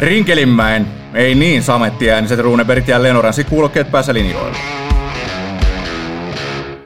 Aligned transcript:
Rinkelinmäen, 0.00 0.86
ei 1.14 1.34
niin 1.34 1.62
samettiääniset 1.62 2.40
Runebergit 2.40 2.88
ja 2.88 3.02
Lenoransi 3.02 3.44
kuulokkeet 3.44 3.90
päässä 3.90 4.14
linjoilla. 4.14 4.56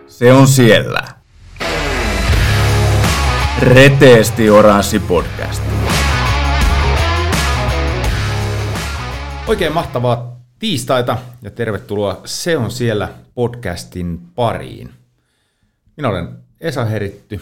Se 0.06 0.33
on 0.33 0.48
siellä. 0.48 1.03
Reteesti 3.61 4.50
Oranssi 4.50 4.98
podcast. 4.98 5.62
Oikein 9.46 9.72
mahtavaa 9.72 10.40
tiistaita 10.58 11.19
ja 11.42 11.51
tervetuloa 11.51 12.21
Se 12.24 12.56
on 12.56 12.71
siellä 12.71 13.08
podcastin 13.35 14.21
pariin. 14.35 14.90
Minä 15.96 16.09
olen 16.09 16.28
Esa 16.60 16.84
Heritty, 16.84 17.41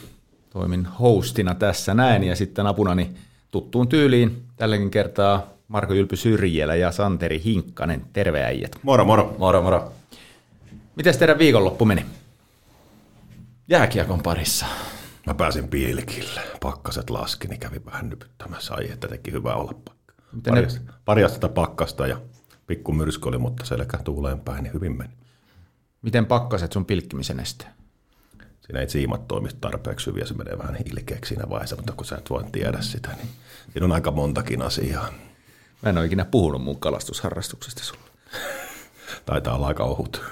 toimin 0.51 0.87
hostina 0.87 1.55
tässä 1.55 1.95
näin 1.95 2.25
ja 2.25 2.37
sitten 2.37 2.67
apunani 2.67 3.11
tuttuun 3.51 3.89
tyyliin 3.89 4.43
tälläkin 4.57 4.91
kertaa 4.91 5.53
Marko 5.73 5.95
Ylpy 5.95 6.17
Syrjälä 6.17 6.75
ja 6.75 6.93
Santeri 6.93 7.43
Hinkkanen. 7.45 8.07
Terve 8.13 8.45
äijät. 8.45 8.79
Moro, 8.83 9.05
moro. 9.05 9.35
Moro, 9.39 9.63
moro. 9.63 9.93
Miten 10.97 11.19
teidän 11.19 11.39
viikonloppu 11.39 11.85
meni? 11.85 12.07
Jääkiekon 13.69 14.23
parissa. 14.23 14.67
Mä 15.27 15.35
pääsin 15.35 15.69
pilkille. 15.69 16.41
Pakkaset 16.61 17.11
laski, 17.11 17.49
niin 17.49 17.61
kävi 17.61 17.81
vähän 17.87 18.09
nypyttämässä. 18.09 18.75
Ai, 18.75 18.91
että 18.91 19.09
teki 19.09 19.33
hyvää 19.33 19.55
olla 19.55 19.73
paikka. 19.85 20.15
Miten 20.33 20.55
Pari, 20.55 20.67
ne- 20.67 20.93
pari 21.05 21.25
astetta 21.25 21.49
pakkasta 21.49 22.07
ja 22.07 22.21
pikku 22.67 22.93
myrsky 22.93 23.29
oli, 23.29 23.39
mutta 23.39 23.65
selkä 23.65 23.99
tuuleen 23.99 24.41
päin, 24.41 24.63
niin 24.63 24.75
hyvin 24.75 24.97
meni. 24.97 25.11
Miten 26.03 26.27
pakkaset 26.27 26.73
sun 26.73 26.85
pilkkimisen 26.85 27.41
este? 27.41 27.67
Siinä 28.61 28.81
ei 28.81 28.89
siimat 28.89 29.29
toimi 29.29 29.49
tarpeeksi 29.61 30.07
hyvin 30.07 30.21
ja 30.21 30.27
se 30.27 30.35
menee 30.35 30.59
vähän 30.59 30.77
ilkeäksi 30.91 31.29
siinä 31.29 31.51
vaiheessa, 31.51 31.77
mutta 31.77 31.93
kun 31.93 32.05
sä 32.05 32.17
et 32.17 32.31
voi 32.31 32.45
tiedä 32.53 32.81
sitä, 32.81 33.09
niin 33.09 33.29
siinä 33.73 33.85
on 33.85 33.93
aika 33.93 34.11
montakin 34.11 34.63
asiaa. 34.63 35.09
Mä 35.83 35.91
en 35.91 35.99
ole 35.99 36.07
ikinä 36.07 36.25
puhunut 36.25 36.63
mun 36.63 36.81
kalastusharrastuksesta 36.81 37.85
sulle. 37.85 38.03
Taitaa 39.27 39.55
olla 39.57 39.67
aika 39.67 39.85
ohut. 39.85 40.23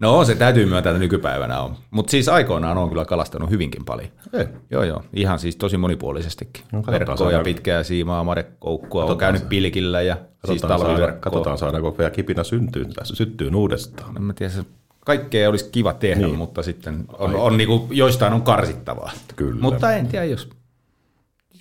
No 0.00 0.24
se 0.24 0.34
täytyy 0.34 0.66
myöntää, 0.66 0.90
että 0.90 0.98
nykypäivänä 1.00 1.60
on. 1.60 1.76
Mutta 1.90 2.10
siis 2.10 2.28
aikoinaan 2.28 2.78
on 2.78 2.88
kyllä 2.88 3.04
kalastanut 3.04 3.50
hyvinkin 3.50 3.84
paljon. 3.84 4.08
Ei. 4.32 4.46
Joo, 4.70 4.82
joo. 4.84 5.02
Ihan 5.14 5.38
siis 5.38 5.56
tosi 5.56 5.76
monipuolisestikin. 5.76 6.64
No, 6.72 6.82
katsotaan, 6.82 6.92
Verkkoa 7.08 7.30
ja 7.32 7.38
saadaanko- 7.38 7.44
pitkää 7.44 7.82
siimaa, 7.82 8.24
marekoukkua, 8.24 9.04
on 9.04 9.18
käynyt 9.18 9.42
se. 9.42 9.48
pilkillä 9.48 10.02
ja 10.02 10.14
siis 10.14 10.60
Katsotaan, 10.62 10.80
talviverkkoa. 10.80 11.20
katsotaan 11.20 11.58
saadaanko 11.58 11.98
vielä 11.98 12.10
kipinä 12.10 12.44
syntyy 12.44 12.84
tässä, 12.84 13.14
syttyy 13.16 13.50
uudestaan. 13.54 14.16
En 14.16 14.22
mä 14.22 14.32
tiedä, 14.32 14.52
se 14.52 14.64
kaikkea 15.00 15.48
olisi 15.50 15.68
kiva 15.72 15.92
tehdä, 15.92 16.16
niin. 16.16 16.26
Niin. 16.26 16.38
mutta 16.38 16.62
sitten 16.62 17.04
on, 17.18 17.34
on 17.36 17.56
niinku, 17.56 17.88
joistain 17.90 18.32
on 18.32 18.42
karsittavaa. 18.42 19.10
Kyllä. 19.36 19.60
Mutta 19.60 19.92
en 19.92 20.06
tiedä, 20.06 20.24
jos 20.24 20.48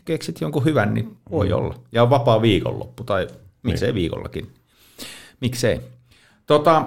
keksit 0.05 0.41
jonkun 0.41 0.66
hyvän, 0.66 0.94
niin 0.94 1.17
voi 1.31 1.47
mm. 1.47 1.55
olla. 1.55 1.75
Ja 1.91 2.03
on 2.03 2.09
vapaa 2.09 2.41
viikonloppu, 2.41 3.03
tai 3.03 3.27
miksei 3.63 3.88
niin. 3.88 3.95
viikollakin. 3.95 4.53
Miksei. 5.41 5.81
Tota, 6.45 6.85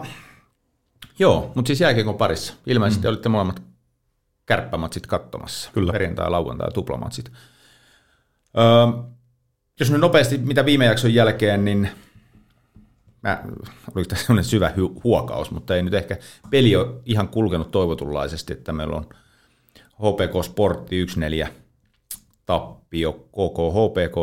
joo, 1.19 1.53
mutta 1.55 1.67
siis 1.67 1.81
jääkiekon 1.81 2.15
parissa. 2.15 2.55
Ilmeisesti 2.67 3.07
mm. 3.07 3.09
olitte 3.09 3.29
molemmat 3.29 3.63
kärppämatsit 4.47 5.07
katsomassa. 5.07 5.71
Kyllä. 5.75 5.93
Perjantai, 5.93 6.31
lauantai, 6.31 6.73
tuplamatsit. 6.73 7.33
Öö, 8.59 9.03
jos 9.81 9.91
nyt 9.91 10.01
nopeasti, 10.01 10.39
mitä 10.39 10.65
viime 10.65 10.85
jakson 10.85 11.15
jälkeen, 11.15 11.65
niin 11.65 11.89
mä, 13.23 13.43
oliko 13.95 14.09
tässä 14.09 14.27
sellainen 14.27 14.45
syvä 14.45 14.73
hu- 14.77 15.01
huokaus, 15.05 15.51
mutta 15.51 15.77
ei 15.77 15.83
nyt 15.83 15.95
ehkä 15.95 16.17
peli 16.51 16.77
ole 16.77 16.95
ihan 17.07 17.29
kulkenut 17.29 17.71
toivotunlaisesti, 17.71 18.53
että 18.53 18.73
meillä 18.73 18.97
on 18.97 19.07
HPK 19.75 20.45
Sportti 20.45 21.07
1-4 21.45 21.49
tappio, 22.47 23.13
KK 23.13 23.59
HPK 23.75 24.17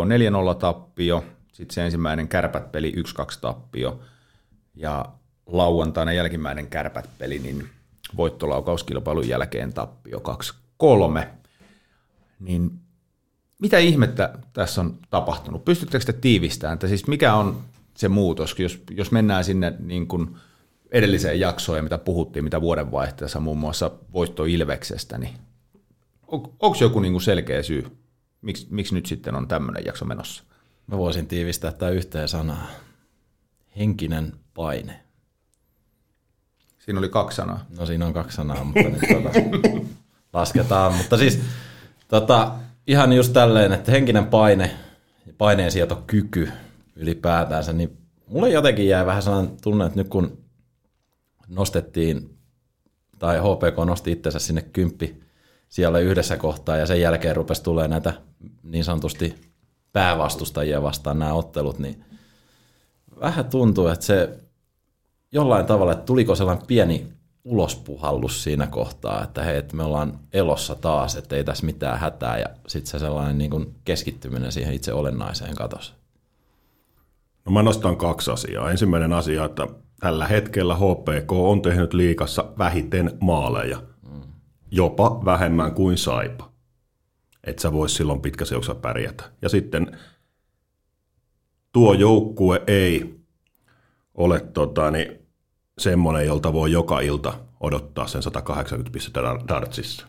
4-0 0.53 0.55
tappio, 0.55 1.23
sitten 1.51 1.75
se 1.75 1.85
ensimmäinen 1.85 2.27
kärpät-peli 2.27 2.93
1-2 2.97 3.37
tappio 3.41 3.99
ja 4.75 5.05
lauantaina 5.45 6.13
jälkimmäinen 6.13 6.67
kärpät-peli, 6.67 7.39
niin 7.39 7.69
voittolaukauskilpailun 8.17 9.27
jälkeen 9.27 9.73
tappio 9.73 10.21
2-3. 10.83 11.25
Niin 12.39 12.71
mitä 13.59 13.77
ihmettä 13.77 14.33
tässä 14.53 14.81
on 14.81 14.97
tapahtunut? 15.09 15.65
Pystyttekö 15.65 16.05
te 16.05 16.13
tiivistämään, 16.13 16.73
että 16.73 16.87
siis 16.87 17.07
mikä 17.07 17.35
on 17.35 17.61
se 17.97 18.09
muutos, 18.09 18.59
jos, 18.59 18.83
jos 18.89 19.11
mennään 19.11 19.43
sinne 19.43 19.73
niin 19.79 20.07
kuin 20.07 20.35
edelliseen 20.91 21.39
jaksoon 21.39 21.77
ja 21.77 21.83
mitä 21.83 21.97
puhuttiin, 21.97 22.43
mitä 22.43 22.61
vuodenvaihteessa 22.61 23.39
muun 23.39 23.57
muassa 23.57 23.91
voitto 24.13 24.45
Ilveksestä, 24.45 25.17
niin 25.17 25.33
on, 26.27 26.41
onko 26.59 26.77
joku 26.81 26.99
niin 26.99 27.13
kuin 27.13 27.21
selkeä 27.21 27.63
syy, 27.63 28.00
miksi, 28.41 28.67
miksi 28.69 28.95
nyt 28.95 29.05
sitten 29.05 29.35
on 29.35 29.47
tämmöinen 29.47 29.85
jakso 29.85 30.05
menossa? 30.05 30.43
Mä 30.87 30.97
voisin 30.97 31.27
tiivistää 31.27 31.71
tämä 31.71 31.91
yhteen 31.91 32.27
sanaa. 32.27 32.67
Henkinen 33.77 34.33
paine. 34.53 34.99
Siinä 36.79 36.99
oli 36.99 37.09
kaksi 37.09 37.35
sanaa. 37.35 37.65
No 37.77 37.85
siinä 37.85 38.05
on 38.05 38.13
kaksi 38.13 38.35
sanaa, 38.35 38.63
mutta 38.63 38.89
nyt 38.89 39.01
tota, 39.13 39.39
lasketaan. 40.33 40.93
Mutta 40.93 41.17
siis 41.17 41.39
tota, 42.07 42.51
ihan 42.87 43.13
just 43.13 43.33
tälleen, 43.33 43.73
että 43.73 43.91
henkinen 43.91 44.25
paine 44.25 44.71
ja 45.27 45.33
paineensietokyky 45.37 46.51
ylipäätänsä, 46.95 47.73
niin 47.73 47.97
mulle 48.27 48.49
jotenkin 48.49 48.87
jäi 48.87 49.05
vähän 49.05 49.23
sellainen 49.23 49.57
tunne, 49.61 49.85
että 49.85 49.99
nyt 49.99 50.09
kun 50.09 50.37
nostettiin, 51.47 52.37
tai 53.19 53.39
HPK 53.39 53.85
nosti 53.85 54.11
itsensä 54.11 54.39
sinne 54.39 54.61
kymppi 54.61 55.23
siellä 55.69 55.99
yhdessä 55.99 56.37
kohtaa, 56.37 56.77
ja 56.77 56.85
sen 56.85 57.01
jälkeen 57.01 57.35
rupesi 57.35 57.63
tulee 57.63 57.87
näitä 57.87 58.13
niin 58.63 58.83
sanotusti 58.83 59.35
päävastustajia 59.93 60.81
vastaan 60.81 61.19
nämä 61.19 61.33
ottelut, 61.33 61.79
niin 61.79 62.03
vähän 63.19 63.45
tuntuu, 63.45 63.87
että 63.87 64.05
se 64.05 64.39
jollain 65.31 65.65
tavalla, 65.65 65.91
että 65.91 66.05
tuliko 66.05 66.35
sellainen 66.35 66.67
pieni 66.67 67.07
ulospuhallus 67.43 68.43
siinä 68.43 68.67
kohtaa, 68.67 69.23
että 69.23 69.43
hei, 69.43 69.57
että 69.57 69.75
me 69.75 69.83
ollaan 69.83 70.19
elossa 70.33 70.75
taas, 70.75 71.15
että 71.15 71.35
ei 71.35 71.43
tässä 71.43 71.65
mitään 71.65 71.99
hätää, 71.99 72.37
ja 72.37 72.45
sitten 72.67 72.91
se 72.91 72.99
sellainen 72.99 73.37
niin 73.37 73.51
kuin 73.51 73.75
keskittyminen 73.85 74.51
siihen 74.51 74.73
itse 74.73 74.93
olennaiseen 74.93 75.55
katosi. 75.55 75.93
No 77.45 77.51
mä 77.51 77.63
nostan 77.63 77.97
kaksi 77.97 78.31
asiaa. 78.31 78.71
Ensimmäinen 78.71 79.13
asia, 79.13 79.45
että 79.45 79.67
tällä 79.99 80.27
hetkellä 80.27 80.75
HPK 80.75 81.31
on 81.31 81.61
tehnyt 81.61 81.93
liikassa 81.93 82.45
vähiten 82.57 83.17
maaleja. 83.19 83.83
Jopa 84.71 85.25
vähemmän 85.25 85.73
kuin 85.73 85.97
Saipa. 85.97 86.50
Et 87.43 87.59
sä 87.59 87.71
vois 87.71 87.95
silloin 87.95 88.21
pitkässä 88.21 88.55
juoksussa 88.55 88.81
pärjätä. 88.81 89.23
Ja 89.41 89.49
sitten 89.49 89.97
tuo 91.71 91.93
joukkue 91.93 92.61
ei 92.67 93.15
ole 94.15 94.39
tota, 94.39 94.91
niin, 94.91 95.21
semmoinen, 95.77 96.25
jolta 96.25 96.53
voi 96.53 96.71
joka 96.71 96.99
ilta 96.99 97.33
odottaa 97.59 98.07
sen 98.07 98.23
180 98.23 98.91
pistettä 98.91 99.19
dar- 99.21 99.47
dartsissa 99.47 100.07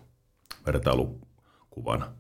vertailukuvana. 0.67 2.13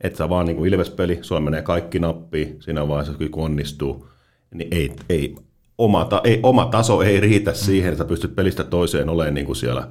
Et 0.00 0.16
sä 0.16 0.28
vaan 0.28 0.46
niin 0.46 0.56
kuin 0.56 0.72
Ilves-peli, 0.72 1.18
sulla 1.22 1.40
menee 1.40 1.62
kaikki 1.62 1.98
nappiin, 1.98 2.62
siinä 2.62 2.88
vaiheessa 2.88 3.28
kun 3.30 3.44
onnistuu, 3.44 4.08
niin 4.54 4.68
ei, 4.70 4.96
ei, 5.08 5.36
oma, 5.78 6.04
ta, 6.04 6.20
ei, 6.24 6.40
oma 6.42 6.66
taso 6.66 7.02
ei 7.02 7.20
riitä 7.20 7.54
siihen, 7.54 7.92
että 7.92 8.04
sä 8.04 8.08
pystyt 8.08 8.34
pelistä 8.34 8.64
toiseen 8.64 9.08
olemaan 9.08 9.34
niin 9.34 9.46
kuin 9.46 9.56
siellä 9.56 9.88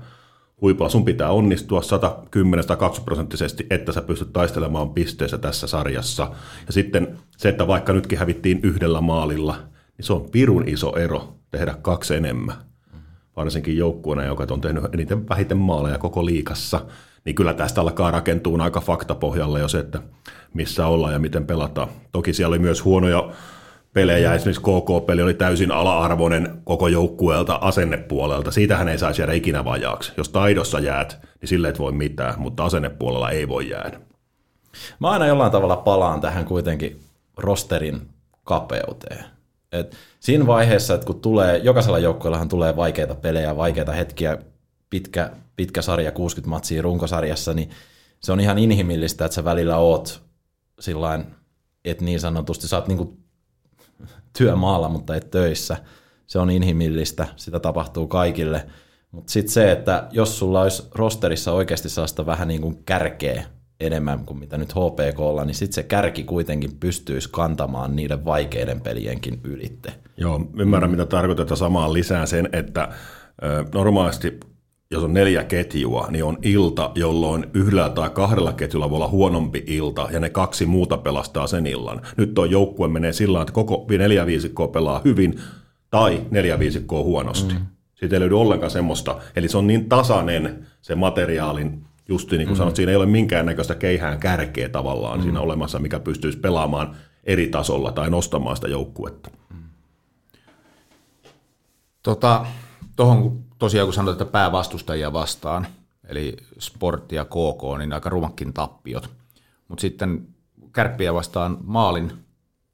huipulla. 0.61 0.89
Sun 0.89 1.05
pitää 1.05 1.29
onnistua 1.29 1.81
110-120 1.81 3.03
prosenttisesti, 3.05 3.67
että 3.69 3.91
sä 3.91 4.01
pystyt 4.01 4.33
taistelemaan 4.33 4.89
pisteessä 4.89 5.37
tässä 5.37 5.67
sarjassa. 5.67 6.31
Ja 6.67 6.73
sitten 6.73 7.17
se, 7.37 7.49
että 7.49 7.67
vaikka 7.67 7.93
nytkin 7.93 8.19
hävittiin 8.19 8.59
yhdellä 8.63 9.01
maalilla, 9.01 9.57
niin 9.97 10.05
se 10.05 10.13
on 10.13 10.29
pirun 10.31 10.67
iso 10.67 10.95
ero 10.95 11.35
tehdä 11.51 11.75
kaksi 11.81 12.15
enemmän. 12.15 12.55
Varsinkin 13.35 13.77
joukkueena, 13.77 14.23
joka 14.23 14.47
on 14.51 14.61
tehnyt 14.61 14.83
eniten 14.93 15.29
vähiten 15.29 15.57
maaleja 15.57 15.97
koko 15.97 16.25
liikassa, 16.25 16.81
niin 17.25 17.35
kyllä 17.35 17.53
tästä 17.53 17.81
alkaa 17.81 18.11
rakentua 18.11 18.63
aika 18.63 18.81
faktapohjalle 18.81 19.59
jo 19.59 19.67
se, 19.67 19.79
että 19.79 20.01
missä 20.53 20.87
ollaan 20.87 21.13
ja 21.13 21.19
miten 21.19 21.47
pelataan. 21.47 21.87
Toki 22.11 22.33
siellä 22.33 22.53
oli 22.53 22.59
myös 22.59 22.85
huonoja 22.85 23.29
pelejä, 23.95 24.33
esimerkiksi 24.33 24.61
KK-peli 24.61 25.21
oli 25.21 25.33
täysin 25.33 25.71
ala-arvoinen 25.71 26.61
koko 26.63 26.87
joukkueelta 26.87 27.55
asennepuolelta. 27.55 28.51
Siitähän 28.51 28.87
ei 28.87 28.97
saisi 28.97 29.21
jäädä 29.21 29.33
ikinä 29.33 29.65
vajaaksi. 29.65 30.11
Jos 30.17 30.29
taidossa 30.29 30.79
jäät, 30.79 31.19
niin 31.41 31.49
sille 31.49 31.69
et 31.69 31.79
voi 31.79 31.91
mitään, 31.91 32.33
mutta 32.37 32.65
asennepuolella 32.65 33.29
ei 33.29 33.47
voi 33.47 33.69
jäädä. 33.69 33.99
Mä 34.99 35.09
aina 35.09 35.27
jollain 35.27 35.51
tavalla 35.51 35.77
palaan 35.77 36.21
tähän 36.21 36.45
kuitenkin 36.45 36.99
rosterin 37.37 38.01
kapeuteen. 38.43 39.25
Et 39.71 39.95
siinä 40.19 40.47
vaiheessa, 40.47 40.93
että 40.93 41.05
kun 41.05 41.21
tulee, 41.21 41.57
jokaisella 41.57 41.99
joukkueellahan 41.99 42.49
tulee 42.49 42.75
vaikeita 42.75 43.15
pelejä, 43.15 43.57
vaikeita 43.57 43.91
hetkiä, 43.91 44.37
pitkä, 44.89 45.29
pitkä 45.55 45.81
sarja, 45.81 46.11
60 46.11 46.49
matsia 46.49 46.81
runkosarjassa, 46.81 47.53
niin 47.53 47.69
se 48.19 48.31
on 48.31 48.39
ihan 48.39 48.57
inhimillistä, 48.57 49.25
että 49.25 49.35
sä 49.35 49.43
välillä 49.43 49.77
oot 49.77 50.23
sillain, 50.79 51.25
että 51.85 52.05
niin 52.05 52.19
sanotusti 52.19 52.67
sä 52.67 52.77
oot 52.77 52.87
niinku 52.87 53.24
työmaalla, 54.37 54.89
mutta 54.89 55.15
et 55.15 55.31
töissä. 55.31 55.77
Se 56.27 56.39
on 56.39 56.49
inhimillistä, 56.49 57.27
sitä 57.35 57.59
tapahtuu 57.59 58.07
kaikille. 58.07 58.65
Mutta 59.11 59.31
sitten 59.31 59.53
se, 59.53 59.71
että 59.71 60.07
jos 60.11 60.39
sulla 60.39 60.61
olisi 60.61 60.83
rosterissa 60.95 61.51
oikeasti 61.51 61.89
sellaista 61.89 62.25
vähän 62.25 62.47
niin 62.47 62.61
kuin 62.61 62.83
kärkeä, 62.85 63.45
enemmän 63.79 64.25
kuin 64.25 64.39
mitä 64.39 64.57
nyt 64.57 64.73
HPKlla, 64.73 65.45
niin 65.45 65.55
sitten 65.55 65.75
se 65.75 65.83
kärki 65.83 66.23
kuitenkin 66.23 66.77
pystyisi 66.79 67.29
kantamaan 67.31 67.95
niiden 67.95 68.25
vaikeiden 68.25 68.81
pelienkin 68.81 69.39
ylitte. 69.43 69.93
Joo, 70.17 70.41
ymmärrän 70.57 70.91
mitä 70.91 71.05
tarkoitetaan 71.05 71.57
samaan 71.57 71.93
lisään 71.93 72.27
sen, 72.27 72.49
että 72.53 72.89
normaalisti 73.73 74.39
jos 74.91 75.03
on 75.03 75.13
neljä 75.13 75.43
ketjua, 75.43 76.07
niin 76.09 76.23
on 76.23 76.37
ilta, 76.41 76.91
jolloin 76.95 77.45
yhdellä 77.53 77.89
tai 77.89 78.09
kahdella 78.09 78.53
ketjulla 78.53 78.89
voi 78.89 78.95
olla 78.95 79.07
huonompi 79.07 79.63
ilta, 79.67 80.07
ja 80.11 80.19
ne 80.19 80.29
kaksi 80.29 80.65
muuta 80.65 80.97
pelastaa 80.97 81.47
sen 81.47 81.67
illan. 81.67 82.01
Nyt 82.17 82.33
tuo 82.33 82.45
joukkue 82.45 82.87
menee 82.87 83.13
sillä 83.13 83.41
että 83.41 83.53
koko 83.53 83.85
neljä 83.97 84.25
viisikkoa 84.25 84.67
pelaa 84.67 85.01
hyvin, 85.05 85.39
tai 85.89 86.21
neljä 86.31 86.59
viisikkoa 86.59 87.03
huonosti. 87.03 87.53
Mm. 87.53 87.65
Siitä 87.95 88.15
ei 88.15 88.19
löydy 88.19 88.39
ollenkaan 88.39 88.71
semmoista, 88.71 89.17
eli 89.35 89.47
se 89.47 89.57
on 89.57 89.67
niin 89.67 89.89
tasainen 89.89 90.67
se 90.81 90.95
materiaalin, 90.95 91.83
justi 92.09 92.37
niin 92.37 92.47
kuin 92.47 92.55
mm. 92.55 92.57
sanot, 92.57 92.75
siinä 92.75 92.89
ei 92.89 92.95
ole 92.95 93.05
minkäännäköistä 93.05 93.75
keihään 93.75 94.19
kärkeä 94.19 94.69
tavallaan 94.69 95.19
mm. 95.19 95.23
siinä 95.23 95.41
olemassa, 95.41 95.79
mikä 95.79 95.99
pystyisi 95.99 96.37
pelaamaan 96.37 96.95
eri 97.23 97.47
tasolla 97.47 97.91
tai 97.91 98.09
nostamaan 98.09 98.55
sitä 98.55 98.67
joukkuetta. 98.67 99.29
Tota, 102.03 102.45
tuohon 102.95 103.44
tosiaan 103.65 103.87
kun 103.87 103.93
sanoit, 103.93 104.21
että 104.21 104.31
päävastustajia 104.31 105.13
vastaan, 105.13 105.67
eli 106.07 106.37
Sportti 106.59 107.15
ja 107.15 107.25
KK, 107.25 107.77
niin 107.77 107.93
aika 107.93 108.09
rumakkin 108.09 108.53
tappiot. 108.53 109.09
Mutta 109.67 109.81
sitten 109.81 110.27
kärppiä 110.71 111.13
vastaan 111.13 111.57
maalin 111.63 112.11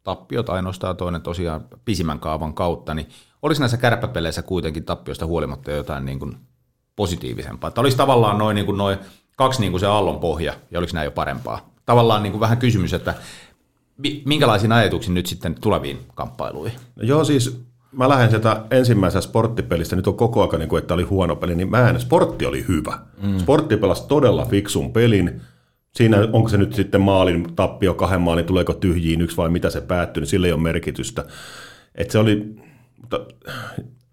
tappiot 0.04 0.50
ainoastaan 0.50 0.98
toinen 0.98 1.22
tosiaan 1.22 1.66
pisimmän 1.86 2.20
kaavan 2.20 2.54
kautta, 2.54 2.94
niin 2.94 3.08
olisi 3.42 3.62
näissä 3.62 3.78
kärppäpeleissä 3.78 4.42
kuitenkin 4.42 4.84
tappioista 4.84 5.26
huolimatta 5.26 5.72
jotain 5.72 6.06
niin 6.06 6.20
kuin 6.20 6.38
positiivisempaa? 6.96 7.68
Että 7.68 7.82
olisi 7.82 7.98
tavallaan 7.98 8.38
noin 8.38 8.56
niin 8.56 8.66
kuin 8.66 8.78
noin 8.78 8.98
kaksi 9.38 9.62
niin 9.62 9.72
kuin 9.72 9.80
se 9.80 9.88
aallon 9.88 10.20
pohja, 10.20 10.54
ja 10.72 10.80
oliko 10.80 10.94
näin 10.94 11.06
jo 11.06 11.12
parempaa? 11.12 11.74
Tavallaan 11.86 12.24
niin 12.24 12.32
kuin 12.32 12.42
vähän 12.42 12.58
kysymys, 12.58 12.94
että 12.94 13.14
minkälaisiin 14.26 14.72
ajatuksiin 14.72 15.14
nyt 15.14 15.26
sitten 15.26 15.56
tuleviin 15.56 16.00
kamppailuihin? 16.16 16.80
Joo, 16.96 17.24
siis 17.24 17.62
mä 17.92 18.10
lähden 18.10 18.30
sieltä 18.30 18.66
ensimmäisestä 18.72 19.30
sporttipelistä, 19.30 19.96
nyt 19.96 20.08
on 20.08 20.18
koko 20.18 20.42
ajan, 20.42 20.60
niin 20.60 20.70
kuin, 20.70 20.82
että 20.82 20.94
oli 20.94 21.04
huono 21.04 21.36
peli, 21.36 21.56
niin 21.56 21.70
mä 21.70 21.90
en, 21.90 22.00
sportti 22.00 22.46
oli 22.46 22.66
hyvä. 22.68 23.00
Mm. 23.24 23.38
Sportti 23.38 23.78
pelasi 23.78 24.08
todella 24.08 24.46
fiksun 24.46 24.94
pelin. 24.94 25.42
Siinä, 25.96 26.18
onko 26.34 26.50
se 26.50 26.58
nyt 26.58 26.74
sitten 26.74 27.02
maalin 27.02 27.56
tappio, 27.56 27.94
kahden 27.94 28.22
maalin, 28.22 28.46
tuleeko 28.46 28.74
tyhjiin 28.74 29.22
yksi 29.22 29.38
vai 29.38 29.50
mitä 29.50 29.70
se 29.70 29.82
päättyy, 29.82 30.22
niin 30.22 30.30
sillä 30.30 30.48
ei 30.48 30.54
ole 30.54 30.62
merkitystä. 30.62 31.26
Että 31.96 32.12
se 32.12 32.20
oli, 32.20 32.56
mutta 33.02 33.20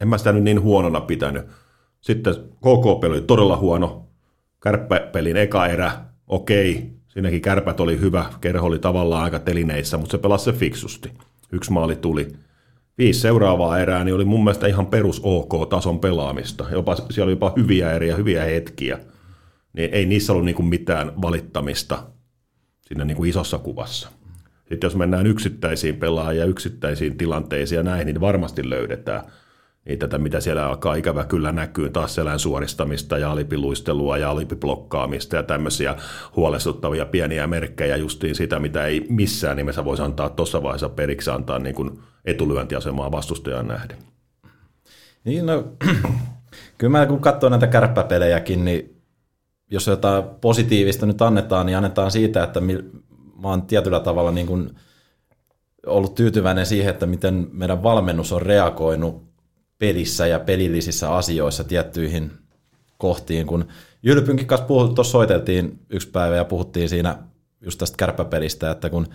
en 0.00 0.08
mä 0.08 0.18
sitä 0.18 0.32
nyt 0.32 0.44
niin 0.44 0.62
huonona 0.62 1.00
pitänyt. 1.00 1.44
Sitten 2.00 2.34
KK-peli 2.34 3.12
oli 3.12 3.20
todella 3.20 3.56
huono. 3.56 4.06
Kärppäpelin 4.62 5.36
eka 5.36 5.66
erä, 5.66 5.92
okei. 6.26 6.98
Siinäkin 7.08 7.42
kärpät 7.42 7.80
oli 7.80 8.00
hyvä, 8.00 8.26
kerho 8.40 8.66
oli 8.66 8.78
tavallaan 8.78 9.24
aika 9.24 9.38
telineissä, 9.38 9.98
mutta 9.98 10.10
se 10.10 10.18
pelasi 10.18 10.44
se 10.44 10.52
fiksusti. 10.52 11.12
Yksi 11.52 11.72
maali 11.72 11.96
tuli 11.96 12.28
viisi 12.98 13.20
seuraavaa 13.20 13.78
erää 13.78 14.04
niin 14.04 14.14
oli 14.14 14.24
mun 14.24 14.44
mielestä 14.44 14.66
ihan 14.66 14.86
perus 14.86 15.20
OK-tason 15.24 16.00
pelaamista. 16.00 16.66
Jopa, 16.70 16.96
siellä 16.96 17.24
oli 17.24 17.32
jopa 17.32 17.52
hyviä 17.56 17.92
eriä, 17.92 18.16
hyviä 18.16 18.44
hetkiä. 18.44 18.98
Niin 19.72 19.90
ei 19.92 20.06
niissä 20.06 20.32
ollut 20.32 20.44
niinku 20.44 20.62
mitään 20.62 21.22
valittamista 21.22 22.04
siinä 22.80 23.04
niinku 23.04 23.24
isossa 23.24 23.58
kuvassa. 23.58 24.08
Sitten 24.68 24.86
jos 24.86 24.96
mennään 24.96 25.26
yksittäisiin 25.26 25.96
pelaajia, 25.96 26.44
yksittäisiin 26.44 27.18
tilanteisiin 27.18 27.76
ja 27.76 27.82
näin, 27.82 28.06
niin 28.06 28.20
varmasti 28.20 28.70
löydetään 28.70 29.22
niin 29.88 29.98
tätä, 29.98 30.18
mitä 30.18 30.40
siellä 30.40 30.66
alkaa 30.66 30.94
ikävä 30.94 31.24
kyllä 31.24 31.52
näkyy, 31.52 31.90
taas 31.90 32.14
selän 32.14 32.38
suoristamista 32.38 33.18
ja 33.18 33.32
alipiluistelua 33.32 34.18
ja 34.18 34.30
alipiblokkaamista 34.30 35.36
ja 35.36 35.42
tämmöisiä 35.42 35.96
huolestuttavia 36.36 37.06
pieniä 37.06 37.46
merkkejä 37.46 37.96
justiin 37.96 38.34
sitä, 38.34 38.58
mitä 38.58 38.86
ei 38.86 39.06
missään 39.08 39.56
nimessä 39.56 39.84
voisi 39.84 40.02
antaa 40.02 40.28
tuossa 40.28 40.62
vaiheessa 40.62 40.88
periksi 40.88 41.30
antaa 41.30 41.58
niin 41.58 41.74
kuin 41.74 42.00
etulyöntiasemaa 42.24 43.12
vastustajan 43.12 43.68
nähden. 43.68 43.98
Niin 45.24 45.46
no, 45.46 45.64
kyllä 46.78 46.98
mä 46.98 47.06
kun 47.06 47.20
katsoo 47.20 47.50
näitä 47.50 47.66
kärppäpelejäkin, 47.66 48.64
niin 48.64 49.02
jos 49.70 49.86
jotain 49.86 50.24
positiivista 50.40 51.06
nyt 51.06 51.22
annetaan, 51.22 51.66
niin 51.66 51.76
annetaan 51.76 52.10
siitä, 52.10 52.42
että 52.44 52.60
mä 53.42 53.48
oon 53.48 53.62
tietyllä 53.62 54.00
tavalla 54.00 54.30
niin 54.30 54.46
kuin 54.46 54.70
ollut 55.86 56.14
tyytyväinen 56.14 56.66
siihen, 56.66 56.90
että 56.90 57.06
miten 57.06 57.48
meidän 57.52 57.82
valmennus 57.82 58.32
on 58.32 58.42
reagoinut 58.42 59.27
pelissä 59.78 60.26
ja 60.26 60.40
pelillisissä 60.40 61.14
asioissa 61.14 61.64
tiettyihin 61.64 62.32
kohtiin, 62.98 63.46
kun 63.46 63.68
Jylpynkin 64.02 64.46
kanssa 64.46 64.66
tuossa 64.66 65.12
soiteltiin 65.12 65.78
yksi 65.90 66.10
päivä 66.10 66.36
ja 66.36 66.44
puhuttiin 66.44 66.88
siinä 66.88 67.18
just 67.60 67.78
tästä 67.78 67.96
kärppäpelistä, 67.96 68.70
että 68.70 68.90
kun 68.90 69.06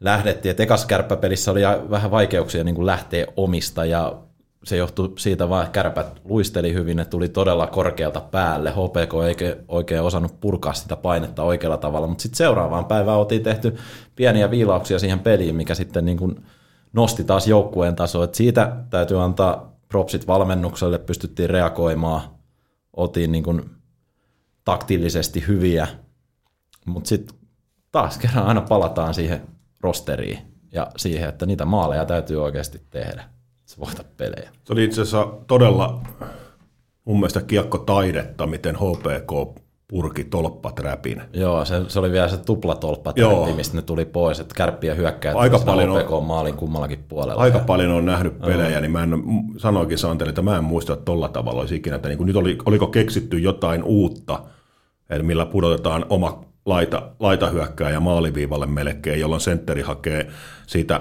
lähdettiin, 0.00 0.50
että 0.50 0.62
ekas 0.62 0.86
kärppäpelissä 0.86 1.50
oli 1.50 1.60
vähän 1.90 2.10
vaikeuksia 2.10 2.64
niin 2.64 2.74
kuin 2.74 2.86
lähteä 2.86 3.26
omista 3.36 3.84
ja 3.84 4.16
se 4.64 4.76
johtui 4.76 5.12
siitä 5.18 5.48
vaan, 5.48 5.64
että 5.64 5.72
kärpät 5.72 6.20
luisteli 6.24 6.74
hyvin, 6.74 6.96
ne 6.96 7.04
tuli 7.04 7.28
todella 7.28 7.66
korkealta 7.66 8.20
päälle. 8.20 8.70
HPK 8.70 9.14
ei 9.28 9.56
oikein 9.68 10.02
osannut 10.02 10.40
purkaa 10.40 10.72
sitä 10.72 10.96
painetta 10.96 11.42
oikealla 11.42 11.76
tavalla, 11.76 12.06
mutta 12.06 12.22
sitten 12.22 12.36
seuraavaan 12.36 12.84
päivään 12.84 13.18
oltiin 13.18 13.42
tehty 13.42 13.76
pieniä 14.16 14.50
viilauksia 14.50 14.98
siihen 14.98 15.18
peliin, 15.18 15.56
mikä 15.56 15.74
sitten 15.74 16.04
niin 16.04 16.16
kuin 16.16 16.44
nosti 16.92 17.24
taas 17.24 17.48
joukkueen 17.48 17.96
tasoa. 17.96 18.28
Siitä 18.32 18.76
täytyy 18.90 19.22
antaa 19.22 19.79
propsit 19.90 20.26
valmennukselle, 20.26 20.98
pystyttiin 20.98 21.50
reagoimaan, 21.50 22.22
otin 22.96 23.32
niin 23.32 23.44
kuin 23.44 23.70
hyviä, 25.46 25.88
mutta 26.86 27.08
sitten 27.08 27.36
taas 27.92 28.18
kerran 28.18 28.46
aina 28.46 28.60
palataan 28.60 29.14
siihen 29.14 29.40
rosteriin 29.80 30.38
ja 30.72 30.86
siihen, 30.96 31.28
että 31.28 31.46
niitä 31.46 31.64
maaleja 31.64 32.04
täytyy 32.04 32.42
oikeasti 32.42 32.80
tehdä, 32.90 33.24
se 33.66 33.76
voita 33.80 34.04
pelejä. 34.16 34.50
Se 34.64 34.72
oli 34.72 34.84
itse 34.84 35.02
asiassa 35.02 35.26
todella 35.46 36.02
mun 37.04 37.16
mielestä 37.16 37.42
kiekkotaidetta, 37.42 38.46
miten 38.46 38.76
HPK 38.76 39.60
purki 39.90 40.24
tolppaträpin. 40.24 41.22
Joo, 41.32 41.64
se, 41.64 41.82
se 41.88 41.98
oli 41.98 42.12
vielä 42.12 42.28
se 42.28 42.36
tuplatolppaträppi, 42.36 43.52
mistä 43.52 43.76
ne 43.76 43.82
tuli 43.82 44.04
pois, 44.04 44.40
että 44.40 44.54
kärppiä 44.54 44.94
hyökkää 44.94 45.34
aika 45.36 45.58
paljon 45.58 45.90
on, 46.08 46.24
maalin 46.24 46.56
kummallakin 46.56 47.04
puolella. 47.08 47.42
Aika 47.42 47.58
ja... 47.58 47.64
paljon 47.64 47.90
on 47.90 48.04
nähnyt 48.04 48.38
pelejä, 48.38 48.76
oh. 48.76 48.80
niin 48.80 48.90
mä 48.90 49.02
en, 49.02 49.22
sanoinkin 49.56 49.98
Santeli, 49.98 50.28
että 50.28 50.42
mä 50.42 50.56
en 50.56 50.64
muista, 50.64 50.92
että 50.92 51.04
tolla 51.04 51.28
tavalla 51.28 51.60
olisi 51.60 51.76
ikinä, 51.76 51.96
että 51.96 52.08
niin 52.08 52.18
kuin 52.18 52.26
nyt 52.26 52.36
oli, 52.36 52.58
oliko 52.66 52.86
keksitty 52.86 53.38
jotain 53.38 53.82
uutta, 53.84 54.40
eli 55.10 55.22
millä 55.22 55.46
pudotetaan 55.46 56.06
oma 56.08 56.44
laita, 56.66 57.02
laitahyökkää 57.18 57.90
ja 57.90 58.00
maaliviivalle 58.00 58.66
melkein, 58.66 59.20
jolloin 59.20 59.40
sentteri 59.40 59.82
hakee 59.82 60.30
siitä 60.66 61.00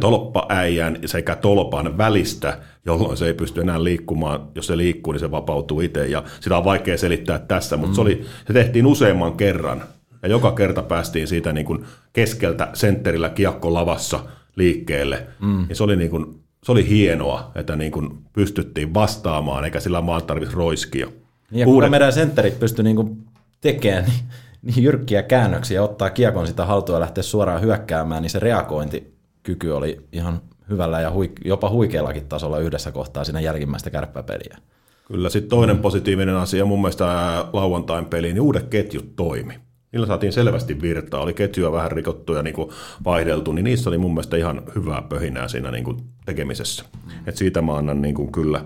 tolppaäijän 0.00 0.98
sekä 1.04 1.36
tolpan 1.36 1.98
välistä, 1.98 2.58
jolloin 2.88 3.16
se 3.16 3.26
ei 3.26 3.34
pysty 3.34 3.60
enää 3.60 3.84
liikkumaan. 3.84 4.48
Jos 4.54 4.66
se 4.66 4.76
liikkuu, 4.76 5.12
niin 5.12 5.20
se 5.20 5.30
vapautuu 5.30 5.80
itse 5.80 6.06
ja 6.06 6.24
sitä 6.40 6.58
on 6.58 6.64
vaikea 6.64 6.98
selittää 6.98 7.38
tässä, 7.38 7.76
mutta 7.76 7.90
mm. 7.90 7.94
se, 7.94 8.00
oli, 8.00 8.24
se 8.46 8.52
tehtiin 8.52 8.86
useamman 8.86 9.36
kerran 9.36 9.82
ja 10.22 10.28
joka 10.28 10.52
kerta 10.52 10.82
päästiin 10.82 11.28
siitä 11.28 11.52
niin 11.52 11.66
kuin 11.66 11.84
keskeltä 12.12 12.68
sentterillä 12.74 13.30
kiekko 13.30 13.74
lavassa 13.74 14.20
liikkeelle. 14.56 15.26
Mm. 15.40 15.66
Ja 15.68 15.74
se 15.74 15.84
oli, 15.84 15.96
niin 15.96 16.10
kuin, 16.10 16.40
se 16.64 16.72
oli 16.72 16.88
hienoa, 16.88 17.52
että 17.54 17.76
niin 17.76 17.92
kuin 17.92 18.18
pystyttiin 18.32 18.94
vastaamaan, 18.94 19.64
eikä 19.64 19.80
sillä 19.80 20.06
vaan 20.06 20.22
tarvitsisi 20.22 20.56
roiskia. 20.56 21.06
Ja 21.52 21.66
Uudet... 21.66 21.86
kun 21.86 21.90
meidän 21.90 22.12
sentterit 22.12 22.60
pystyi 22.60 22.84
niin 22.84 22.96
kuin 22.96 23.24
tekemään 23.60 24.04
niin, 24.04 24.20
niin 24.62 24.84
jyrkkiä 24.84 25.22
käännöksiä, 25.22 25.82
ottaa 25.82 26.10
kiekon 26.10 26.46
sitä 26.46 26.66
haltua 26.66 26.96
ja 26.96 27.00
lähteä 27.00 27.22
suoraan 27.22 27.62
hyökkäämään, 27.62 28.22
niin 28.22 28.30
se 28.30 28.38
reagointi 28.38 29.14
kyky 29.42 29.70
oli 29.70 30.00
ihan 30.12 30.40
hyvällä 30.70 31.00
ja 31.00 31.10
huik- 31.10 31.40
jopa 31.44 31.70
huikeallakin 31.70 32.28
tasolla 32.28 32.58
yhdessä 32.58 32.92
kohtaa 32.92 33.24
siinä 33.24 33.40
jälkimmäistä 33.40 33.90
kärppäpeliä. 33.90 34.58
Kyllä, 35.06 35.28
sitten 35.28 35.50
toinen 35.50 35.78
positiivinen 35.78 36.36
asia 36.36 36.64
mun 36.64 36.80
mielestä 36.80 37.04
lauantain 37.52 38.04
peliin, 38.04 38.34
niin 38.34 38.42
uudet 38.42 38.68
ketjut 38.68 39.16
toimi. 39.16 39.54
Niillä 39.92 40.06
saatiin 40.06 40.32
selvästi 40.32 40.80
virtaa, 40.80 41.20
oli 41.20 41.34
ketjuja 41.34 41.72
vähän 41.72 41.92
rikottu 41.92 42.34
ja 42.34 42.42
niin 42.42 42.54
kuin 42.54 42.70
vaihdeltu, 43.04 43.52
niin 43.52 43.64
niissä 43.64 43.90
oli 43.90 43.98
mun 43.98 44.14
mielestä 44.14 44.36
ihan 44.36 44.62
hyvää 44.74 45.02
pöhinää 45.02 45.48
siinä 45.48 45.70
niin 45.70 45.84
kuin 45.84 45.96
tekemisessä. 46.24 46.84
Et 47.26 47.36
siitä 47.36 47.62
mä 47.62 47.76
annan 47.76 48.02
niin 48.02 48.14
kuin 48.14 48.32
kyllä. 48.32 48.64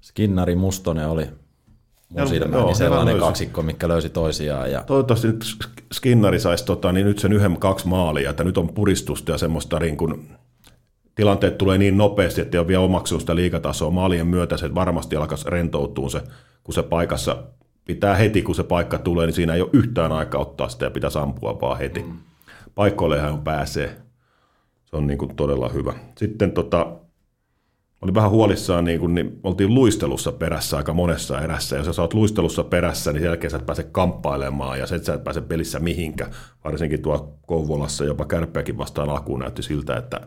Skinnari 0.00 0.54
Mustonen 0.54 1.08
oli 1.08 1.26
mun 2.08 2.28
silmään, 2.28 2.64
niin 2.64 2.76
sellainen 2.76 3.18
kaksikko, 3.18 3.62
mikä 3.62 3.88
löysi 3.88 4.08
toisiaan. 4.08 4.72
Ja... 4.72 4.82
Toivottavasti 4.82 5.26
nyt 5.26 5.44
Skinnari 5.92 6.40
saisi 6.40 6.64
tota, 6.64 6.92
niin 6.92 7.06
nyt 7.06 7.18
sen 7.18 7.32
yhden 7.32 7.56
kaksi 7.56 7.88
maalia, 7.88 8.30
että 8.30 8.44
nyt 8.44 8.58
on 8.58 8.68
puristusta 8.68 9.32
ja 9.32 9.38
semmoista 9.38 9.78
niin 9.78 9.96
kuin, 9.96 10.28
tilanteet 11.14 11.58
tulee 11.58 11.78
niin 11.78 11.96
nopeasti, 11.96 12.40
että 12.40 12.56
ei 12.56 12.58
ole 12.58 12.68
vielä 12.68 12.82
omaksunut 12.82 13.22
sitä 13.22 13.36
liikatasoa. 13.36 13.90
Maalien 13.90 14.26
myötä 14.26 14.56
se 14.56 14.74
varmasti 14.74 15.16
alkaisi 15.16 15.50
rentoutua 15.50 16.08
se, 16.08 16.22
kun 16.64 16.74
se 16.74 16.82
paikassa 16.82 17.42
pitää 17.84 18.14
heti, 18.14 18.42
kun 18.42 18.54
se 18.54 18.62
paikka 18.62 18.98
tulee, 18.98 19.26
niin 19.26 19.34
siinä 19.34 19.54
ei 19.54 19.60
ole 19.60 19.70
yhtään 19.72 20.12
aikaa 20.12 20.40
ottaa 20.40 20.68
sitä 20.68 20.84
ja 20.84 20.90
pitäisi 20.90 21.18
ampua 21.18 21.60
vaan 21.60 21.78
heti. 21.78 22.02
Mm. 22.02 22.16
Paikoille 22.74 23.20
hän 23.20 23.38
pääsee. 23.38 23.96
Se 24.84 24.96
on 24.96 25.06
niin 25.06 25.18
kuin 25.18 25.36
todella 25.36 25.68
hyvä. 25.68 25.92
Sitten 26.18 26.52
tota, 26.52 26.86
oli 28.02 28.14
vähän 28.14 28.30
huolissaan, 28.30 28.84
niin 28.84 29.00
kun, 29.00 29.14
niin 29.14 29.40
oltiin 29.42 29.74
luistelussa 29.74 30.32
perässä 30.32 30.76
aika 30.76 30.94
monessa 30.94 31.40
erässä. 31.40 31.76
Jos 31.76 31.96
sä 31.96 32.02
oot 32.02 32.14
luistelussa 32.14 32.64
perässä, 32.64 33.12
niin 33.12 33.20
sen 33.20 33.28
jälkeen 33.28 33.50
sä 33.50 33.56
et 33.56 33.66
pääse 33.66 33.82
kamppailemaan 33.82 34.78
ja 34.78 34.86
sen 34.86 35.04
sä 35.04 35.14
et 35.14 35.24
pääse 35.24 35.40
pelissä 35.40 35.78
mihinkä. 35.78 36.28
Varsinkin 36.64 37.02
tuo 37.02 37.38
Kouvolassa 37.46 38.04
jopa 38.04 38.24
kärppäkin 38.24 38.78
vastaan 38.78 39.10
alkuun 39.10 39.40
näytti 39.40 39.62
siltä, 39.62 39.96
että 39.96 40.20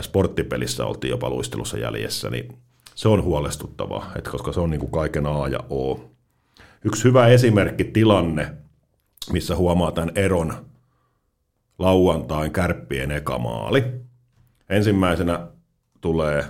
sporttipelissä 0.00 0.86
oltiin 0.86 1.10
jopa 1.10 1.30
luistelussa 1.30 1.78
jäljessä, 1.78 2.30
niin 2.30 2.58
se 2.94 3.08
on 3.08 3.22
huolestuttavaa, 3.22 4.12
että 4.16 4.30
koska 4.30 4.52
se 4.52 4.60
on 4.60 4.70
niin 4.70 4.80
kuin 4.80 4.92
kaiken 4.92 5.26
A 5.26 5.48
ja 5.48 5.60
O. 5.70 6.10
Yksi 6.84 7.04
hyvä 7.04 7.26
esimerkki 7.26 7.84
tilanne, 7.84 8.54
missä 9.32 9.56
huomaa 9.56 9.92
tämän 9.92 10.12
eron 10.14 10.66
lauantain 11.78 12.52
kärppien 12.52 13.10
eka 13.10 13.38
maali. 13.38 13.84
Ensimmäisenä 14.68 15.48
tulee 16.00 16.44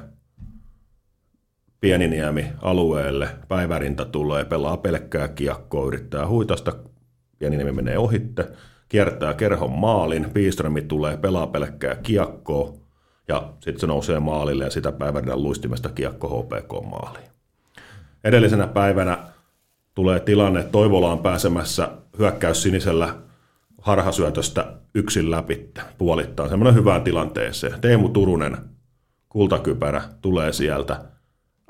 Pieniniemi 1.81 2.47
alueelle, 2.63 3.29
päivärinta 3.49 4.05
tulee, 4.05 4.45
pelaa 4.45 4.77
pelkkää 4.77 5.29
kiekkoa, 5.29 5.87
yrittää 5.87 6.29
huitasta, 6.29 6.73
Pieniniemi 7.39 7.73
menee 7.73 7.99
ohitte, 7.99 8.49
kiertää 8.89 9.35
kerhon 9.35 9.73
maalin, 9.73 10.31
Piiströmi 10.35 10.83
tulee, 10.83 11.17
pelaa 11.17 11.47
pelkkää 11.47 11.95
kiekkoa, 11.95 12.75
ja 13.29 13.53
sitten 13.61 13.81
se 13.81 13.87
nousee 13.87 14.21
maalille 14.21 14.65
ja 14.65 14.71
sitä 14.71 14.93
päivänä 14.93 15.37
luistimesta 15.37 15.89
kiekko 15.89 16.29
HPK 16.29 16.91
maaliin. 16.91 17.29
Edellisenä 18.25 18.67
päivänä 18.67 19.19
tulee 19.95 20.21
tilanne, 20.21 20.61
että 20.61 20.73
Toivola 20.73 21.13
on 21.13 21.19
pääsemässä 21.19 21.89
hyökkäys 22.19 22.63
sinisellä 22.63 23.15
harhasyötöstä 23.81 24.73
yksin 24.95 25.31
läpi 25.31 25.71
puolittain. 25.99 26.49
Semmoinen 26.49 26.75
hyvään 26.75 27.03
tilanteeseen. 27.03 27.81
Teemu 27.81 28.09
Turunen, 28.09 28.57
kultakypärä, 29.29 30.03
tulee 30.21 30.53
sieltä, 30.53 31.05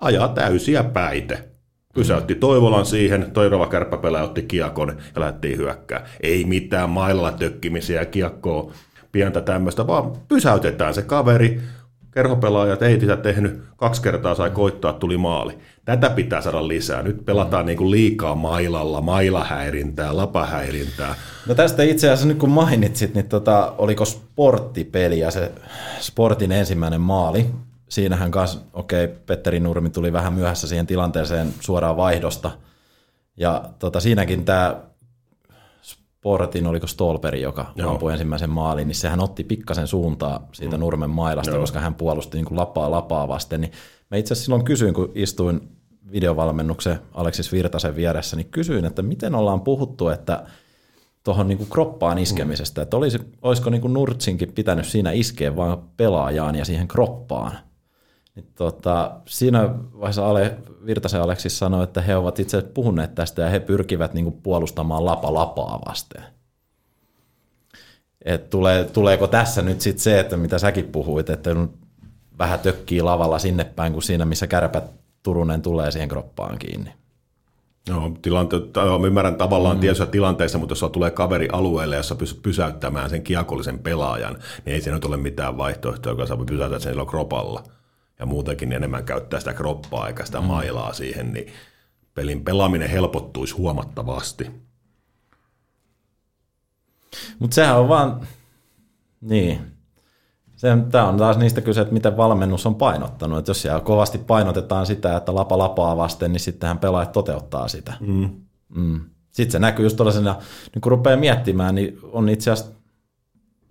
ajaa 0.00 0.28
täysiä 0.28 0.84
päite. 0.84 1.48
Pysäytti 1.94 2.34
Toivolan 2.34 2.86
siihen, 2.86 3.30
toirova 3.32 3.66
kärppäpelä 3.66 4.22
otti 4.22 4.42
kiekon 4.42 4.88
ja 5.14 5.20
lähdettiin 5.20 5.58
hyökkää. 5.58 6.06
Ei 6.20 6.44
mitään 6.44 6.90
mailalla 6.90 7.32
tökkimisiä 7.32 8.04
kiekkoa 8.04 8.72
pientä 9.12 9.40
tämmöistä, 9.40 9.86
vaan 9.86 10.12
pysäytetään 10.28 10.94
se 10.94 11.02
kaveri, 11.02 11.60
kerhopelaajat 12.10 12.82
ei 12.82 13.00
sitä 13.00 13.16
tehnyt, 13.16 13.62
kaksi 13.76 14.02
kertaa 14.02 14.34
sai 14.34 14.50
koittaa, 14.50 14.92
tuli 14.92 15.16
maali. 15.16 15.58
Tätä 15.84 16.10
pitää 16.10 16.40
saada 16.40 16.68
lisää. 16.68 17.02
Nyt 17.02 17.24
pelataan 17.24 17.66
niin 17.66 17.78
kuin 17.78 17.90
liikaa 17.90 18.34
mailalla, 18.34 19.00
mailahäirintää, 19.00 20.16
lapahäirintää. 20.16 21.14
No 21.46 21.54
tästä 21.54 21.82
itse 21.82 22.06
asiassa 22.06 22.28
nyt 22.28 22.38
kun 22.38 22.50
mainitsit, 22.50 23.14
niin 23.14 23.28
tota, 23.28 23.74
oliko 23.78 24.04
sporttipeli 24.04 25.18
ja 25.18 25.30
se 25.30 25.52
sportin 26.00 26.52
ensimmäinen 26.52 27.00
maali. 27.00 27.46
Siinähän 27.88 28.30
kanssa, 28.30 28.60
okei, 28.72 29.04
okay, 29.04 29.16
Petteri 29.26 29.60
Nurmi 29.60 29.90
tuli 29.90 30.12
vähän 30.12 30.32
myöhässä 30.32 30.68
siihen 30.68 30.86
tilanteeseen 30.86 31.54
suoraan 31.60 31.96
vaihdosta. 31.96 32.50
Ja 33.36 33.64
tota, 33.78 34.00
siinäkin 34.00 34.44
tämä 34.44 34.76
Sportin, 36.18 36.66
oliko 36.66 36.86
Stolperi, 36.86 37.42
joka 37.42 37.72
Joo. 37.76 37.90
ampui 37.90 38.12
ensimmäisen 38.12 38.50
maalin, 38.50 38.88
niin 38.88 38.96
sehän 38.96 39.20
otti 39.20 39.44
pikkasen 39.44 39.86
suuntaa 39.86 40.48
siitä 40.52 40.76
mm. 40.76 40.80
Nurmen 40.80 41.10
mailasta, 41.10 41.50
Joo. 41.50 41.60
koska 41.60 41.80
hän 41.80 41.94
puolusti 41.94 42.36
niin 42.36 42.44
kuin 42.44 42.58
lapaa 42.58 42.90
lapaa 42.90 43.28
vasten. 43.28 43.60
Niin 43.60 43.72
mä 44.10 44.16
itse 44.16 44.34
asiassa 44.34 44.44
silloin 44.44 44.64
kysyin, 44.64 44.94
kun 44.94 45.12
istuin 45.14 45.60
videovalmennuksen 46.12 46.98
Aleksis 47.14 47.52
Virtasen 47.52 47.96
vieressä, 47.96 48.36
niin 48.36 48.48
kysyin, 48.50 48.84
että 48.84 49.02
miten 49.02 49.34
ollaan 49.34 49.60
puhuttu, 49.60 50.08
että 50.08 50.46
tuohon 51.24 51.48
niin 51.48 51.66
kroppaan 51.70 52.18
iskemisestä, 52.18 52.80
mm. 52.80 52.82
että 52.82 52.96
olisi, 52.96 53.18
olisiko 53.42 53.70
niin 53.70 53.80
kuin 53.80 53.92
Nurtsinkin 53.92 54.52
pitänyt 54.52 54.86
siinä 54.86 55.12
iskeä 55.12 55.56
vaan 55.56 55.82
pelaajaan 55.96 56.56
ja 56.56 56.64
siihen 56.64 56.88
kroppaan. 56.88 57.58
Niin 58.38 58.52
tota, 58.54 59.10
siinä 59.26 59.68
vaiheessa 60.00 60.28
Ale, 60.28 60.56
Virtasen 60.86 61.22
Aleksis 61.22 61.58
sanoi, 61.58 61.84
että 61.84 62.00
he 62.00 62.16
ovat 62.16 62.38
itse 62.38 62.62
puhuneet 62.62 63.14
tästä 63.14 63.42
ja 63.42 63.48
he 63.48 63.60
pyrkivät 63.60 64.14
niin 64.14 64.24
kuin 64.24 64.42
puolustamaan 64.42 65.04
lapa 65.04 65.34
lapaa 65.34 65.80
vasten. 65.88 66.22
Et 68.24 68.50
tulee, 68.50 68.84
tuleeko 68.84 69.26
tässä 69.26 69.62
nyt 69.62 69.80
sitten 69.80 70.02
se, 70.02 70.20
että 70.20 70.36
mitä 70.36 70.58
säkin 70.58 70.84
puhuit, 70.84 71.30
että 71.30 71.50
vähän 72.38 72.60
tökkii 72.60 73.02
lavalla 73.02 73.38
sinne 73.38 73.64
päin 73.64 73.92
kuin 73.92 74.02
siinä, 74.02 74.24
missä 74.24 74.46
kärpät 74.46 74.90
Turunen 75.22 75.62
tulee 75.62 75.90
siihen 75.90 76.08
kroppaan 76.08 76.58
kiinni. 76.58 76.92
Joo, 77.88 78.12
tilante- 78.22 79.06
ymmärrän 79.06 79.36
tavallaan 79.36 79.76
mm. 79.76 79.80
tietyissä 79.80 80.06
tilanteissa, 80.06 80.58
mutta 80.58 80.72
jos 80.72 80.92
tulee 80.92 81.10
kaveri 81.10 81.48
alueelle, 81.52 81.96
jossa 81.96 82.14
pystyt 82.14 82.42
pysäyttämään 82.42 83.10
sen 83.10 83.22
kiekollisen 83.22 83.78
pelaajan, 83.78 84.38
niin 84.64 84.74
ei 84.74 84.80
se 84.80 84.90
nyt 84.90 85.04
ole 85.04 85.16
mitään 85.16 85.58
vaihtoehtoa, 85.58 86.12
joka 86.12 86.26
saa 86.26 86.36
pysäyttää 86.36 86.78
sen 86.78 86.92
silloin 86.92 87.08
kropalla 87.08 87.77
ja 88.18 88.26
muutenkin 88.26 88.72
enemmän 88.72 89.04
käyttää 89.04 89.40
sitä 89.40 89.54
kroppaa 89.54 90.08
eikä 90.08 90.24
sitä 90.24 90.40
mailaa 90.40 90.92
siihen, 90.92 91.32
niin 91.32 91.52
pelin 92.14 92.44
pelaaminen 92.44 92.90
helpottuisi 92.90 93.54
huomattavasti. 93.54 94.50
Mutta 97.38 97.54
sehän 97.54 97.78
on 97.78 97.88
vaan, 97.88 98.28
niin, 99.20 99.78
Tämä 100.90 101.08
on 101.08 101.16
taas 101.16 101.38
niistä 101.38 101.60
kyse, 101.60 101.80
että 101.80 101.92
miten 101.92 102.16
valmennus 102.16 102.66
on 102.66 102.74
painottanut. 102.74 103.38
Että 103.38 103.50
jos 103.50 103.62
siellä 103.62 103.80
kovasti 103.80 104.18
painotetaan 104.18 104.86
sitä, 104.86 105.16
että 105.16 105.34
lapa 105.34 105.58
lapaa 105.58 105.96
vasten, 105.96 106.32
niin 106.32 106.40
sittenhän 106.40 106.78
pelaajat 106.78 107.12
toteuttaa 107.12 107.68
sitä. 107.68 107.92
Mm. 108.00 108.30
Mm. 108.68 109.00
Sitten 109.32 109.52
se 109.52 109.58
näkyy 109.58 109.86
just 109.86 109.96
tuollaisena, 109.96 110.36
niin 110.74 110.80
kun 110.80 110.92
rupeaa 110.92 111.16
miettimään, 111.16 111.74
niin 111.74 111.98
on 112.02 112.28
itse 112.28 112.50
asiassa, 112.50 112.74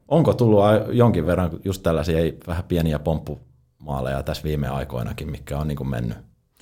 onko 0.08 0.34
tullut 0.34 0.64
jonkin 0.92 1.26
verran 1.26 1.52
just 1.64 1.84
tällaisia 1.84 2.34
vähän 2.48 2.64
pieniä 2.64 3.00
pomppu 3.00 3.40
maaleja 3.88 4.24
tässä 4.24 4.44
viime 4.44 4.68
aikoinakin, 4.68 5.32
mikä 5.32 5.58
on 5.58 5.68
niin 5.68 5.76
kuin 5.76 5.90
mennyt 5.90 6.18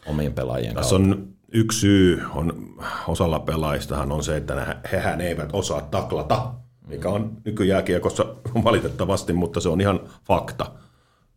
omiin 0.06 0.34
pelaajien 0.34 0.76
Tässä 0.76 0.96
on 0.96 1.28
yksi 1.52 1.80
syy 1.80 2.22
on, 2.36 2.76
osalla 3.08 3.40
pelaajistahan 3.40 4.12
on 4.12 4.24
se, 4.24 4.38
että 4.38 4.78
hehän 4.92 5.22
eivät 5.22 5.50
osaa 5.54 5.82
taklata, 5.82 6.54
mikä 6.88 7.10
on 7.10 7.38
nykyjääkiekossa 7.46 8.26
valitettavasti, 8.64 9.34
mutta 9.34 9.60
se 9.60 9.70
on 9.70 9.82
ihan 9.82 10.00
fakta. 10.28 10.72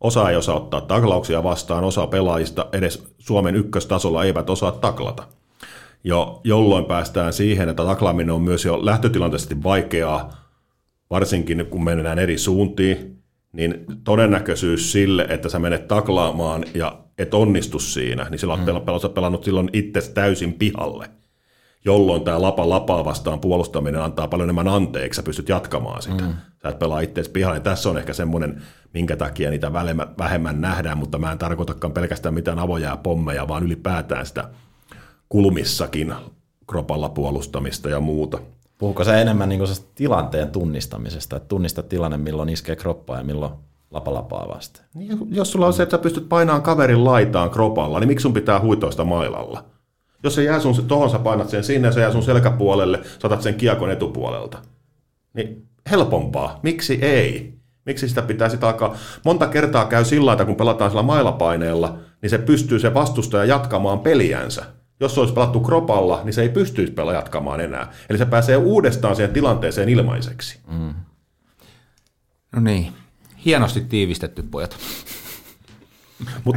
Osa 0.01 0.29
ei 0.29 0.35
osaa 0.35 0.55
ottaa 0.55 0.81
taklauksia 0.81 1.43
vastaan, 1.43 1.83
osa 1.83 2.07
pelaajista 2.07 2.69
edes 2.71 3.03
Suomen 3.17 3.55
ykköstasolla 3.55 4.23
eivät 4.23 4.49
osaa 4.49 4.71
taklata. 4.71 5.23
Jo, 6.03 6.41
jolloin 6.43 6.85
päästään 6.85 7.33
siihen, 7.33 7.69
että 7.69 7.85
taklaaminen 7.85 8.35
on 8.35 8.41
myös 8.41 8.65
jo 8.65 8.85
lähtötilanteisesti 8.85 9.63
vaikeaa, 9.63 10.31
varsinkin 11.09 11.67
kun 11.69 11.83
mennään 11.83 12.19
eri 12.19 12.37
suuntiin, 12.37 13.18
niin 13.53 13.85
todennäköisyys 14.03 14.91
sille, 14.91 15.25
että 15.29 15.49
sä 15.49 15.59
menet 15.59 15.87
taklaamaan 15.87 16.65
ja 16.73 16.99
et 17.17 17.33
onnistu 17.33 17.79
siinä, 17.79 18.27
niin 18.29 18.39
silloin 18.39 18.59
mm. 18.59 18.67
olet 18.67 19.13
pelannut 19.13 19.43
silloin 19.43 19.69
itse 19.73 20.11
täysin 20.13 20.53
pihalle, 20.53 21.09
jolloin 21.85 22.23
tämä 22.23 22.41
lapa 22.41 22.69
lapaa 22.69 23.05
vastaan 23.05 23.39
puolustaminen 23.39 24.01
antaa 24.01 24.27
paljon 24.27 24.45
enemmän 24.45 24.67
anteeksi, 24.67 25.17
sä 25.17 25.23
pystyt 25.23 25.49
jatkamaan 25.49 26.01
sitä. 26.01 26.23
Mm. 26.23 26.33
Sä 26.63 26.69
et 26.69 26.79
pelaa 26.79 26.99
itse 26.99 27.23
pihalle. 27.33 27.59
Tässä 27.59 27.89
on 27.89 27.97
ehkä 27.97 28.13
semmoinen, 28.13 28.61
minkä 28.93 29.15
takia 29.15 29.49
niitä 29.49 29.73
vähemmän 30.17 30.61
nähdään, 30.61 30.97
mutta 30.97 31.17
mä 31.17 31.31
en 31.31 31.37
tarkoitakaan 31.37 31.93
pelkästään 31.93 32.33
mitään 32.33 32.59
avojää 32.59 32.97
pommeja, 32.97 33.47
vaan 33.47 33.63
ylipäätään 33.63 34.25
sitä 34.25 34.49
kulmissakin 35.29 36.13
kropalla 36.67 37.09
puolustamista 37.09 37.89
ja 37.89 37.99
muuta. 37.99 38.39
Puhuko 38.79 39.03
se 39.03 39.21
enemmän 39.21 39.49
niin 39.49 39.61
tilanteen 39.95 40.49
tunnistamisesta, 40.49 41.35
että 41.35 41.47
tunnista 41.47 41.83
tilanne, 41.83 42.17
milloin 42.17 42.49
iskee 42.49 42.75
kroppaa 42.75 43.17
ja 43.17 43.23
milloin 43.23 43.51
lapalapaa 43.91 44.47
vasten? 44.55 44.85
Niin, 44.93 45.17
jos 45.31 45.51
sulla 45.51 45.67
on 45.67 45.73
se, 45.73 45.83
että 45.83 45.97
sä 45.97 46.01
pystyt 46.01 46.29
painamaan 46.29 46.61
kaverin 46.61 47.05
laitaan 47.05 47.49
kropalla, 47.49 47.99
niin 47.99 48.07
miksi 48.07 48.23
sun 48.23 48.33
pitää 48.33 48.59
huitoista 48.59 49.05
mailalla? 49.05 49.65
Jos 50.23 50.35
se 50.35 50.43
jää 50.43 50.59
sun, 50.59 50.75
tohon 50.87 51.09
sä 51.09 51.19
painat 51.19 51.49
sen 51.49 51.63
sinne, 51.63 51.91
se 51.91 52.01
jää 52.01 52.11
sun 52.11 52.23
selkäpuolelle, 52.23 52.99
saatat 53.19 53.41
sen 53.41 53.55
kiekon 53.55 53.91
etupuolelta. 53.91 54.57
Niin 55.33 55.67
helpompaa. 55.91 56.59
Miksi 56.63 56.99
ei? 57.01 57.53
Miksi 57.85 58.09
sitä 58.09 58.21
pitää 58.21 58.49
sitä 58.49 58.67
alkaa? 58.67 58.95
Monta 59.25 59.47
kertaa 59.47 59.85
käy 59.85 60.05
sillä 60.05 60.31
että 60.31 60.45
kun 60.45 60.55
pelataan 60.55 60.91
sillä 60.91 61.03
mailapaineella, 61.03 61.97
niin 62.21 62.29
se 62.29 62.37
pystyy 62.37 62.79
se 62.79 62.93
vastustaja 62.93 63.45
jatkamaan 63.45 63.99
peliänsä 63.99 64.65
jos 64.99 65.13
se 65.13 65.19
olisi 65.19 65.33
pelattu 65.33 65.59
kropalla, 65.59 66.21
niin 66.23 66.33
se 66.33 66.41
ei 66.41 66.49
pystyisi 66.49 66.91
pelaa 66.91 67.13
jatkamaan 67.13 67.61
enää. 67.61 67.91
Eli 68.09 68.17
se 68.17 68.25
pääsee 68.25 68.57
uudestaan 68.57 69.15
siihen 69.15 69.33
tilanteeseen 69.33 69.89
ilmaiseksi. 69.89 70.59
Mm. 70.71 70.93
No 72.51 72.61
niin, 72.61 72.93
hienosti 73.45 73.81
tiivistetty 73.81 74.43
pojat. 74.43 74.77
Mut, 76.43 76.55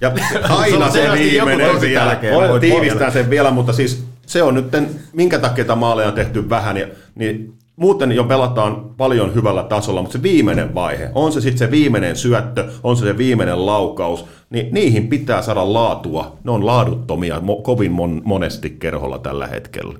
ja 0.00 0.12
aina 0.58 0.90
se, 0.90 1.02
se 1.02 1.12
viimeinen 1.12 1.80
vielä. 1.80 2.20
Tiivistää 2.60 3.10
sen 3.10 3.30
vielä, 3.30 3.50
mutta 3.50 3.72
siis 3.72 4.04
se 4.26 4.42
on 4.42 4.54
nyt, 4.54 4.66
minkä 5.12 5.38
takia 5.38 5.64
tämä 5.64 5.76
maaleja 5.76 6.08
on 6.08 6.14
tehty 6.14 6.48
vähän, 6.48 6.76
ja, 6.76 6.86
niin 7.14 7.58
muuten 7.76 8.12
jo 8.12 8.24
pelataan 8.24 8.90
paljon 8.96 9.34
hyvällä 9.34 9.62
tasolla, 9.62 10.02
mutta 10.02 10.18
se 10.18 10.22
viimeinen 10.22 10.74
vaihe, 10.74 11.10
on 11.14 11.32
se 11.32 11.40
sitten 11.40 11.58
se 11.58 11.70
viimeinen 11.70 12.16
syöttö, 12.16 12.70
on 12.82 12.96
se 12.96 13.04
se 13.04 13.18
viimeinen 13.18 13.66
laukaus, 13.66 14.24
niin 14.50 14.74
niihin 14.74 15.08
pitää 15.08 15.42
saada 15.42 15.72
laatua. 15.72 16.36
Ne 16.44 16.50
on 16.50 16.66
laaduttomia 16.66 17.38
mo- 17.38 17.62
kovin 17.62 17.92
mon- 17.92 18.22
monesti 18.24 18.70
kerholla 18.70 19.18
tällä 19.18 19.46
hetkellä. 19.46 19.98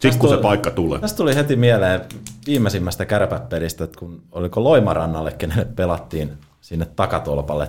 Sitten 0.00 0.20
kun 0.20 0.28
se 0.28 0.36
paikka 0.36 0.70
tulee. 0.70 0.98
Tästä 0.98 1.16
tuli 1.16 1.34
heti 1.34 1.56
mieleen 1.56 2.00
viimeisimmästä 2.46 3.06
kärpäpelistä, 3.06 3.84
että 3.84 3.98
kun 3.98 4.22
oliko 4.32 4.64
Loimarannalle, 4.64 5.32
kenelle 5.32 5.64
pelattiin 5.64 6.32
sinne 6.60 6.86
takatolpalle 6.96 7.68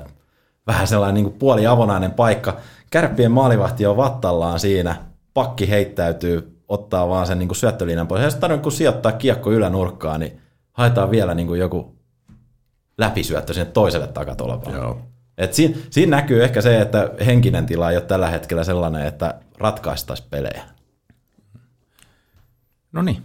vähän 0.67 0.87
sellainen 0.87 1.15
niin 1.15 1.25
kuin 1.25 1.39
puoli 1.39 1.67
avonainen 1.67 2.11
paikka. 2.11 2.57
Kärppien 2.91 3.31
maalivahti 3.31 3.85
on 3.85 3.97
vattallaan 3.97 4.59
siinä, 4.59 4.95
pakki 5.33 5.69
heittäytyy, 5.69 6.50
ottaa 6.71 7.09
vaan 7.09 7.27
sen 7.27 7.39
niin 7.39 7.47
kuin 7.49 7.55
syöttölinjan 7.55 8.07
pois. 8.07 8.23
Ja 8.23 8.29
sitten 8.29 8.59
kun 8.59 8.71
sijoittaa 8.71 9.11
kiekko 9.11 9.51
ylänurkkaan, 9.51 10.19
niin 10.19 10.41
haetaan 10.71 11.11
vielä 11.11 11.33
niin 11.33 11.47
kuin 11.47 11.59
joku 11.59 11.95
läpisyöttö 12.97 13.53
sinne 13.53 13.71
toiselle 13.71 14.07
takatolpalle. 14.07 14.77
Joo. 14.77 15.01
Et 15.37 15.53
siinä, 15.53 15.77
siinä 15.89 16.17
näkyy 16.17 16.43
ehkä 16.43 16.61
se, 16.61 16.81
että 16.81 17.11
henkinen 17.25 17.65
tila 17.65 17.91
ei 17.91 17.97
ole 17.97 18.05
tällä 18.05 18.29
hetkellä 18.29 18.63
sellainen, 18.63 19.05
että 19.05 19.39
ratkaistaisi 19.57 20.23
pelejä. 20.29 20.63
No 22.91 23.01
niin. 23.01 23.23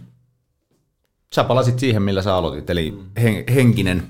Sä 1.35 1.43
palasit 1.43 1.79
siihen, 1.79 2.01
millä 2.01 2.21
sä 2.21 2.35
aloitit, 2.35 2.69
eli 2.69 2.99
hen, 3.17 3.43
henkinen 3.53 4.03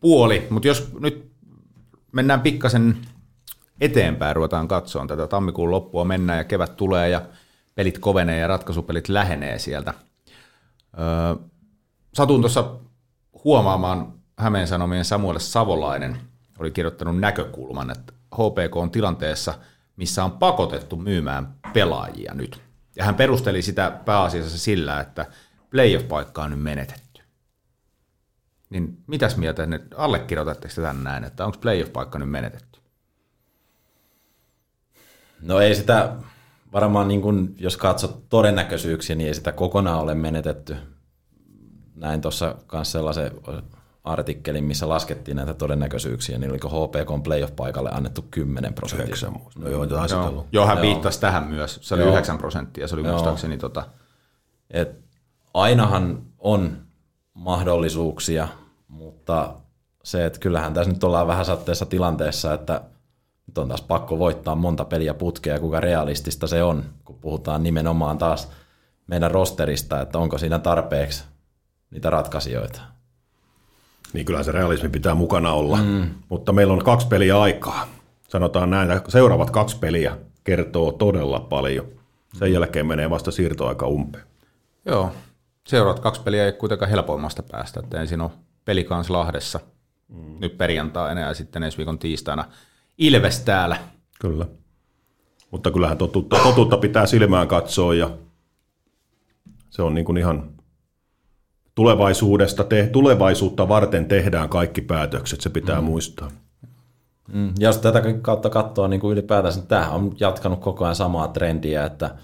puoli. 0.00 0.46
Mutta 0.50 0.68
jos 0.68 0.92
nyt 1.00 1.30
mennään 2.12 2.40
pikkasen 2.40 2.96
eteenpäin, 3.80 4.36
ruvetaan 4.36 4.68
katsomaan 4.68 5.08
tätä 5.08 5.26
tammikuun 5.26 5.70
loppua, 5.70 6.04
mennään 6.04 6.38
ja 6.38 6.44
kevät 6.44 6.76
tulee 6.76 7.08
ja 7.08 7.22
pelit 7.78 7.98
kovenee 7.98 8.38
ja 8.38 8.46
ratkaisupelit 8.46 9.08
lähenee 9.08 9.58
sieltä. 9.58 9.94
Öö, 10.98 11.46
satun 12.14 12.40
tuossa 12.40 12.74
huomaamaan 13.44 14.12
Hämeen 14.38 14.68
Sanomien 14.68 15.04
Samuel 15.04 15.38
Savolainen 15.38 16.20
oli 16.58 16.70
kirjoittanut 16.70 17.20
näkökulman, 17.20 17.90
että 17.90 18.12
HPK 18.34 18.76
on 18.76 18.90
tilanteessa, 18.90 19.54
missä 19.96 20.24
on 20.24 20.32
pakotettu 20.32 20.96
myymään 20.96 21.54
pelaajia 21.72 22.34
nyt. 22.34 22.60
Ja 22.96 23.04
hän 23.04 23.14
perusteli 23.14 23.62
sitä 23.62 23.90
pääasiassa 24.04 24.58
sillä, 24.58 25.00
että 25.00 25.26
playoff-paikka 25.70 26.42
on 26.42 26.50
nyt 26.50 26.62
menetetty. 26.62 27.22
Niin 28.70 28.98
mitäs 29.06 29.36
mieltä 29.36 29.66
ne 29.66 29.80
allekirjoitatteko 29.96 30.74
te 30.74 30.82
tän 30.82 31.04
näin, 31.04 31.24
että 31.24 31.46
onko 31.46 31.58
playoff-paikka 31.58 32.18
nyt 32.18 32.30
menetetty? 32.30 32.80
No 35.42 35.60
ei 35.60 35.74
sitä 35.74 36.16
varmaan, 36.72 37.08
niin 37.08 37.22
kuin, 37.22 37.54
jos 37.58 37.76
katsot 37.76 38.28
todennäköisyyksiä, 38.28 39.16
niin 39.16 39.28
ei 39.28 39.34
sitä 39.34 39.52
kokonaan 39.52 40.00
ole 40.00 40.14
menetetty. 40.14 40.76
Näin 41.94 42.20
tuossa 42.20 42.54
kanssa 42.66 42.92
sellaisen 42.92 43.32
artikkelin, 44.04 44.64
missä 44.64 44.88
laskettiin 44.88 45.36
näitä 45.36 45.54
todennäköisyyksiä, 45.54 46.38
niin 46.38 46.50
oliko 46.50 46.68
HPK 46.68 47.22
playoff-paikalle 47.24 47.90
annettu 47.92 48.24
10 48.30 48.74
prosenttia. 48.74 49.32
No 49.58 49.68
joo, 49.68 49.86
taisi 49.86 50.14
Joo, 50.14 50.26
ollut. 50.26 50.46
joo 50.52 50.66
hän 50.66 50.76
Joo. 50.76 50.82
viittasi 50.82 51.20
tähän 51.20 51.44
myös. 51.44 51.78
Se 51.82 51.94
oli 51.94 52.02
Joo. 52.02 52.12
9 52.12 52.38
prosenttia, 52.38 52.88
se 52.88 52.94
oli 52.94 53.02
Joo. 53.02 53.12
muistaakseni 53.12 53.58
tota, 53.58 53.84
Et 54.70 54.98
ainahan 55.54 56.22
on 56.38 56.76
mahdollisuuksia, 57.34 58.48
mutta 58.88 59.54
se, 60.04 60.26
että 60.26 60.38
kyllähän 60.38 60.74
tässä 60.74 60.92
nyt 60.92 61.04
ollaan 61.04 61.26
vähän 61.26 61.44
satteessa 61.44 61.86
tilanteessa, 61.86 62.54
että 62.54 62.80
nyt 63.48 63.58
on 63.58 63.68
taas 63.68 63.82
pakko 63.82 64.18
voittaa 64.18 64.54
monta 64.54 64.84
peliä 64.84 65.14
putkea, 65.14 65.60
kuinka 65.60 65.80
realistista 65.80 66.46
se 66.46 66.62
on, 66.62 66.84
kun 67.04 67.18
puhutaan 67.20 67.62
nimenomaan 67.62 68.18
taas 68.18 68.48
meidän 69.06 69.30
rosterista, 69.30 70.00
että 70.00 70.18
onko 70.18 70.38
siinä 70.38 70.58
tarpeeksi 70.58 71.24
niitä 71.90 72.10
ratkaisijoita. 72.10 72.80
Niin 74.12 74.26
kyllähän 74.26 74.44
se 74.44 74.52
realismi 74.52 74.88
pitää 74.88 75.14
mukana 75.14 75.52
olla. 75.52 75.76
Mm. 75.76 76.10
Mutta 76.28 76.52
meillä 76.52 76.72
on 76.72 76.84
kaksi 76.84 77.06
peliä 77.06 77.40
aikaa. 77.40 77.88
Sanotaan 78.28 78.70
näin, 78.70 78.90
että 78.90 79.10
seuraavat 79.10 79.50
kaksi 79.50 79.78
peliä 79.78 80.16
kertoo 80.44 80.92
todella 80.92 81.40
paljon. 81.40 81.86
Sen 82.38 82.52
jälkeen 82.52 82.86
menee 82.86 83.10
vasta 83.10 83.30
siirtoaika 83.30 83.86
umpeen. 83.86 84.24
Joo. 84.84 85.12
Seuraavat 85.66 86.00
kaksi 86.00 86.20
peliä 86.22 86.44
ei 86.44 86.52
kuitenkaan 86.52 86.90
helpoimmasta 86.90 87.42
päästä. 87.42 87.80
Että 87.80 88.00
ensin 88.00 88.20
on 88.20 88.30
peli 88.64 88.84
kans 88.84 89.10
Lahdessa 89.10 89.60
mm. 90.08 90.36
nyt 90.40 90.58
perjantaina 90.58 91.20
ja 91.20 91.34
sitten 91.34 91.62
ensi 91.62 91.78
viikon 91.78 91.98
tiistaina 91.98 92.44
Ilves 92.98 93.40
täällä. 93.40 93.76
Kyllä. 94.20 94.46
Mutta 95.50 95.70
kyllähän 95.70 95.98
totuutta, 95.98 96.36
totuutta 96.42 96.76
pitää 96.76 97.06
silmään 97.06 97.48
katsoa 97.48 97.94
ja 97.94 98.10
se 99.70 99.82
on 99.82 99.94
niin 99.94 100.04
kuin 100.04 100.18
ihan 100.18 100.50
tulevaisuudesta, 101.74 102.64
te, 102.64 102.86
tulevaisuutta 102.92 103.68
varten 103.68 104.06
tehdään 104.06 104.48
kaikki 104.48 104.80
päätökset, 104.80 105.40
se 105.40 105.50
pitää 105.50 105.80
mm. 105.80 105.84
muistaa. 105.84 106.30
Mm, 107.32 107.52
ja 107.58 107.68
jos 107.68 107.78
tätä 107.78 108.02
kautta 108.22 108.50
katsoo 108.50 108.88
niin 108.88 109.00
kuin 109.00 109.12
ylipäätänsä, 109.12 109.60
niin 109.60 109.68
tämähän 109.68 109.92
on 109.92 110.16
jatkanut 110.20 110.60
koko 110.60 110.84
ajan 110.84 110.96
samaa 110.96 111.28
trendiä, 111.28 111.84
että 111.84 112.14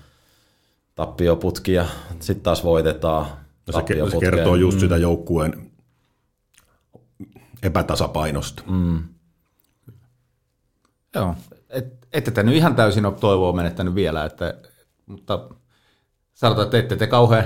tappioputki 0.95 1.73
ja 1.73 1.87
sitten 2.21 2.43
taas 2.43 2.65
voitetaan. 2.65 3.27
No 3.67 3.73
se, 3.73 4.11
se 4.11 4.19
kertoo 4.21 4.55
just 4.55 4.81
sitä 4.81 4.97
joukkueen 4.97 5.71
epätasapainosta. 7.63 8.63
Mm. 8.67 9.03
Joo. 11.15 11.35
Et, 11.69 12.07
ette 12.13 12.31
te 12.31 12.43
nyt 12.43 12.55
ihan 12.55 12.77
täysin 12.77 13.07
ole 13.07 13.15
toivoa 13.15 13.53
menettänyt 13.53 13.95
vielä, 13.95 14.25
että, 14.25 14.55
mutta 15.07 15.49
sanotaan, 16.35 16.65
että 16.65 16.79
ette 16.79 16.97
te 16.97 17.07
kauhean 17.07 17.45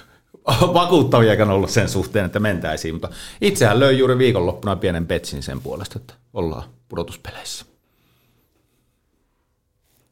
vakuuttaviakaan 0.74 1.50
ollut 1.50 1.70
sen 1.70 1.88
suhteen, 1.88 2.26
että 2.26 2.40
mentäisiin, 2.40 2.94
mutta 2.94 3.08
itsehän 3.40 3.80
löi 3.80 3.98
juuri 3.98 4.18
viikonloppuna 4.18 4.76
pienen 4.76 5.06
petsin 5.06 5.42
sen 5.42 5.60
puolesta, 5.60 5.98
että 5.98 6.14
ollaan 6.32 6.62
pudotuspeleissä. 6.88 7.64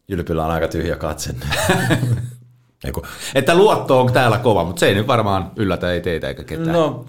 Jylpillä 0.09 0.45
on 0.45 0.51
aika 0.51 0.69
tyhjä 0.69 0.97
katse. 0.97 1.35
Eiku, 2.85 3.03
Että 3.35 3.55
luotto 3.55 4.01
on 4.01 4.13
täällä 4.13 4.39
kova, 4.39 4.65
mutta 4.65 4.81
se 4.81 4.87
ei 4.87 4.95
nyt 4.95 5.07
varmaan 5.07 5.53
yllätä 5.57 5.93
ei 5.93 6.01
teitä 6.01 6.29
eikä 6.29 6.45
ketään. 6.45 6.73
No 6.73 7.05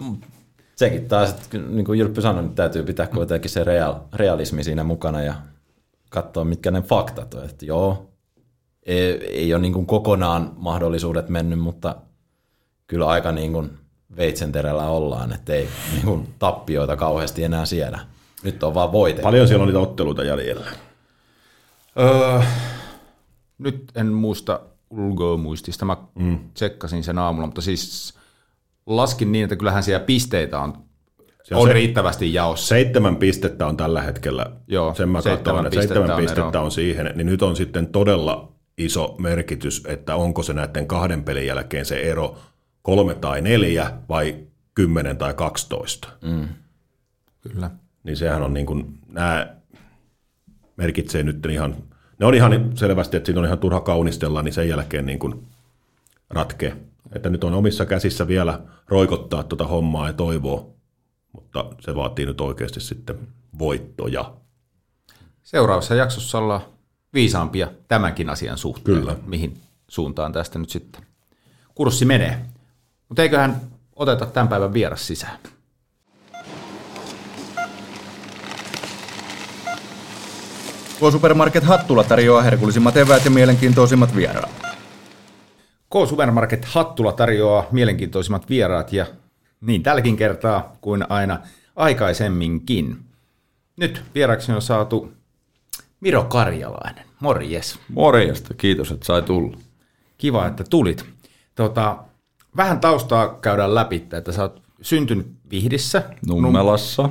sekin 0.75 1.07
taas, 1.07 1.29
että 1.29 1.57
niin 1.57 1.85
kuin 1.85 1.99
Jylppy 1.99 2.21
sanoi, 2.21 2.43
niin 2.43 2.55
täytyy 2.55 2.83
pitää 2.83 3.07
kuitenkin 3.07 3.51
se 3.51 3.63
real, 3.63 3.95
realismi 4.13 4.63
siinä 4.63 4.83
mukana 4.83 5.21
ja 5.21 5.33
katsoa, 6.09 6.43
mitkä 6.43 6.71
ne 6.71 6.81
faktat 6.81 7.33
on. 7.33 7.45
Että 7.45 7.65
joo, 7.65 8.09
ei, 8.83 9.25
ei 9.27 9.53
ole 9.53 9.61
niin 9.61 9.73
kuin 9.73 9.85
kokonaan 9.85 10.53
mahdollisuudet 10.57 11.29
mennyt, 11.29 11.59
mutta 11.59 11.95
kyllä 12.87 13.07
aika 13.07 13.31
niin 13.31 13.53
kuin 13.53 13.71
veitsenterällä 14.17 14.85
ollaan, 14.85 15.33
että 15.33 15.53
ei 15.53 15.69
niin 15.93 16.05
kuin 16.05 16.33
tappioita 16.39 16.95
kauheasti 16.95 17.43
enää 17.43 17.65
siellä. 17.65 17.99
Nyt 18.43 18.63
on 18.63 18.73
vaan 18.73 18.91
voite. 18.91 19.21
paljon 19.21 19.47
siellä 19.47 19.63
on 19.63 19.67
niitä 19.67 19.79
otteluita 19.79 20.23
jäljellä. 20.23 20.65
Öö, 21.99 22.41
nyt 23.57 23.91
en 23.95 24.07
muista 24.07 24.59
ulkomuistista, 24.89 25.85
mä 25.85 25.97
mm. 26.15 26.39
tsekkasin 26.53 27.03
sen 27.03 27.17
aamulla, 27.17 27.47
mutta 27.47 27.61
siis 27.61 28.13
laskin 28.85 29.31
niin, 29.31 29.43
että 29.43 29.55
kyllähän 29.55 29.83
siellä 29.83 30.05
pisteitä 30.05 30.59
on, 30.59 30.83
Siellä 31.49 31.61
on 31.61 31.67
se- 31.67 31.73
riittävästi 31.73 32.33
jaossa. 32.33 32.67
Seitsemän 32.67 33.15
pistettä 33.15 33.67
on 33.67 33.77
tällä 33.77 34.01
hetkellä, 34.01 34.45
Joo, 34.67 34.93
sen 34.93 35.09
mä 35.09 35.21
seitsemän 35.21 35.43
katson, 35.43 35.65
että 35.65 35.69
pistettä 35.69 35.93
seitsemän 35.93 36.17
on 36.17 36.21
pistettä 36.21 36.57
ero. 36.57 36.65
on 36.65 36.71
siihen, 36.71 37.11
niin 37.15 37.27
nyt 37.27 37.41
on 37.41 37.55
sitten 37.55 37.87
todella 37.87 38.51
iso 38.77 39.15
merkitys, 39.17 39.83
että 39.87 40.15
onko 40.15 40.43
se 40.43 40.53
näiden 40.53 40.87
kahden 40.87 41.23
pelin 41.23 41.45
jälkeen 41.47 41.85
se 41.85 42.01
ero 42.01 42.37
kolme 42.81 43.15
tai 43.15 43.41
neljä 43.41 43.91
vai 44.09 44.35
kymmenen 44.75 45.17
tai 45.17 45.33
kaksitoista. 45.33 46.07
Mm. 46.21 46.47
Kyllä. 47.41 47.69
Niin 48.03 48.17
sehän 48.17 48.41
on 48.41 48.53
niin 48.53 48.65
kuin, 48.65 48.99
nämä 49.07 49.55
merkitsee 50.77 51.23
nyt 51.23 51.45
ihan, 51.45 51.75
ne 52.19 52.25
on 52.25 52.33
ihan 52.35 52.71
selvästi, 52.75 53.17
että 53.17 53.27
siitä 53.27 53.39
on 53.39 53.45
ihan 53.45 53.59
turha 53.59 53.81
kaunistella, 53.81 54.41
niin 54.41 54.53
sen 54.53 54.69
jälkeen 54.69 55.05
niin 55.05 55.19
kuin 55.19 55.47
ratkee. 56.29 56.75
Että 57.15 57.29
nyt 57.29 57.43
on 57.43 57.53
omissa 57.53 57.85
käsissä 57.85 58.27
vielä 58.27 58.59
roikottaa 58.87 59.43
tuota 59.43 59.67
hommaa 59.67 60.07
ja 60.07 60.13
toivoa, 60.13 60.78
mutta 61.53 61.75
se 61.79 61.95
vaatii 61.95 62.25
nyt 62.25 62.41
oikeasti 62.41 62.79
sitten 62.79 63.19
voittoja. 63.59 64.33
Seuraavassa 65.43 65.95
jaksossa 65.95 66.37
ollaan 66.37 66.61
viisaampia 67.13 67.67
tämänkin 67.87 68.29
asian 68.29 68.57
suhteen, 68.57 68.97
Kyllä. 68.97 69.15
mihin 69.25 69.57
suuntaan 69.87 70.33
tästä 70.33 70.59
nyt 70.59 70.69
sitten 70.69 71.03
kurssi 71.75 72.05
menee. 72.05 72.45
Mutta 73.09 73.21
eiköhän 73.21 73.61
oteta 73.95 74.25
tämän 74.25 74.47
päivän 74.47 74.73
vieras 74.73 75.07
sisään. 75.07 75.39
K-Supermarket 80.99 81.63
Hattula 81.63 82.03
tarjoaa 82.03 82.41
herkullisimmat 82.41 82.97
eväät 82.97 83.25
ja 83.25 83.31
mielenkiintoisimmat 83.31 84.15
vieraat. 84.15 84.51
K-Supermarket 85.89 86.65
Hattula 86.65 87.11
tarjoaa 87.11 87.67
mielenkiintoisimmat 87.71 88.49
vieraat 88.49 88.93
ja 88.93 89.05
niin 89.61 89.83
tälläkin 89.83 90.17
kertaa 90.17 90.75
kuin 90.81 91.05
aina 91.09 91.39
aikaisemminkin. 91.75 92.97
Nyt 93.77 94.03
vieraksi 94.15 94.51
on 94.51 94.61
saatu 94.61 95.11
Miro 95.99 96.23
Karjalainen. 96.23 97.05
Morjes. 97.19 97.79
Morjesta, 97.93 98.53
kiitos, 98.53 98.91
että 98.91 99.05
sai 99.05 99.21
tulla. 99.21 99.57
Kiva, 100.17 100.47
että 100.47 100.63
tulit. 100.69 101.05
Tota, 101.55 101.97
vähän 102.57 102.79
taustaa 102.79 103.37
käydään 103.41 103.75
läpi, 103.75 104.07
että 104.13 104.31
sä 104.31 104.41
oot 104.41 104.61
syntynyt 104.81 105.27
Vihdissä. 105.51 106.03
Nummelassa. 106.27 107.09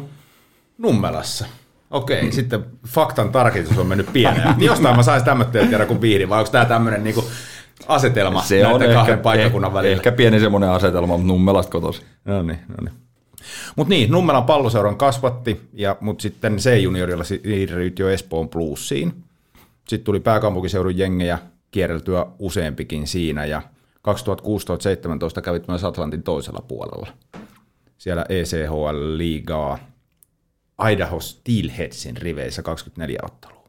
Nummelassa. 0.79 1.47
Okei, 1.91 2.33
sitten 2.33 2.65
faktan 2.87 3.33
tarkistus 3.33 3.79
on 3.79 3.87
mennyt 3.87 4.13
pieneen. 4.13 4.55
Jostain 4.59 4.97
mä 4.97 5.03
saisin 5.03 5.27
tämmöinen 5.27 5.69
tiedä 5.69 5.87
kuin 5.87 6.01
Vihdi, 6.01 6.29
vai 6.29 6.39
onko 6.39 6.51
tämä 6.51 6.65
tämmöinen 6.65 7.05
niinku 7.05 7.25
asetelma 7.87 8.43
Se 8.43 8.67
on 8.67 8.81
näiden 8.81 8.97
kahden 8.97 9.13
ehkä, 9.13 9.23
paikkakunnan 9.23 9.71
eh- 9.71 9.75
välillä? 9.75 9.97
ehkä 9.97 10.13
pieni 10.13 10.41
semmoinen 10.41 10.71
asetelma, 10.71 11.17
mutta 11.17 11.33
Nummelasta 11.33 11.73
kotoisin. 11.73 12.05
No 12.25 12.43
niin, 12.43 12.59
no 12.69 12.75
niin. 12.81 12.95
Mutta 13.77 13.89
niin, 13.91 14.11
Nummelan 14.11 14.45
palloseuran 14.45 14.97
kasvatti, 14.97 15.61
ja, 15.73 15.97
mutta 16.01 16.23
sitten 16.23 16.57
C-juniorilla 16.57 17.25
siirryit 17.25 17.99
jo 17.99 18.09
Espoon 18.09 18.49
plussiin. 18.49 19.25
Sitten 19.89 20.05
tuli 20.05 20.21
pääkaupunkiseudun 20.21 20.99
jengejä 20.99 21.39
kierreltyä 21.71 22.27
useampikin 22.39 23.07
siinä, 23.07 23.45
ja 23.45 23.63
2016-2017 24.09 25.41
kävit 25.43 25.69
myös 25.69 25.85
Atlantin 25.85 26.23
toisella 26.23 26.65
puolella. 26.69 27.07
Siellä 27.99 28.25
ECHL-liigaa 28.29 29.79
Idaho 30.91 31.21
Steelheadsin 31.21 32.17
riveissä 32.17 32.63
24 32.63 33.19
ottelua. 33.23 33.65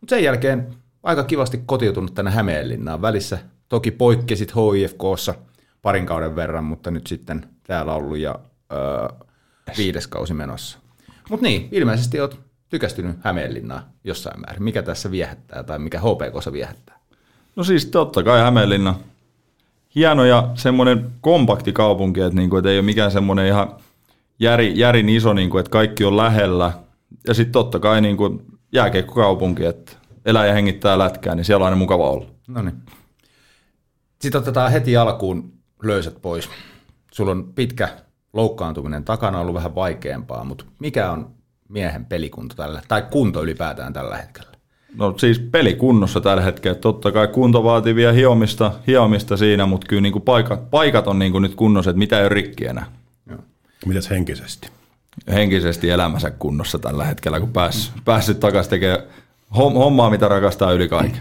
Mutta 0.00 0.14
sen 0.14 0.24
jälkeen 0.24 0.66
aika 1.02 1.24
kivasti 1.24 1.60
kotiutunut 1.66 2.14
tänne 2.14 2.30
Hämeenlinnaan. 2.30 3.02
Välissä 3.02 3.38
toki 3.68 3.90
poikkesit 3.90 4.52
HIFKssa 4.54 5.34
parin 5.82 6.06
kauden 6.06 6.36
verran, 6.36 6.64
mutta 6.64 6.90
nyt 6.90 7.06
sitten 7.06 7.46
täällä 7.62 7.94
ollut 7.94 8.18
ja 8.18 8.38
öö, 8.72 9.08
viides 9.78 10.06
kausi 10.06 10.34
menossa. 10.34 10.78
Mutta 11.30 11.46
niin, 11.46 11.68
ilmeisesti 11.72 12.20
olet 12.20 12.40
tykästynyt 12.68 13.16
Hämeenlinnaan 13.20 13.82
jossain 14.04 14.40
määrin. 14.40 14.62
Mikä 14.62 14.82
tässä 14.82 15.10
viehättää 15.10 15.62
tai 15.62 15.78
mikä 15.78 15.98
HPKssa 15.98 16.52
viehättää? 16.52 16.98
No 17.56 17.64
siis 17.64 17.86
totta 17.86 18.22
kai 18.22 18.40
Hämeenlinna. 18.40 18.94
Hieno 19.94 20.24
ja 20.24 20.50
semmoinen 20.54 21.10
kompakti 21.20 21.72
kaupunki, 21.72 22.20
että, 22.20 22.36
niinku, 22.36 22.56
että 22.56 22.70
ei 22.70 22.78
ole 22.78 22.84
mikään 22.84 23.10
semmoinen 23.10 23.46
ihan 23.46 23.76
järi, 24.40 24.72
järin 24.76 25.08
iso, 25.08 25.32
niinku, 25.32 25.58
että 25.58 25.70
kaikki 25.70 26.04
on 26.04 26.16
lähellä. 26.16 26.72
Ja 27.26 27.34
sitten 27.34 27.52
totta 27.52 27.78
kai 27.78 28.00
niinku, 28.00 28.42
jääkeikkokaupunki, 28.72 29.64
että 29.64 29.92
elää 30.26 30.46
ja 30.46 30.52
hengittää 30.52 30.98
lätkää, 30.98 31.34
niin 31.34 31.44
siellä 31.44 31.62
on 31.62 31.66
aina 31.66 31.76
mukava 31.76 32.10
olla. 32.10 32.26
No 32.48 32.62
niin. 32.62 32.76
Sitten 34.18 34.40
otetaan 34.40 34.72
heti 34.72 34.96
alkuun 34.96 35.52
löysät 35.82 36.22
pois. 36.22 36.48
Sulla 37.12 37.30
on 37.30 37.52
pitkä 37.54 37.88
loukkaantuminen 38.32 39.04
takana 39.04 39.40
ollut 39.40 39.54
vähän 39.54 39.74
vaikeampaa, 39.74 40.44
mutta 40.44 40.64
mikä 40.78 41.10
on 41.10 41.30
miehen 41.68 42.04
pelikunto 42.04 42.54
tällä, 42.54 42.82
tai 42.88 43.02
kunto 43.10 43.42
ylipäätään 43.42 43.92
tällä 43.92 44.16
hetkellä? 44.16 44.48
No 44.94 45.14
siis 45.18 45.38
pelikunnossa 45.38 46.20
tällä 46.20 46.42
hetkellä. 46.42 46.78
Totta 46.78 47.12
kai 47.12 47.28
kunto 47.28 47.64
vaatii 47.64 47.94
vielä 47.94 48.12
hiomista, 48.12 48.72
hiomista 48.86 49.36
siinä, 49.36 49.66
mutta 49.66 49.86
kyllä 49.86 50.02
niin 50.02 50.12
kuin 50.12 50.22
paikat, 50.22 50.70
paikat 50.70 51.06
on 51.06 51.18
niin 51.18 51.32
kuin 51.32 51.42
nyt 51.42 51.54
kunnossa, 51.54 51.90
että 51.90 51.98
mitä 51.98 52.16
ei 52.18 52.22
ole 52.22 52.28
rikki 52.28 52.66
enää. 52.66 52.86
Mitäs 53.86 54.10
henkisesti? 54.10 54.68
Henkisesti 55.28 55.90
elämänsä 55.90 56.30
kunnossa 56.30 56.78
tällä 56.78 57.04
hetkellä, 57.04 57.40
kun 57.40 57.52
pääs, 57.52 57.92
päässyt 58.04 58.40
takaisin 58.40 58.70
tekemään 58.70 59.02
hommaa, 59.56 60.10
mitä 60.10 60.28
rakastaa 60.28 60.72
yli 60.72 60.88
kaiken. 60.88 61.20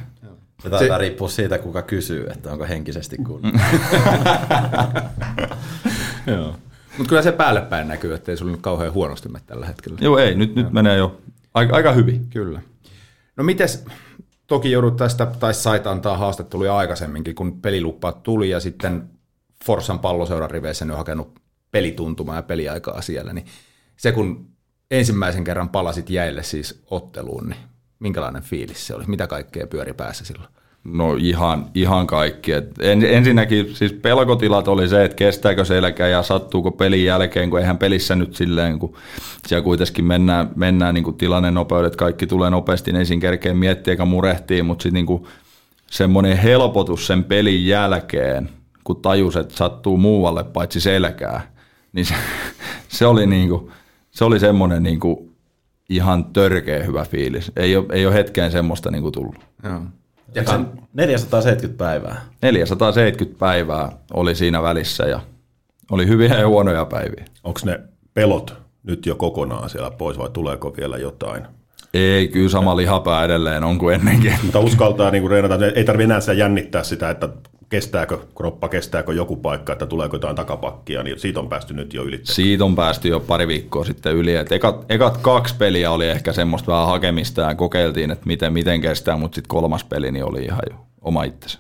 Se 0.64 0.70
taitaa 0.70 0.98
riippua 0.98 1.30
siitä, 1.30 1.58
kuka 1.58 1.82
kysyy, 1.82 2.28
että 2.30 2.52
onko 2.52 2.66
henkisesti 2.66 3.18
kunnossa. 3.18 3.68
Joo. 6.28 6.56
Mutta 6.98 7.10
kyllä 7.10 7.22
se 7.22 7.32
päälle 7.32 7.62
päin 7.62 7.88
näkyy, 7.88 8.14
että 8.14 8.32
ei 8.32 8.38
sulla 8.38 8.52
nyt 8.52 8.62
kauhean 8.62 8.94
huonosti 8.94 9.30
mene 9.30 9.44
tällä 9.48 9.66
hetkellä. 9.66 9.98
Joo, 10.02 10.18
ei, 10.18 10.36
nyt, 10.36 10.56
nyt 10.56 10.72
menee 10.72 10.98
jo 10.98 11.22
aika, 11.54 11.76
aika 11.76 11.92
hyvin. 11.92 12.28
Kyllä. 12.30 12.62
No 13.36 13.44
mites, 13.44 13.86
toki 14.48 14.72
joudut 14.72 14.98
tästä, 14.98 15.26
tai 15.26 15.54
sait 15.54 15.88
antaa 15.88 16.18
haastatteluja 16.18 16.78
aikaisemminkin, 16.78 17.36
kun 17.36 17.62
peliluppaat 17.62 18.24
tuli 18.24 18.50
ja 18.50 18.60
sitten 18.60 19.10
Forssan 19.66 20.00
palloseuran 20.00 20.52
riveissä 20.52 20.86
ne 20.86 20.94
on 20.94 20.98
hakenut 20.98 21.40
pelituntumaa 21.72 22.36
ja 22.36 22.44
peliaikaa 22.44 23.02
siellä, 23.02 23.34
niin 23.34 23.46
se 23.98 24.12
kun 24.12 24.50
ensimmäisen 24.92 25.44
kerran 25.44 25.70
palasit 25.70 26.10
jäille 26.10 26.44
siis 26.44 26.84
otteluun, 26.92 27.50
niin 27.50 27.60
minkälainen 28.00 28.44
fiilis 28.44 28.88
se 28.88 28.96
oli? 28.96 29.04
Mitä 29.08 29.28
kaikkea 29.28 29.68
pyöri 29.68 29.94
päässä 29.94 30.26
silloin? 30.26 30.50
No 30.94 31.16
ihan, 31.20 31.66
ihan 31.76 32.08
kaikki. 32.08 32.52
Et 32.52 32.72
en, 32.80 33.04
ensinnäkin 33.04 33.76
siis 33.76 33.94
pelkotilat 33.94 34.68
oli 34.68 34.88
se, 34.88 35.04
että 35.06 35.16
kestääkö 35.16 35.66
selkä 35.66 36.08
ja 36.08 36.24
sattuuko 36.24 36.72
pelin 36.72 37.06
jälkeen, 37.06 37.50
kun 37.50 37.60
eihän 37.60 37.78
pelissä 37.78 38.16
nyt 38.16 38.36
silleen, 38.36 38.80
kun 38.80 38.96
siellä 39.48 39.64
kuitenkin 39.64 40.06
mennään, 40.06 40.50
mennään 40.56 40.94
niin 40.94 41.04
kuin 41.04 41.18
tilanne 41.18 41.52
nopeudet, 41.52 41.96
kaikki 41.96 42.28
tulee 42.28 42.50
nopeasti, 42.50 42.92
niin 42.92 43.00
ensin 43.00 43.20
kerkeen 43.20 43.58
miettiä 43.58 43.92
eikä 43.92 44.06
murehtii, 44.06 44.64
mutta 44.64 44.84
sitten 44.84 45.06
niin 45.06 45.28
semmoinen 45.92 46.38
helpotus 46.38 47.08
sen 47.08 47.24
pelin 47.24 47.68
jälkeen, 47.68 48.50
kun 48.84 49.02
tajus, 49.02 49.36
että 49.36 49.56
sattuu 49.56 49.98
muualle 49.98 50.44
paitsi 50.44 50.80
selkää, 50.82 51.52
niin 51.94 52.06
se, 52.06 52.16
se 52.88 53.06
oli, 53.06 53.26
niin 53.26 53.50
kuin, 53.50 53.72
se 54.12 54.26
oli 54.26 54.40
semmoinen 54.40 54.84
niin 54.84 55.00
kuin 55.00 55.27
ihan 55.90 56.26
törkeä 56.26 56.84
hyvä 56.84 57.06
fiilis. 57.06 57.52
Ei 57.56 57.76
ole, 57.76 57.86
ei 57.92 58.06
ole 58.06 58.14
hetkeen 58.16 58.52
semmoista 58.52 58.92
niin 58.92 59.02
kuin 59.02 59.14
tullut. 59.14 59.36
Joo. 59.64 59.82
Ja 60.36 60.44
sen 60.44 60.68
470 60.94 61.84
päivää. 61.84 62.22
470 62.42 63.40
päivää 63.40 63.92
oli 64.14 64.36
siinä 64.36 64.64
välissä 64.64 65.04
ja 65.04 65.20
oli 65.92 66.08
hyviä 66.08 66.40
ja 66.40 66.48
huonoja 66.48 66.86
päiviä. 66.86 67.26
Onko 67.44 67.60
ne 67.66 67.80
pelot 68.14 68.54
nyt 68.84 69.06
jo 69.06 69.16
kokonaan 69.16 69.70
siellä 69.70 69.92
pois 69.92 70.18
vai 70.18 70.30
tuleeko 70.30 70.74
vielä 70.78 70.98
jotain? 70.98 71.48
Ei, 71.94 72.28
kyllä 72.28 72.50
sama 72.50 72.78
lihapää 72.78 73.24
edelleen 73.24 73.64
on 73.64 73.78
kuin 73.78 73.96
ennenkin. 73.96 74.34
Mutta 74.44 74.60
uskaltaa 74.60 75.12
niin 75.12 75.30
reenata, 75.30 75.66
ei 75.76 75.84
tarvitse 75.84 76.04
enää 76.04 76.20
sitä 76.20 76.34
jännittää 76.34 76.84
sitä, 76.84 77.10
että 77.10 77.30
kestääkö 77.70 78.18
kroppa, 78.36 78.70
kestääkö 78.70 79.14
joku 79.14 79.36
paikka, 79.36 79.74
että 79.74 79.86
tuleeko 79.86 80.16
jotain 80.16 80.36
takapakkia, 80.36 81.04
niin 81.04 81.20
siitä 81.20 81.40
on 81.40 81.50
päästy 81.50 81.74
nyt 81.74 81.94
jo 81.94 82.04
yli. 82.04 82.20
Siitä 82.24 82.66
on 82.66 82.76
päästy 82.76 83.08
jo 83.08 83.20
pari 83.20 83.48
viikkoa 83.48 83.86
sitten 83.86 84.16
yli. 84.16 84.36
Et 84.36 84.52
ekat, 84.52 84.86
ekat 84.90 85.18
kaksi 85.18 85.56
peliä 85.56 85.92
oli 85.92 86.10
ehkä 86.10 86.34
semmoista 86.34 86.72
vähän 86.72 86.88
hakemista 86.88 87.42
ja 87.42 87.56
kokeiltiin, 87.56 88.12
että 88.12 88.26
miten, 88.26 88.54
miten 88.54 88.82
kestää, 88.82 89.18
mutta 89.18 89.36
sitten 89.36 89.50
kolmas 89.50 89.84
peli 89.84 90.12
niin 90.12 90.26
oli 90.26 90.44
ihan 90.44 90.62
jo 90.72 90.76
oma 91.02 91.24
itsensä. 91.24 91.60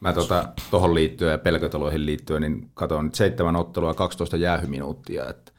Mä 0.00 0.12
tuohon 0.12 0.52
tota, 0.70 0.94
liittyen 0.94 1.30
ja 1.30 1.38
pelkötaloihin 1.38 2.06
liittyen, 2.06 2.42
niin 2.42 2.70
katson 2.74 3.10
seitsemän 3.12 3.56
ottelua 3.56 3.90
ja 3.90 3.94
12 3.94 4.36
jäähyminuuttia. 4.36 5.28
Että 5.28 5.52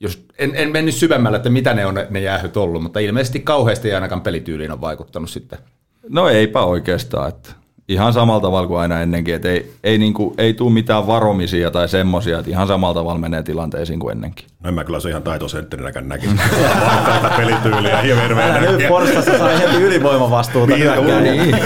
jos, 0.00 0.26
en, 0.38 0.52
en 0.54 0.72
mennyt 0.72 0.94
syvemmälle, 0.94 1.36
että 1.36 1.50
mitä 1.50 1.74
ne 1.74 1.86
on 1.86 1.94
ne, 1.94 2.06
ne 2.10 2.20
jäähyt 2.20 2.56
ollut, 2.56 2.82
mutta 2.82 3.00
ilmeisesti 3.00 3.40
kauheasti 3.40 3.88
ei 3.88 3.94
ainakaan 3.94 4.20
pelityyliin 4.20 4.72
on 4.72 4.80
vaikuttanut 4.80 5.30
sitten. 5.30 5.58
No 6.08 6.28
eipä 6.28 6.62
oikeastaan, 6.62 7.28
että 7.28 7.59
ihan 7.90 8.12
samalla 8.12 8.40
tavalla 8.40 8.68
kuin 8.68 8.80
aina 8.80 9.00
ennenkin, 9.00 9.34
että 9.34 9.48
ei, 9.48 9.72
ei, 9.84 9.98
niin 9.98 10.14
kuin, 10.14 10.34
ei 10.38 10.54
tule 10.54 10.72
mitään 10.72 11.06
varomisia 11.06 11.70
tai 11.70 11.88
semmoisia, 11.88 12.38
että 12.38 12.50
ihan 12.50 12.66
samalla 12.66 12.94
tavalla 12.94 13.18
menee 13.18 13.42
tilanteisiin 13.42 14.00
kuin 14.00 14.12
ennenkin. 14.12 14.46
No 14.60 14.68
en 14.68 14.74
mä 14.74 14.84
kyllä 14.84 15.00
se 15.00 15.08
ihan 15.08 15.22
taitosentterinäkään 15.22 16.08
näkisi. 16.08 16.36
Vaikka 17.06 17.32
pelityyliä 17.36 18.02
ja 18.02 18.16
hirveä 18.20 18.60
Nyt 18.60 18.88
Forssassa 18.88 19.38
sai 19.38 19.58
heti 19.58 19.76
ylivoimavastuuta. 19.76 20.76
Niin, 20.76 21.22
niin. 21.22 21.56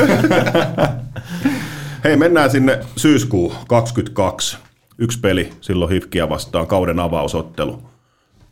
Hei, 2.04 2.16
mennään 2.16 2.50
sinne 2.50 2.80
syyskuu 2.96 3.54
22. 3.68 4.58
Yksi 4.98 5.20
peli 5.20 5.50
silloin 5.60 5.90
Hifkiä 5.90 6.28
vastaan, 6.28 6.66
kauden 6.66 7.00
avausottelu. 7.00 7.82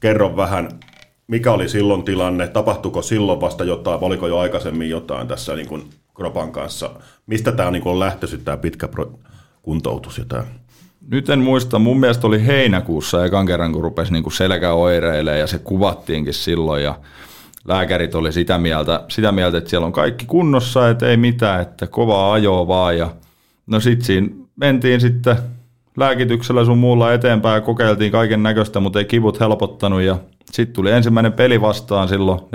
Kerro 0.01 0.37
vähän, 0.37 0.69
mikä 1.27 1.53
oli 1.53 1.69
silloin 1.69 2.03
tilanne, 2.03 2.49
tapahtuiko 2.49 3.03
silloin 3.03 3.41
vasta 3.41 3.65
jotain, 3.65 3.99
oliko 4.01 4.27
jo 4.27 4.39
aikaisemmin 4.39 4.91
jotain 4.91 5.29
tässä 5.29 5.55
niin 5.55 5.69
kuin 5.69 5.91
Kropan 6.14 6.53
kanssa. 6.53 6.90
Mistä 7.27 7.53
tämä 7.53 7.66
on, 7.66 7.72
niin 7.72 7.88
on 7.88 8.01
lähtöisin 8.01 8.44
tämä 8.44 8.57
pitkä 8.57 8.88
pro- 8.88 9.18
kuntoutus 9.62 10.18
ja 10.18 10.25
tämä? 10.25 10.44
Nyt 11.11 11.31
en 11.31 11.38
muista, 11.38 11.79
mun 11.79 12.01
mielestä 12.01 12.27
oli 12.27 12.46
heinäkuussa 12.46 13.25
ekan 13.25 13.46
kerran, 13.46 13.72
kun 13.72 13.83
rupesi 13.83 14.12
niin 14.12 14.33
selkäoireilemaan 14.33 15.40
ja 15.40 15.46
se 15.46 15.59
kuvattiinkin 15.59 16.35
silloin 16.35 16.83
ja 16.83 16.98
lääkärit 17.64 18.14
oli 18.14 18.33
sitä 18.33 18.59
mieltä, 18.59 19.05
sitä 19.09 19.33
mieltä, 19.33 19.59
että 19.59 19.70
siellä 19.70 19.87
on 19.87 19.92
kaikki 19.92 20.27
kunnossa, 20.27 20.90
että 20.90 21.07
ei 21.07 21.16
mitään, 21.16 21.62
että 21.62 21.87
kovaa 21.87 22.33
ajoa 22.33 22.68
vaan 22.68 22.98
ja 22.98 23.11
no 23.66 23.81
sit 23.81 24.03
siinä 24.03 24.29
mentiin 24.57 25.01
sitten 25.01 25.37
lääkityksellä 25.97 26.65
sun 26.65 26.79
muulla 26.79 27.13
eteenpäin 27.13 27.55
ja 27.55 27.61
kokeiltiin 27.61 28.13
kaiken 28.13 28.43
näköistä, 28.43 28.81
mutta 28.81 28.99
ei 28.99 29.05
kivut 29.05 29.41
helpottanut 29.41 30.03
ja 30.03 30.19
sitten 30.53 30.75
tuli 30.75 30.91
ensimmäinen 30.91 31.33
peli 31.33 31.61
vastaan 31.61 32.09
silloin 32.09 32.41
14.9.22, 32.41 32.47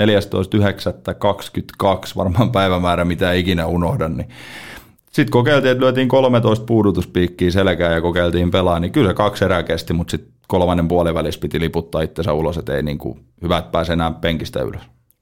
varmaan 2.18 2.52
päivämäärä, 2.52 3.06
mitä 3.06 3.34
ikinä 3.34 3.66
unohdan. 3.66 4.18
Niin 4.18 4.30
sitten 5.12 5.32
kokeiltiin, 5.32 5.72
että 5.72 5.84
lyötiin 5.84 6.08
13 6.08 6.66
puudutuspiikkiä 6.66 7.52
selkään 7.52 7.94
ja 7.94 8.02
kokeiltiin 8.02 8.52
pelaa, 8.52 8.80
niin 8.80 8.92
kyllä 8.92 9.10
se 9.10 9.14
kaksi 9.14 9.46
erää 9.46 9.64
kesti, 9.64 9.94
mutta 9.94 10.12
sitten 10.12 10.34
kolmannen 10.48 10.88
puolivälissä 10.88 11.40
piti 11.40 11.60
liputtaa 11.60 12.02
itsensä 12.02 12.34
ulos, 12.34 12.58
että 12.58 12.76
ei 12.76 12.84
niin 12.84 12.98
kuin 12.98 13.20
hyvät 13.42 13.72
pääse 13.72 13.94
enää 13.94 14.12
penkistä 14.12 14.62
ylös. 14.62 14.82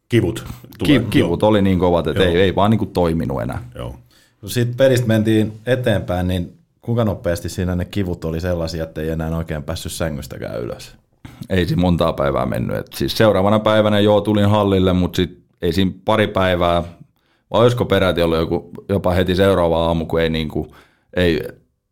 Kivut? 0.09 0.45
Tulee, 0.79 0.99
Ki- 0.99 1.05
kivut 1.09 1.41
joo. 1.41 1.49
oli 1.49 1.61
niin 1.61 1.79
kovat, 1.79 2.07
että 2.07 2.23
ei, 2.23 2.37
ei 2.37 2.55
vaan 2.55 2.71
niin 2.71 2.79
kuin 2.79 2.91
toiminut 2.91 3.41
enää. 3.41 3.69
Joo. 3.75 3.95
No 4.41 4.49
sitten 4.49 4.77
pelistä 4.77 5.07
mentiin 5.07 5.53
eteenpäin, 5.65 6.27
niin 6.27 6.53
kuinka 6.85 7.05
nopeasti 7.05 7.49
siinä 7.49 7.75
ne 7.75 7.85
kivut 7.85 8.25
oli 8.25 8.41
sellaisia, 8.41 8.83
että 8.83 9.01
ei 9.01 9.09
enää 9.09 9.37
oikein 9.37 9.63
päässyt 9.63 9.91
sängystäkään 9.91 10.61
ylös? 10.61 10.95
ei 11.49 11.65
siinä 11.65 11.81
montaa 11.81 12.13
päivää 12.13 12.45
mennyt. 12.45 12.77
Et 12.77 12.93
siis 12.93 13.17
seuraavana 13.17 13.59
päivänä 13.59 13.99
joo 13.99 14.21
tulin 14.21 14.49
hallille, 14.49 14.93
mutta 14.93 15.15
sit 15.15 15.43
ei 15.61 15.73
siinä 15.73 15.91
pari 16.05 16.27
päivää, 16.27 16.83
vai 17.51 17.61
olisiko 17.61 17.85
peräti 17.85 18.21
ollut 18.21 18.37
joku, 18.37 18.71
jopa 18.89 19.11
heti 19.11 19.35
seuraava 19.35 19.85
aamu, 19.85 20.05
kun 20.05 20.21
ei, 20.21 20.29
niin 20.29 20.49
kuin, 20.49 20.71
ei 21.15 21.41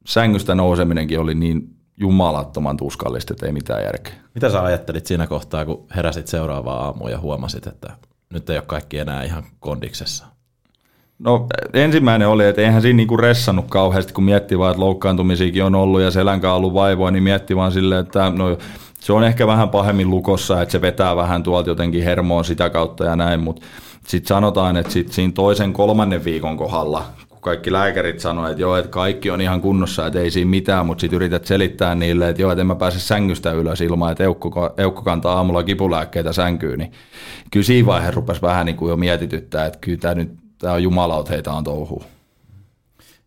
sängystä 0.08 0.56
nouseminenkin 0.56 1.20
oli 1.20 1.36
niin 1.36 1.76
jumalattoman 1.98 2.78
tuskallista, 2.78 3.34
että 3.34 3.46
ei 3.46 3.52
mitään 3.52 3.84
järkeä. 3.84 4.14
Mitä 4.36 4.50
sä 4.50 4.64
ajattelit 4.64 5.06
siinä 5.06 5.28
kohtaa, 5.28 5.66
kun 5.66 5.86
heräsit 5.96 6.28
seuraavaa 6.28 6.86
aamua 6.86 7.10
ja 7.10 7.20
huomasit, 7.20 7.68
että 7.68 7.94
nyt 8.34 8.50
ei 8.50 8.58
ole 8.58 8.64
kaikki 8.68 9.00
enää 9.00 9.24
ihan 9.24 9.44
kondiksessa? 9.60 10.33
No 11.24 11.48
ensimmäinen 11.74 12.28
oli, 12.28 12.46
että 12.46 12.62
eihän 12.62 12.82
siinä 12.82 12.98
niinku 12.98 13.18
ressannut 13.18 13.66
kauheasti, 13.70 14.14
kun 14.14 14.24
miettii 14.24 14.60
vaan, 14.60 14.72
että 14.72 14.82
loukkaantumisiakin 14.82 15.64
on 15.64 15.76
ollut 15.76 16.02
ja 16.02 16.12
selänkaan 16.12 16.58
ollut 16.58 16.74
vaivoa, 16.74 17.12
niin 17.12 17.24
mietti 17.24 17.56
vaan 17.56 17.72
silleen, 17.72 18.02
että 18.02 18.30
no 18.30 18.58
se 19.00 19.14
on 19.14 19.24
ehkä 19.24 19.48
vähän 19.48 19.70
pahemmin 19.70 20.10
lukossa, 20.10 20.62
että 20.62 20.72
se 20.72 20.82
vetää 20.82 21.16
vähän 21.16 21.44
tuolta 21.44 21.70
jotenkin 21.70 22.04
hermoon 22.04 22.46
sitä 22.46 22.70
kautta 22.70 23.06
ja 23.06 23.16
näin, 23.16 23.40
mutta 23.40 23.66
sitten 24.08 24.28
sanotaan, 24.28 24.78
että 24.78 24.92
sit 24.92 25.12
siinä 25.12 25.34
toisen 25.34 25.74
kolmannen 25.74 26.26
viikon 26.26 26.58
kohdalla, 26.58 27.06
kun 27.30 27.42
kaikki 27.42 27.72
lääkärit 27.72 28.20
sanoivat, 28.20 28.52
että 28.52 28.62
joo, 28.62 28.78
että 28.78 28.92
kaikki 28.92 29.30
on 29.30 29.42
ihan 29.42 29.62
kunnossa, 29.62 30.08
että 30.08 30.20
ei 30.20 30.32
siinä 30.32 30.50
mitään, 30.50 30.86
mutta 30.86 31.02
sitten 31.02 31.16
yrität 31.18 31.46
selittää 31.46 31.96
niille, 31.96 32.30
että 32.30 32.42
joo, 32.42 32.52
että 32.52 32.62
en 32.62 32.68
mä 32.68 32.76
pääse 32.76 33.00
sängystä 33.00 33.52
ylös 33.52 33.82
ilman, 33.82 34.12
että 34.12 34.24
eukko, 34.24 34.74
eukko 34.78 35.02
kantaa 35.02 35.36
aamulla 35.36 35.64
kipulääkkeitä 35.64 36.34
sänkyyn, 36.34 36.80
niin 36.80 36.92
kyllä 37.52 37.66
siinä 37.66 37.86
vaiheessa 37.86 38.16
rupesi 38.16 38.42
vähän 38.42 38.66
niin 38.66 38.76
kuin 38.76 38.90
jo 38.90 38.98
mietityttää, 38.98 39.66
että 39.66 39.80
kyllä 39.82 39.98
tämä 39.98 40.16
nyt 40.16 40.43
tämä 40.64 40.76
on 40.76 40.84
jumalaut 40.84 41.30
heitä 41.30 41.52
on 41.52 41.64
touhuu. 41.64 42.04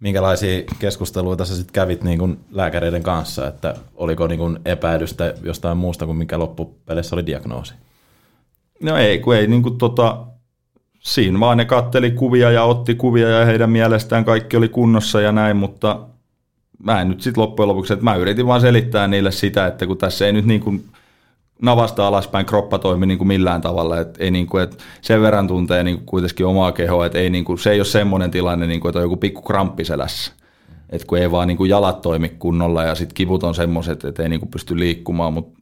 Minkälaisia 0.01 0.63
keskusteluita 0.79 1.45
sä 1.45 1.57
sitten 1.57 1.73
kävit 1.73 2.05
niin 2.05 2.19
kuin 2.19 2.39
lääkäreiden 2.51 3.03
kanssa, 3.03 3.49
että 3.49 3.75
oliko 3.95 4.27
niin 4.27 4.39
kuin 4.39 4.59
epäilystä 4.65 5.35
jostain 5.43 5.79
muusta 5.79 6.07
kuin 6.07 6.19
mikä 6.19 6.39
loppupeleissä 6.39 7.17
oli 7.17 7.27
diagnoosi? 7.27 7.75
No 8.83 8.97
ei, 8.97 9.19
kun 9.19 9.37
ei 9.37 9.47
niin 9.47 9.63
kuin 9.63 9.79
tota, 9.79 10.27
siinä 10.99 11.41
vaan 11.41 11.57
ne 11.57 11.65
katteli 11.65 12.11
kuvia 12.11 12.51
ja 12.51 12.63
otti 12.63 12.95
kuvia 12.95 13.29
ja 13.29 13.45
heidän 13.45 13.71
mielestään 13.71 14.25
kaikki 14.25 14.57
oli 14.57 14.69
kunnossa 14.69 15.21
ja 15.21 15.33
näin, 15.33 15.57
mutta 15.57 16.01
mä 16.83 17.01
en 17.01 17.09
nyt 17.09 17.23
sitten 17.23 17.43
loppujen 17.43 17.69
lopuksi, 17.69 17.93
että 17.93 18.05
mä 18.05 18.15
yritin 18.15 18.47
vaan 18.47 18.61
selittää 18.61 19.09
niille 19.09 19.33
sitä, 19.33 19.67
että 19.67 19.87
kun 19.87 19.99
tässä 19.99 20.27
ei 20.27 20.33
nyt 20.33 20.47
niin 20.47 20.61
kuin 20.61 20.85
navasta 21.63 22.07
alaspäin 22.07 22.47
kroppa 22.47 22.79
toimi 22.79 23.07
niin 23.07 23.19
kuin 23.19 23.29
millään 23.29 23.61
tavalla, 23.61 24.01
että 24.01 24.25
ei 24.25 24.31
niin 24.31 24.47
kuin, 24.47 24.63
että 24.63 24.77
sen 25.01 25.23
verran 25.23 25.49
tuntee 25.49 25.83
niin 25.83 25.97
kuin 25.97 26.07
kuitenkin 26.07 26.47
omaa 26.47 26.73
kehoa, 26.73 27.07
että 27.07 27.19
ei 27.19 27.31
niin 27.31 27.45
kuin, 27.45 27.59
se 27.59 27.71
ei 27.71 27.79
ole 27.79 27.85
semmoinen 27.85 28.31
tilanne, 28.31 28.67
niin 28.67 28.81
kuin, 28.81 28.91
että 28.91 28.99
on 28.99 29.05
joku 29.05 29.17
pikku 29.17 29.43
kramppi 29.43 29.85
selässä. 29.85 30.33
että 30.91 31.07
kun 31.07 31.19
ei 31.19 31.31
vaan 31.31 31.49
niin 31.49 31.59
kuin 31.59 31.71
jalat 31.71 32.01
toimi 32.01 32.29
kunnolla 32.29 32.85
ja 32.85 32.95
sitten 32.95 33.15
kivut 33.15 33.43
on 33.43 33.55
semmoiset, 33.55 34.05
että 34.05 34.23
ei 34.23 34.29
niin 34.29 34.41
kuin 34.41 34.51
pysty 34.51 34.79
liikkumaan, 34.79 35.33
mutta 35.33 35.61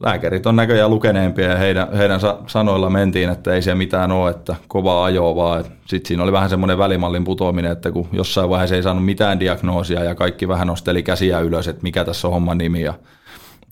lääkärit 0.00 0.46
on 0.46 0.56
näköjään 0.56 0.90
lukeneempia 0.90 1.50
ja 1.50 1.56
heidän, 1.56 1.92
heidän 1.96 2.20
sanoilla 2.46 2.90
mentiin, 2.90 3.30
että 3.30 3.54
ei 3.54 3.62
siellä 3.62 3.78
mitään 3.78 4.12
ole, 4.12 4.30
että 4.30 4.56
kova 4.68 5.04
ajo 5.04 5.36
vaan. 5.36 5.64
Sitten 5.86 6.08
siinä 6.08 6.22
oli 6.22 6.32
vähän 6.32 6.50
semmoinen 6.50 6.78
välimallin 6.78 7.24
putoaminen, 7.24 7.72
että 7.72 7.92
kun 7.92 8.08
jossain 8.12 8.50
vaiheessa 8.50 8.76
ei 8.76 8.82
saanut 8.82 9.04
mitään 9.04 9.40
diagnoosia 9.40 10.04
ja 10.04 10.14
kaikki 10.14 10.48
vähän 10.48 10.66
nosteli 10.66 11.02
käsiä 11.02 11.40
ylös, 11.40 11.68
että 11.68 11.82
mikä 11.82 12.04
tässä 12.04 12.28
on 12.28 12.34
homman 12.34 12.58
nimi 12.58 12.82
ja 12.82 12.94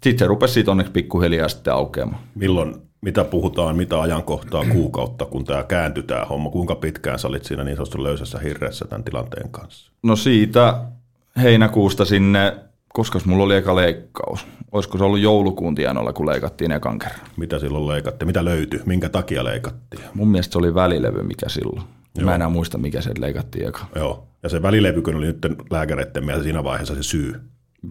sitten 0.02 0.18
se 0.18 0.26
rupesi 0.26 0.54
siitä 0.54 0.70
onneksi 0.70 0.92
pikkuhiljaa 0.92 1.48
sitten 1.48 1.72
aukeamaan. 1.72 2.22
Milloin, 2.34 2.74
mitä 3.00 3.24
puhutaan, 3.24 3.76
mitä 3.76 4.00
ajankohtaa 4.00 4.64
kuukautta, 4.74 5.24
kun 5.24 5.44
tämä 5.44 5.62
kääntyi 5.62 6.02
tämä 6.02 6.24
homma? 6.24 6.50
Kuinka 6.50 6.74
pitkään 6.74 7.18
sä 7.18 7.28
olit 7.28 7.44
siinä 7.44 7.64
niin 7.64 7.76
sanotusti 7.76 8.02
löysässä 8.02 8.38
hirreessä 8.38 8.84
tämän 8.84 9.04
tilanteen 9.04 9.50
kanssa? 9.50 9.92
No 10.02 10.16
siitä 10.16 10.78
heinäkuusta 11.42 12.04
sinne, 12.04 12.56
koska 12.88 13.20
mulla 13.24 13.44
oli 13.44 13.56
eka 13.56 13.76
leikkaus. 13.76 14.46
Olisiko 14.72 14.98
se 14.98 15.04
ollut 15.04 15.20
joulukuun 15.20 15.74
tienoilla, 15.74 16.12
kun 16.12 16.26
leikattiin 16.26 16.72
ekan 16.72 16.98
kerran? 16.98 17.26
Mitä 17.36 17.58
silloin 17.58 17.88
leikattiin? 17.88 18.26
Mitä 18.26 18.44
löytyi? 18.44 18.80
Minkä 18.86 19.08
takia 19.08 19.44
leikattiin? 19.44 20.02
Mun 20.14 20.28
mielestä 20.28 20.52
se 20.52 20.58
oli 20.58 20.74
välilevy, 20.74 21.22
mikä 21.22 21.48
silloin. 21.48 21.82
Joo. 22.16 22.24
Mä 22.24 22.30
en 22.30 22.34
enää 22.34 22.48
muista, 22.48 22.78
mikä 22.78 23.00
se 23.00 23.10
leikattiin 23.18 23.68
eka. 23.68 23.86
Joo, 23.94 24.26
ja 24.42 24.48
se 24.48 24.62
välilevykö 24.62 25.10
oli 25.10 25.26
nyt 25.26 25.46
lääkäreiden 25.70 26.24
mielestä 26.24 26.44
siinä 26.44 26.64
vaiheessa 26.64 26.94
se 26.94 27.02
syy. 27.02 27.40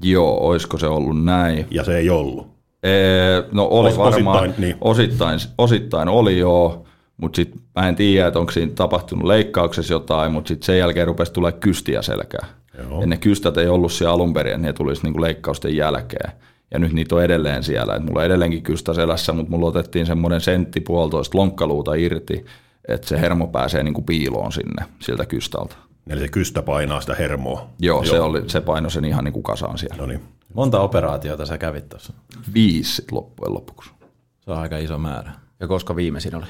Joo, 0.04 0.48
olisiko 0.48 0.78
se 0.78 0.88
ollut 0.88 1.24
näin? 1.24 1.66
Ja 1.72 1.84
se 1.84 1.98
ei 1.98 2.10
ollut. 2.10 2.48
Ee, 2.84 3.44
no 3.52 3.68
oli 3.72 3.90
Os, 3.90 3.98
varmaan, 3.98 4.44
osittain, 4.44 4.62
niin. 4.62 4.78
osittain, 4.82 5.40
osittain 5.58 6.10
oli 6.10 6.40
joo, 6.40 6.86
mutta 7.18 7.36
sitten 7.36 7.62
mä 7.76 7.88
en 7.88 7.96
tiedä, 7.96 8.28
että 8.28 8.40
onko 8.40 8.52
siinä 8.52 8.72
tapahtunut 8.76 9.26
leikkauksessa 9.26 9.94
jotain, 9.94 10.32
mutta 10.32 10.48
sitten 10.48 10.66
sen 10.66 10.78
jälkeen 10.78 11.08
rupesi 11.08 11.34
tulee 11.34 11.52
kystiä 11.52 12.02
selkää. 12.02 12.46
Joo. 12.78 13.02
Ja 13.02 13.08
ne 13.08 13.18
kystät 13.18 13.58
ei 13.58 13.68
ollut 13.68 13.92
siellä 13.92 14.14
alun 14.14 14.34
perin, 14.34 14.62
ne 14.62 14.74
tulisi 14.74 15.04
niinku 15.04 15.22
leikkausten 15.22 15.76
jälkeen. 15.76 16.32
Ja 16.74 16.80
nyt 16.80 16.94
niitä 16.94 17.16
on 17.16 17.24
edelleen 17.24 17.64
siellä. 17.64 17.96
Et 17.96 18.04
mulla 18.04 18.20
on 18.20 18.26
edelleenkin 18.26 18.62
kystä 18.62 18.94
selässä, 18.94 19.34
mutta 19.34 19.52
mulla 19.52 19.68
otettiin 19.68 20.06
semmoinen 20.06 20.42
sentti 20.42 20.82
puolitoista 20.82 21.38
lonkkaluuta 21.38 21.94
irti, 21.94 22.46
että 22.88 23.08
se 23.08 23.22
hermo 23.22 23.48
pääsee 23.48 23.84
niinku 23.84 24.02
piiloon 24.02 24.52
sinne 24.52 24.86
siltä 25.00 25.26
kystalta. 25.26 25.76
Eli 26.08 26.20
se 26.20 26.28
kystä 26.28 26.62
painaa 26.62 27.02
sitä 27.02 27.16
hermoa. 27.16 27.70
Joo, 27.80 28.04
Joo. 28.04 28.14
Se, 28.14 28.20
oli, 28.20 28.50
se 28.50 28.62
painoi 28.62 28.92
sen 28.92 29.06
ihan 29.06 29.24
niin 29.24 29.34
kuin 29.34 29.44
kasaan 29.44 29.78
siellä. 29.78 29.98
No 29.98 30.06
niin. 30.06 30.22
Monta 30.54 30.80
operaatiota 30.80 31.46
sä 31.46 31.58
kävit 31.58 31.90
tuossa? 31.90 32.14
Viisi 32.54 33.06
loppujen 33.12 33.54
lopuksi. 33.54 33.92
Se 34.40 34.52
on 34.52 34.58
aika 34.58 34.78
iso 34.78 34.98
määrä. 34.98 35.32
Ja 35.60 35.68
koska 35.68 35.96
viimeisin 35.96 36.36
oli? 36.36 36.46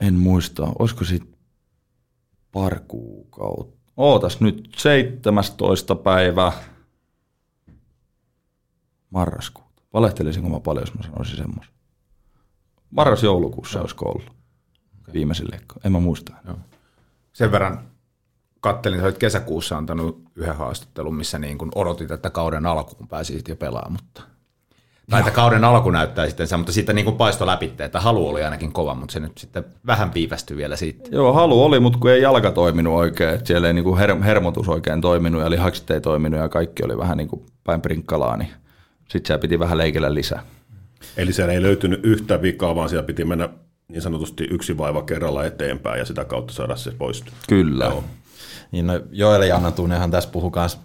En 0.00 0.14
muista. 0.14 0.72
Olisiko 0.78 1.04
siitä 1.04 1.26
pari 2.52 2.80
kuukautta? 2.88 3.76
Ootas 3.96 4.40
nyt 4.40 4.68
17. 4.76 5.94
päivä 5.94 6.52
marraskuuta. 9.10 9.82
Valehtelisinko 9.92 10.48
mä 10.48 10.60
paljon, 10.60 10.82
jos 10.82 10.94
mä 10.94 11.02
sanoisin 11.02 11.36
semmoisen? 11.36 11.74
Marras-joulukuussa 12.90 13.80
olisiko 13.80 14.08
ollut 14.08 14.32
viimeisin 15.12 15.46
leikko. 15.50 15.74
En 15.84 15.92
mä 15.92 16.00
muista. 16.00 16.32
Joo. 16.46 16.58
Sen 17.32 17.52
verran 17.52 17.88
kattelin, 18.60 18.96
että 18.98 19.06
olit 19.06 19.18
kesäkuussa 19.18 19.76
antanut 19.76 20.22
yhden 20.34 20.56
haastattelun, 20.56 21.16
missä 21.16 21.38
niin 21.38 21.58
kuin 21.58 21.70
odotit, 21.74 22.10
että 22.10 22.30
kauden 22.30 22.66
alkuun 22.66 23.08
pääsisit 23.08 23.48
jo 23.48 23.56
pelaamaan, 23.56 23.92
mutta 23.92 24.22
tai 25.10 25.20
että 25.20 25.32
kauden 25.32 25.64
alku 25.64 25.90
näyttää 25.90 26.26
sitten 26.26 26.46
se, 26.46 26.56
mutta 26.56 26.72
sitten 26.72 26.96
niin 26.96 27.04
kuin 27.04 27.16
paisto 27.16 27.46
läpi, 27.46 27.72
että 27.78 28.00
halu 28.00 28.28
oli 28.28 28.42
ainakin 28.42 28.72
kova, 28.72 28.94
mutta 28.94 29.12
se 29.12 29.20
nyt 29.20 29.38
sitten 29.38 29.64
vähän 29.86 30.14
viivästyi 30.14 30.56
vielä 30.56 30.76
siitä. 30.76 31.08
Joo, 31.12 31.32
halu 31.32 31.64
oli, 31.64 31.80
mutta 31.80 31.98
kun 31.98 32.10
ei 32.10 32.22
jalka 32.22 32.50
toiminut 32.50 32.94
oikein, 32.94 33.30
että 33.30 33.46
siellä 33.46 33.66
ei 33.66 33.74
niin 33.74 33.84
kuin 33.84 34.00
her- 34.00 34.22
hermotus 34.22 34.68
oikein 34.68 35.00
toiminut 35.00 35.42
ja 35.42 35.50
lihakset 35.50 35.90
ei 35.90 36.00
toiminut 36.00 36.40
ja 36.40 36.48
kaikki 36.48 36.84
oli 36.84 36.98
vähän 36.98 37.16
niin 37.16 37.28
kuin 37.28 37.46
päin 37.64 37.80
prinkkalaa, 37.80 38.36
niin 38.36 38.50
sitten 39.08 39.26
siellä 39.26 39.40
piti 39.40 39.58
vähän 39.58 39.78
leikellä 39.78 40.14
lisää. 40.14 40.42
Eli 41.16 41.32
siellä 41.32 41.54
ei 41.54 41.62
löytynyt 41.62 42.00
yhtä 42.02 42.42
vikaa, 42.42 42.74
vaan 42.74 42.88
siellä 42.88 43.06
piti 43.06 43.24
mennä 43.24 43.48
niin 43.88 44.02
sanotusti 44.02 44.44
yksi 44.50 44.78
vaiva 44.78 45.02
kerralla 45.02 45.44
eteenpäin 45.44 45.98
ja 45.98 46.04
sitä 46.04 46.24
kautta 46.24 46.52
saada 46.52 46.76
se 46.76 46.92
poistua. 46.98 47.34
Kyllä. 47.48 47.84
Joo. 47.84 48.04
Niin 48.72 48.86
no, 48.86 49.00
Joel 49.10 49.42
ja 49.42 49.56
Anna 49.56 49.70
Tunnehan 49.70 50.10
tässä 50.10 50.30
puhui 50.30 50.50
kanssa, 50.50 50.78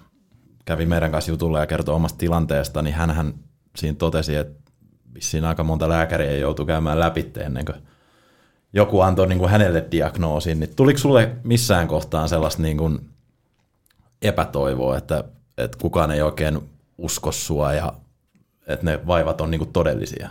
kävi 0.65 0.86
meidän 0.86 1.12
kanssa 1.12 1.32
jutulla 1.32 1.60
ja 1.60 1.67
kertoi 1.67 1.96
omasta 1.96 2.17
tilanteesta, 2.17 2.82
niin 2.82 2.96
hän 2.96 3.34
siinä 3.76 3.96
totesi, 3.98 4.36
että 4.36 4.62
vissiin 5.13 5.46
aika 5.46 5.63
monta 5.63 5.89
lääkäriä 5.89 6.38
joutui 6.38 6.65
käymään 6.65 7.00
läpi 7.00 7.32
ennen 7.38 7.65
kuin 7.65 7.78
joku 8.74 9.02
antoi 9.02 9.28
niin 9.28 9.39
kuin 9.39 9.52
hänelle 9.52 9.88
diagnoosin. 9.91 10.60
Niin 10.60 10.76
tuliko 10.76 11.00
sulle 11.00 11.32
missään 11.44 11.88
kohtaan 11.88 12.30
sellaista 12.30 12.62
niin 12.62 12.78
kuin 12.78 13.00
epätoivoa, 14.22 14.98
että, 14.98 15.24
että 15.58 15.78
kukaan 15.82 16.12
ei 16.12 16.22
oikein 16.22 16.60
usko 16.98 17.32
sua 17.32 17.74
ja 17.74 17.94
että 18.67 18.86
ne 18.86 19.00
vaivat 19.08 19.41
on 19.41 19.52
niin 19.52 19.60
kuin 19.60 19.74
todellisia? 19.74 20.30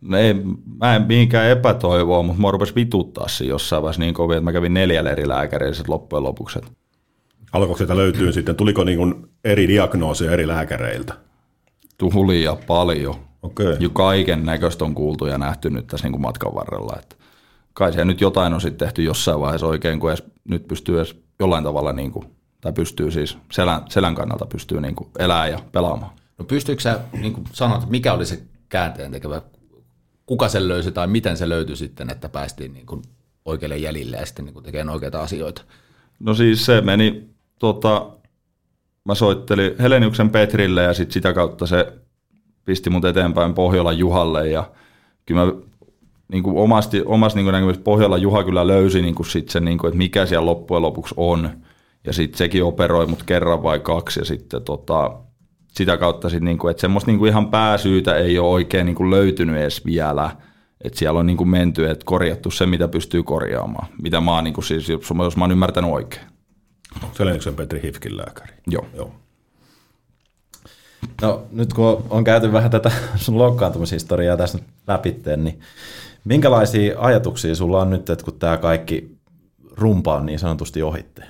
No 0.00 0.18
ei, 0.18 0.34
mä 0.80 0.96
en 0.96 1.02
mihinkään 1.02 1.50
epätoivoa, 1.50 2.22
mutta 2.22 2.42
mä 2.42 2.50
rupesi 2.50 2.74
vituttaa 2.74 3.28
siinä 3.28 3.50
jossain 3.50 3.82
vaiheessa 3.82 4.02
niin 4.02 4.14
kovin, 4.14 4.36
että 4.36 4.44
mä 4.44 4.52
kävin 4.52 4.74
neljällä 4.74 5.10
eri 5.10 5.28
lääkärillä 5.28 5.84
loppujen 5.88 6.22
lopuksi. 6.22 6.58
Alkoiko 7.56 7.76
sieltä 7.76 7.96
löytyä 7.96 8.32
sitten, 8.32 8.56
tuliko 8.56 8.84
niin 8.84 8.98
kuin 8.98 9.28
eri 9.44 9.68
diagnooseja 9.68 10.30
eri 10.30 10.48
lääkäreiltä? 10.48 11.14
Tuli 11.98 12.42
ja 12.42 12.56
paljon. 12.66 13.14
Okay. 13.42 13.76
Jo 13.80 13.90
kaiken 13.90 14.46
näköistä 14.46 14.84
on 14.84 14.94
kuultu 14.94 15.26
ja 15.26 15.38
nähty 15.38 15.70
nyt 15.70 15.86
tässä 15.86 16.06
niin 16.06 16.12
kuin 16.12 16.22
matkan 16.22 16.54
varrella. 16.54 16.96
Että 16.98 17.16
kai 17.74 17.92
se 17.92 18.04
nyt 18.04 18.20
jotain 18.20 18.54
on 18.54 18.60
sitten 18.60 18.86
tehty 18.86 19.02
jossain 19.02 19.40
vaiheessa 19.40 19.66
oikein, 19.66 20.00
kun 20.00 20.10
edes, 20.10 20.24
nyt 20.48 20.68
pystyy 20.68 20.96
edes 20.96 21.16
jollain 21.40 21.64
tavalla, 21.64 21.92
niin 21.92 22.12
kuin, 22.12 22.26
tai 22.60 22.72
pystyy 22.72 23.10
siis 23.10 23.38
selän, 23.52 23.80
selän 23.88 24.14
kannalta 24.14 24.46
pystyy 24.46 24.80
niin 24.80 24.94
kuin 24.94 25.10
elämään 25.18 25.50
ja 25.50 25.58
pelaamaan. 25.72 26.12
No 26.38 26.44
pystyykö 26.44 26.82
sä 26.82 27.00
niin 27.12 27.32
kuin 27.32 27.46
sanot, 27.52 27.90
mikä 27.90 28.12
oli 28.12 28.26
se 28.26 28.42
käänteen 28.68 29.12
tekevä 29.12 29.42
kuka 30.26 30.48
sen 30.48 30.68
löysi 30.68 30.92
tai 30.92 31.06
miten 31.06 31.36
se 31.36 31.48
löytyi 31.48 31.76
sitten, 31.76 32.10
että 32.10 32.28
päästiin 32.28 32.72
niin 32.72 32.86
kuin 32.86 33.02
oikealle 33.44 33.76
jäljille 33.76 34.16
ja 34.16 34.26
sitten 34.26 34.44
niin 34.44 34.54
kuin 34.54 34.64
tekemään 34.64 34.94
oikeita 34.94 35.22
asioita? 35.22 35.62
No 36.20 36.34
siis 36.34 36.66
se 36.66 36.80
meni, 36.80 37.35
tota, 37.58 38.10
mä 39.04 39.14
soittelin 39.14 39.74
Heleniuksen 39.78 40.30
Petrille 40.30 40.82
ja 40.82 40.94
sitten 40.94 41.12
sitä 41.12 41.32
kautta 41.32 41.66
se 41.66 41.92
pisti 42.64 42.90
mut 42.90 43.04
eteenpäin 43.04 43.54
Pohjolan 43.54 43.98
Juhalle 43.98 44.48
ja 44.48 44.70
kyllä 45.26 45.46
mä 45.46 45.52
niin 46.32 46.42
kuin 46.42 46.56
omasti, 46.56 47.02
omasti 47.04 47.42
niin 47.42 47.52
näkemys 47.52 47.78
Pohjola 47.78 48.16
Juha 48.16 48.44
kyllä 48.44 48.66
löysi 48.66 49.02
niin 49.02 49.14
kuin 49.14 49.26
sit 49.26 49.48
sen, 49.48 49.64
niin 49.64 49.78
kuin, 49.78 49.88
että 49.88 49.98
mikä 49.98 50.26
siellä 50.26 50.46
loppujen 50.46 50.82
lopuksi 50.82 51.14
on. 51.16 51.50
Ja 52.06 52.12
sitten 52.12 52.38
sekin 52.38 52.64
operoi 52.64 53.06
mut 53.06 53.22
kerran 53.22 53.62
vai 53.62 53.80
kaksi 53.80 54.20
ja 54.20 54.24
sitten 54.24 54.62
tota, 54.62 55.18
sitä 55.72 55.96
kautta 55.96 56.28
sit 56.28 56.42
niinku, 56.42 56.68
että 56.68 56.80
semmoista 56.80 57.10
niinku 57.10 57.26
ihan 57.26 57.50
pääsyytä 57.50 58.14
ei 58.14 58.38
ole 58.38 58.48
oikein 58.48 58.86
niinku 58.86 59.10
löytynyt 59.10 59.56
edes 59.56 59.84
vielä. 59.84 60.30
Että 60.84 60.98
siellä 60.98 61.20
on 61.20 61.26
niinku 61.26 61.44
menty, 61.44 61.90
että 61.90 62.04
korjattu 62.04 62.50
se, 62.50 62.66
mitä 62.66 62.88
pystyy 62.88 63.22
korjaamaan. 63.22 63.88
Mitä 64.02 64.20
mä 64.20 64.34
oon 64.34 64.44
niinku 64.44 64.62
siis, 64.62 64.88
jos 64.88 65.36
mä 65.36 65.44
oon 65.44 65.52
ymmärtänyt 65.52 65.90
oikein. 65.90 66.26
Selennyksen 67.12 67.54
Petri 67.54 67.82
Hifkin 67.82 68.16
lääkäri. 68.16 68.52
Joo. 68.66 68.86
Joo. 68.94 69.12
No 71.22 71.46
nyt 71.52 71.72
kun 71.72 72.06
on 72.10 72.24
käyty 72.24 72.52
vähän 72.52 72.70
tätä 72.70 72.90
sun 73.16 73.38
loukkaantumishistoriaa 73.38 74.36
tässä 74.36 74.58
läpi, 74.86 75.16
niin 75.36 75.60
minkälaisia 76.24 77.00
ajatuksia 77.00 77.54
sulla 77.54 77.80
on 77.80 77.90
nyt, 77.90 78.10
että 78.10 78.24
kun 78.24 78.38
tämä 78.38 78.56
kaikki 78.56 79.16
rumpa 79.76 80.14
on 80.14 80.26
niin 80.26 80.38
sanotusti 80.38 80.82
ohitte? 80.82 81.24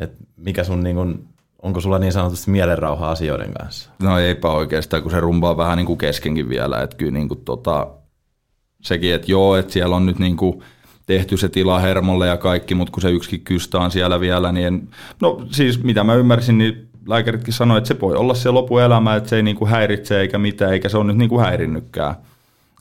Et 0.00 0.12
mikä 0.36 0.64
sun 0.64 0.82
niin 0.82 0.96
kun 0.96 1.28
onko 1.62 1.80
sulla 1.80 1.98
niin 1.98 2.12
sanotusti 2.12 2.50
mielenrauha 2.50 3.10
asioiden 3.10 3.54
kanssa? 3.54 3.90
No 4.02 4.18
eipä 4.18 4.50
oikeastaan, 4.50 5.02
kun 5.02 5.10
se 5.10 5.20
rumpaa 5.20 5.56
vähän 5.56 5.76
niin 5.76 5.86
kuin 5.86 5.98
keskenkin 5.98 6.48
vielä, 6.48 6.82
että 6.82 6.96
kyllä 6.96 7.12
niin 7.12 7.28
kuin 7.28 7.44
tota, 7.44 7.86
sekin, 8.82 9.14
että 9.14 9.30
joo, 9.30 9.56
että 9.56 9.72
siellä 9.72 9.96
on 9.96 10.06
nyt 10.06 10.18
niin 10.18 10.36
kuin 10.36 10.62
tehty 11.08 11.36
se 11.36 11.48
tila 11.48 11.78
hermolle 11.78 12.26
ja 12.26 12.36
kaikki, 12.36 12.74
mutta 12.74 12.92
kun 12.92 13.02
se 13.02 13.10
yksikin 13.10 13.40
kystä 13.40 13.78
on 13.78 13.90
siellä 13.90 14.20
vielä, 14.20 14.52
niin 14.52 14.66
en, 14.66 14.88
no 15.20 15.46
siis 15.50 15.82
mitä 15.82 16.04
mä 16.04 16.14
ymmärsin, 16.14 16.58
niin 16.58 16.88
lääkäritkin 17.06 17.54
sanoivat, 17.54 17.78
että 17.78 17.94
se 17.94 18.00
voi 18.00 18.16
olla 18.16 18.34
se 18.34 18.50
lopuelämä, 18.50 19.16
että 19.16 19.28
se 19.28 19.36
ei 19.36 19.42
niin 19.42 19.56
kuin 19.56 19.70
häiritse 19.70 20.20
eikä 20.20 20.38
mitään, 20.38 20.72
eikä 20.72 20.88
se 20.88 20.96
ole 20.96 21.06
nyt 21.06 21.16
niin 21.16 21.28
kuin 21.28 21.44
häirinnytkään. 21.44 22.14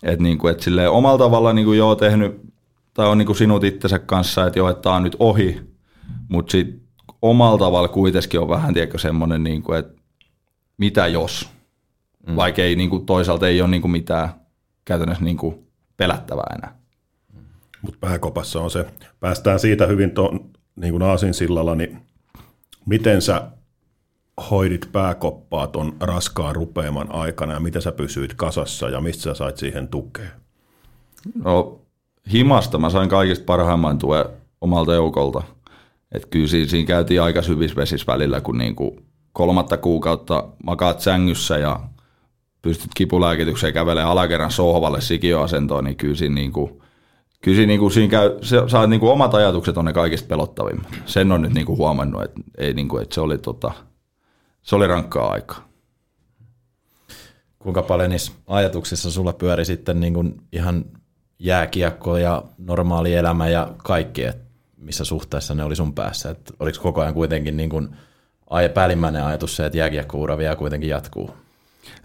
Että 0.04 0.24
niin 0.24 0.38
kuin, 0.38 0.52
että 0.52 0.64
silleen 0.64 0.90
omalla 0.90 1.18
tavalla 1.18 1.54
niin 1.54 1.66
kuin 1.66 1.78
joo 1.78 1.96
tehnyt, 1.96 2.42
tai 2.94 3.08
on 3.08 3.18
niin 3.18 3.26
kuin 3.26 3.36
sinut 3.36 3.64
itsensä 3.64 4.00
kanssa, 4.00 4.46
että 4.48 4.60
joo, 4.60 4.70
että 4.70 4.82
tämä 4.82 4.96
on 4.96 5.04
nyt 5.04 5.16
ohi, 5.20 5.62
mutta 6.30 6.52
sitten 6.52 6.82
omalla 7.22 7.58
tavalla 7.58 7.88
kuitenkin 7.88 8.40
on 8.40 8.50
vähän, 8.50 8.74
tiedätkö, 8.74 8.98
semmoinen, 8.98 9.44
niin 9.44 9.62
kuin, 9.62 9.80
että 9.80 10.02
mitä 10.78 11.08
jos, 11.08 11.50
mm. 12.28 12.36
vaikka 12.36 12.62
ei 12.62 12.76
niin 12.76 12.90
kuin, 12.90 13.06
toisaalta 13.06 13.48
ei 13.48 13.62
ole 13.62 13.70
niin 13.70 13.82
kuin 13.82 13.92
mitään 13.92 14.30
käytännössä 14.86 15.24
niin 15.24 15.38
kuin 15.38 15.68
pelättävää 15.98 16.56
enää. 16.58 16.78
Mutta 17.82 17.98
pääkopassa 18.02 18.62
on 18.62 18.72
se, 18.72 18.86
päästään 19.20 19.60
siitä 19.60 19.86
hyvin 19.86 20.12
tuon 20.12 20.50
niin 20.76 20.92
kuin 20.92 21.04
Aasinsillalla, 21.04 21.76
niin 21.76 21.98
miten 22.86 23.22
sä 23.22 23.52
hoidit 24.52 24.90
pääkoppaa 24.92 25.68
ton 25.68 25.96
raskaan 26.00 26.56
rupeaman 26.56 27.12
aikana 27.12 27.54
ja 27.54 27.60
miten 27.60 27.82
sä 27.82 27.92
pysyit 27.92 28.34
kasassa 28.34 28.90
ja 28.90 29.02
mistä 29.02 29.24
sä 29.24 29.34
sait 29.34 29.58
siihen 29.58 29.88
tukea? 29.88 30.30
No 31.44 31.82
himasta 32.34 32.78
mä 32.78 32.90
sain 32.90 33.10
kaikista 33.10 33.46
parhaimman 33.46 33.98
tuen 33.98 34.26
omalta 34.62 34.94
joukolta. 34.94 35.44
Et 36.12 36.26
kyllä 36.26 36.48
siinä, 36.48 36.70
siinä 36.70 36.88
käytiin 36.88 37.22
aika 37.22 37.42
syvissä 37.42 37.76
vesissä 37.76 38.12
välillä, 38.14 38.42
kun 38.42 38.58
niinku 38.58 39.00
kolmatta 39.34 39.78
kuukautta 39.78 40.48
makaat 40.64 41.00
sängyssä 41.00 41.58
ja 41.58 41.80
pystyt 42.62 42.92
kipulääkitykseen 42.96 43.74
kävelemään 43.74 44.12
alakerran 44.12 44.52
sohvalle 44.52 45.02
sikioasentoon, 45.02 45.84
niin 45.84 45.96
kyllä 45.98 46.16
siinä, 46.16 46.36
niinku, 46.36 46.84
kyllä 47.44 47.56
siinä, 47.56 47.68
niinku, 47.68 47.90
siinä 47.90 48.12
käy, 48.12 48.38
se, 48.42 48.58
saat 48.68 48.90
niinku 48.90 49.10
omat 49.10 49.34
ajatukset 49.34 49.78
on 49.78 49.86
ne 49.86 49.94
kaikista 49.94 50.28
pelottavimmat. 50.28 50.88
Sen 51.06 51.32
on 51.32 51.42
nyt 51.42 51.54
niinku 51.54 51.78
huomannut, 51.78 52.24
että, 52.24 52.42
ei, 52.58 52.74
niinku, 52.74 52.98
että 52.98 53.16
se, 53.16 53.22
oli, 53.22 53.38
tota, 53.38 53.72
se 54.62 54.76
oli 54.76 54.88
rankkaa 54.88 55.32
aikaa. 55.32 55.68
Kuinka 57.60 57.82
paljon 57.82 58.10
niissä 58.10 58.32
ajatuksissa 58.48 59.12
sulla 59.12 59.34
pyöri 59.34 59.66
sitten 59.66 60.00
niin 60.00 60.14
kuin 60.14 60.42
ihan 60.52 60.86
jääkiekko 61.40 62.18
ja 62.18 62.44
normaali 62.58 63.14
elämä 63.14 63.48
ja 63.48 63.74
kaikki, 63.78 64.24
että 64.24 64.48
missä 64.78 65.04
suhteessa 65.04 65.56
ne 65.56 65.64
oli 65.64 65.76
sun 65.76 65.94
päässä? 65.94 66.30
Et 66.30 66.52
oliko 66.60 66.82
koko 66.82 67.02
ajan 67.02 67.14
kuitenkin 67.14 67.58
niin 67.58 67.70
kuin 67.70 67.90
päällimmäinen 68.74 69.24
ajatus 69.24 69.56
se, 69.56 69.66
että 69.66 69.78
jääkiekkoura 69.78 70.38
vielä 70.38 70.56
kuitenkin 70.56 70.90
jatkuu? 70.90 71.32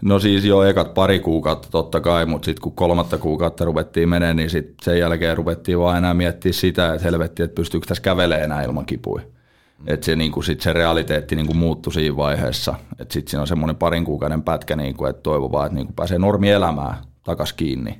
No 0.01 0.19
siis 0.19 0.45
jo 0.45 0.63
ekat 0.63 0.93
pari 0.93 1.19
kuukautta 1.19 1.67
totta 1.71 2.01
kai, 2.01 2.25
mutta 2.25 2.45
sitten 2.45 2.61
kun 2.61 2.71
kolmatta 2.71 3.17
kuukautta 3.17 3.65
ruvettiin 3.65 4.09
menemään, 4.09 4.35
niin 4.35 4.49
sit 4.49 4.73
sen 4.81 4.99
jälkeen 4.99 5.37
ruvettiin 5.37 5.79
vaan 5.79 5.97
enää 5.97 6.13
miettiä 6.13 6.53
sitä, 6.53 6.93
että 6.93 7.03
helvetti, 7.03 7.43
että 7.43 7.55
pystyykö 7.55 7.87
tässä 7.87 8.03
kävelemään 8.03 8.43
enää 8.43 8.63
ilman 8.63 8.85
kipuja. 8.85 9.23
Mm. 9.23 9.93
Että 9.93 10.05
se, 10.05 10.15
niinku, 10.15 10.41
sit 10.41 10.61
se 10.61 10.73
realiteetti 10.73 11.35
niinku 11.35 11.53
muuttui 11.53 11.93
siinä 11.93 12.17
vaiheessa. 12.17 12.75
Että 12.99 13.13
sitten 13.13 13.31
siinä 13.31 13.41
on 13.41 13.47
semmoinen 13.47 13.75
parin 13.75 14.05
kuukauden 14.05 14.43
pätkä, 14.43 14.75
niinku, 14.75 15.05
että 15.05 15.21
toivoo 15.21 15.51
vaan, 15.51 15.65
että 15.65 15.75
niinku 15.75 15.93
pääsee 15.93 16.19
normielämään 16.19 16.97
takas 17.23 17.53
kiinni. 17.53 17.99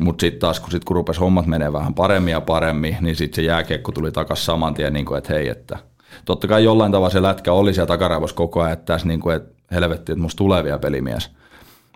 Mutta 0.00 0.20
sitten 0.20 0.40
taas, 0.40 0.60
kun, 0.60 0.70
sit, 0.70 0.84
kun 0.84 0.96
rupesi 0.96 1.20
hommat 1.20 1.46
menee 1.46 1.72
vähän 1.72 1.94
paremmin 1.94 2.32
ja 2.32 2.40
paremmin, 2.40 2.96
niin 3.00 3.16
sitten 3.16 3.36
se 3.36 3.42
jääkiekko 3.42 3.92
tuli 3.92 4.12
takaisin 4.12 4.44
saman 4.44 4.74
tien, 4.74 4.92
niin 4.92 5.06
kuin, 5.06 5.18
että 5.18 5.32
hei, 5.32 5.48
että 5.48 5.78
totta 6.24 6.48
kai 6.48 6.64
jollain 6.64 6.92
tavalla 6.92 7.10
se 7.10 7.22
lätkä 7.22 7.52
oli 7.52 7.74
siellä 7.74 7.86
takaraivossa 7.86 8.36
koko 8.36 8.60
ajan, 8.60 8.72
että 8.72 8.92
tässä 8.92 9.08
niin 9.08 9.20
kuin, 9.20 9.36
että 9.36 9.57
helvetti, 9.70 10.12
että 10.12 10.22
musta 10.22 10.38
tulee 10.38 10.64
vielä 10.64 10.78
pelimies. 10.78 11.30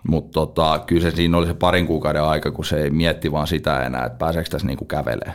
Mutta 0.07 0.31
tota, 0.33 0.79
kyllä 0.87 1.01
se 1.01 1.11
siinä 1.11 1.37
oli 1.37 1.47
se 1.47 1.53
parin 1.53 1.87
kuukauden 1.87 2.23
aika, 2.23 2.51
kun 2.51 2.65
se 2.65 2.83
ei 2.83 2.89
mietti 2.89 3.31
vaan 3.31 3.47
sitä 3.47 3.85
enää, 3.85 4.05
että 4.05 4.17
pääseekö 4.17 4.49
tässä 4.49 4.67
niin 4.67 4.87
kävelee. 4.87 5.33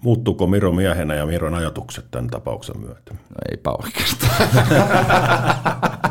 Muuttuuko 0.00 0.46
Miro 0.46 0.72
miehenä 0.72 1.14
ja 1.14 1.26
Miron 1.26 1.54
ajatukset 1.54 2.04
tämän 2.10 2.30
tapauksen 2.30 2.80
myötä? 2.80 3.14
No 3.14 3.36
eipä 3.50 3.70
oikeastaan. 3.70 4.48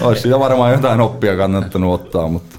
Olisi 0.00 0.22
siitä 0.22 0.38
varmaan 0.38 0.72
jotain 0.72 1.00
oppia 1.00 1.36
kannattanut 1.36 2.00
ottaa, 2.00 2.28
mutta 2.28 2.58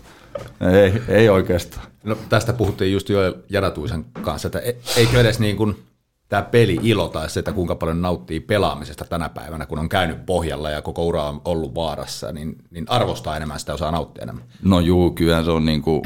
ei, 0.71 1.01
ei 1.07 1.29
oikeastaan. 1.29 1.87
No, 2.03 2.17
tästä 2.29 2.53
puhuttiin 2.53 2.93
just 2.93 3.09
jo 3.09 3.19
Janatuisen 3.49 4.05
kanssa, 4.21 4.47
että 4.47 4.59
e- 4.59 4.75
eikö 4.97 5.21
edes 5.21 5.39
niin 5.39 5.57
kuin 5.57 5.86
tämä 6.29 6.41
peli 6.41 6.79
ilo 6.83 7.07
tai 7.07 7.29
se, 7.29 7.39
että 7.39 7.51
kuinka 7.51 7.75
paljon 7.75 8.01
nauttii 8.01 8.39
pelaamisesta 8.39 9.05
tänä 9.05 9.29
päivänä, 9.29 9.65
kun 9.65 9.79
on 9.79 9.89
käynyt 9.89 10.25
pohjalla 10.25 10.69
ja 10.69 10.81
koko 10.81 11.05
ura 11.05 11.23
on 11.23 11.41
ollut 11.45 11.75
vaarassa, 11.75 12.31
niin, 12.31 12.55
niin 12.71 12.85
arvostaa 12.89 13.37
enemmän 13.37 13.59
sitä, 13.59 13.73
osaa 13.73 13.91
nauttia 13.91 14.23
enemmän. 14.23 14.43
No 14.63 14.79
juu, 14.79 15.11
kyllä 15.11 15.43
se 15.43 15.51
on 15.51 15.65
niin 15.65 15.81
kuin, 15.81 16.01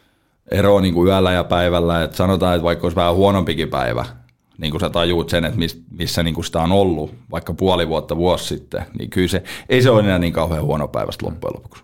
ero 0.50 0.80
niin 0.80 0.94
kuin 0.94 1.08
yöllä 1.08 1.32
ja 1.32 1.44
päivällä, 1.44 2.02
että 2.02 2.16
sanotaan, 2.16 2.54
että 2.54 2.64
vaikka 2.64 2.86
olisi 2.86 2.96
vähän 2.96 3.14
huonompikin 3.14 3.68
päivä, 3.68 4.04
niin 4.58 4.70
kuin 4.70 4.80
sä 4.80 4.90
tajuut 4.90 5.28
sen, 5.28 5.44
että 5.44 5.60
missä 5.90 6.22
niin 6.22 6.34
kuin 6.34 6.44
sitä 6.44 6.60
on 6.60 6.72
ollut, 6.72 7.14
vaikka 7.30 7.54
puoli 7.54 7.88
vuotta, 7.88 8.16
vuosi 8.16 8.44
sitten, 8.44 8.86
niin 8.98 9.10
kyllä 9.10 9.28
se, 9.28 9.42
ei 9.68 9.82
se 9.82 9.90
ole 9.90 10.00
enää 10.00 10.18
niin 10.18 10.32
kauhean 10.32 10.64
huono 10.64 10.88
päivästä 10.88 11.26
loppujen 11.26 11.54
lopuksi. 11.56 11.82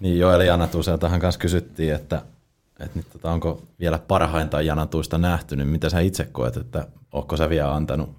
Niin 0.00 0.18
Joel 0.18 0.40
Janatuseltahan 0.40 1.20
kanssa 1.20 1.38
kysyttiin, 1.38 1.94
että, 1.94 2.22
että 2.80 2.98
nyt, 2.98 3.06
tota, 3.12 3.30
onko 3.30 3.62
vielä 3.80 3.98
parhainta 3.98 4.62
Janatuista 4.62 5.18
nähty, 5.18 5.56
niin 5.56 5.68
mitä 5.68 5.90
sä 5.90 6.00
itse 6.00 6.28
koet, 6.32 6.56
että 6.56 6.86
onko 7.12 7.36
sä 7.36 7.48
vielä 7.48 7.74
antanut 7.74 8.10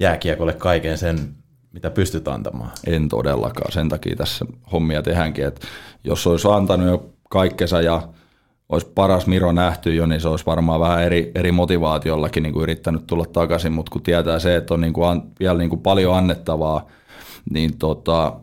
jääkiekolle 0.00 0.52
kaiken 0.52 0.98
sen, 0.98 1.34
mitä 1.72 1.90
pystyt 1.90 2.28
antamaan? 2.28 2.70
En 2.86 3.08
todellakaan, 3.08 3.72
sen 3.72 3.88
takia 3.88 4.16
tässä 4.16 4.44
hommia 4.72 5.02
tehdäänkin, 5.02 5.46
että 5.46 5.66
jos 6.04 6.26
olisi 6.26 6.48
antanut 6.48 6.88
jo 6.88 7.10
kaikkensa 7.30 7.80
ja 7.80 8.08
olisi 8.68 8.86
paras 8.94 9.26
Miro 9.26 9.52
nähty 9.52 9.94
jo, 9.94 10.06
niin 10.06 10.20
se 10.20 10.28
olisi 10.28 10.46
varmaan 10.46 10.80
vähän 10.80 11.02
eri, 11.02 11.32
eri 11.34 11.52
motivaatiollakin 11.52 12.42
niin 12.42 12.52
kuin 12.52 12.62
yrittänyt 12.62 13.06
tulla 13.06 13.24
takaisin, 13.24 13.72
mutta 13.72 13.90
kun 13.90 14.02
tietää 14.02 14.38
se, 14.38 14.56
että 14.56 14.74
on 14.74 14.80
niin 14.80 14.92
kuin 14.92 15.08
an, 15.08 15.22
vielä 15.40 15.58
niin 15.58 15.70
kuin 15.70 15.80
paljon 15.80 16.16
annettavaa, 16.16 16.86
niin 17.50 17.78
tota, 17.78 18.40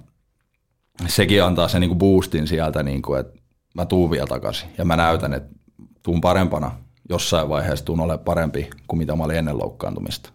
sekin 1.08 1.43
antaa 1.43 1.67
sen 1.67 1.81
niinku 1.81 1.95
boostin 1.95 2.47
sieltä, 2.47 2.84
niinku, 2.84 3.13
että 3.13 3.39
mä 3.75 3.85
tuun 3.85 4.11
vielä 4.11 4.27
takaisin 4.27 4.69
ja 4.77 4.85
mä 4.85 4.95
näytän, 4.95 5.33
että 5.33 5.55
tuun 6.03 6.21
parempana 6.21 6.71
jossain 7.09 7.49
vaiheessa, 7.49 7.85
tuun 7.85 7.99
ole 7.99 8.17
parempi 8.17 8.69
kuin 8.88 8.97
mitä 8.97 9.15
mä 9.15 9.23
olin 9.23 9.38
ennen 9.38 9.57
loukkaantumista. 9.57 10.29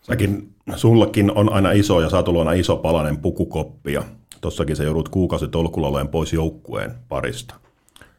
Säkin, 0.00 0.54
sullakin 0.76 1.30
on 1.30 1.52
aina 1.52 1.72
iso 1.72 2.00
ja 2.00 2.10
saatu 2.10 2.38
aina 2.38 2.52
iso 2.52 2.76
palanen 2.76 3.18
pukukoppi 3.18 3.92
ja 3.92 4.02
tossakin 4.40 4.76
se 4.76 4.84
joudut 4.84 5.08
kuukausi 5.08 5.48
tolkulla 5.48 6.04
pois 6.04 6.32
joukkueen 6.32 6.94
parista. 7.08 7.54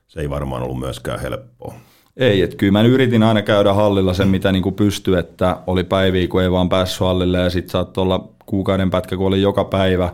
Se 0.07 0.19
ei 0.19 0.29
varmaan 0.29 0.63
ollut 0.63 0.79
myöskään 0.79 1.19
helppoa. 1.19 1.73
Ei, 2.17 2.41
että 2.41 2.55
kyllä 2.55 2.71
mä 2.71 2.81
yritin 2.81 3.23
aina 3.23 3.41
käydä 3.41 3.73
hallilla 3.73 4.13
sen, 4.13 4.27
mitä 4.27 4.51
niin 4.51 4.73
pystyi, 4.73 5.15
että 5.15 5.57
oli 5.67 5.83
päiviä, 5.83 6.27
kun 6.27 6.41
ei 6.41 6.51
vaan 6.51 6.69
päässyt 6.69 6.99
hallille 6.99 7.37
ja 7.37 7.49
sitten 7.49 7.71
saattoi 7.71 8.01
olla 8.01 8.29
kuukauden 8.45 8.89
pätkä, 8.89 9.17
kun 9.17 9.27
oli 9.27 9.41
joka 9.41 9.65
päivä, 9.65 10.13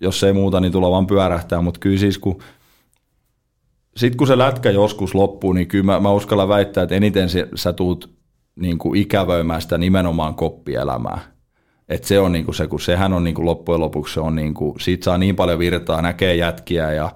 jos 0.00 0.24
ei 0.24 0.32
muuta, 0.32 0.60
niin 0.60 0.72
tulla 0.72 0.90
vaan 0.90 1.06
pyörähtää, 1.06 1.60
mutta 1.60 1.80
kyllä 1.80 1.98
siis 1.98 2.18
kun 2.18 2.38
sitten 3.96 4.16
kun 4.16 4.26
se 4.26 4.38
lätkä 4.38 4.70
joskus 4.70 5.14
loppuu, 5.14 5.52
niin 5.52 5.66
kyllä 5.66 5.84
mä, 5.84 6.00
mä 6.00 6.12
uskallan 6.12 6.48
väittää, 6.48 6.82
että 6.82 6.94
eniten 6.94 7.28
sä, 7.28 7.46
sä 7.54 7.72
tuut 7.72 8.14
niin 8.56 8.78
kuin 8.78 9.00
ikävöimään 9.00 9.62
sitä 9.62 9.78
nimenomaan 9.78 10.34
koppielämää. 10.34 11.20
Et 11.88 12.04
se 12.04 12.20
on 12.20 12.32
niin 12.32 12.44
kuin 12.44 12.54
se, 12.54 12.66
kun 12.66 12.80
sehän 12.80 13.12
on 13.12 13.24
niin 13.24 13.34
kuin 13.34 13.46
loppujen 13.46 13.80
lopuksi, 13.80 14.14
se 14.14 14.20
on 14.20 14.34
niin 14.34 14.54
kuin, 14.54 14.80
siitä 14.80 15.04
saa 15.04 15.18
niin 15.18 15.36
paljon 15.36 15.58
virtaa, 15.58 16.02
näkee 16.02 16.36
jätkiä 16.36 16.92
ja 16.92 17.10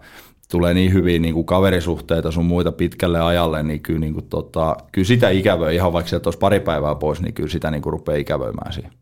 tulee 0.51 0.75
niin 0.75 0.93
hyviä 0.93 1.19
niin 1.19 1.35
kuin 1.35 1.47
kaverisuhteita 1.47 2.31
sun 2.31 2.45
muita 2.45 2.73
pitkälle 2.73 3.21
ajalle, 3.21 3.63
niin 3.63 3.81
kyllä, 3.81 4.01
niin 4.01 4.15
kuin, 4.15 4.29
tota, 4.29 4.77
kyllä 4.93 5.07
sitä 5.07 5.31
ikävöi, 5.31 5.75
ihan 5.75 5.93
vaikka 5.93 6.09
sieltä 6.09 6.27
olisi 6.27 6.39
pari 6.39 6.61
päivää 6.61 6.95
pois, 6.95 7.23
niin 7.23 7.35
kyllä 7.35 7.49
sitä 7.49 7.71
niin 7.71 7.83
kuin 7.83 7.93
rupeaa 7.93 8.19
ikävöimään 8.19 8.73
siihen. 8.73 8.93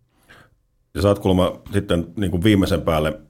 Ja 0.95 1.03
sä 1.03 1.09
oot 1.09 1.19
kuulemma 1.19 1.53
sitten 1.73 2.07
niin 2.17 2.31
kuin 2.31 2.45
viimeisen 2.45 2.83
päälle 2.83 3.21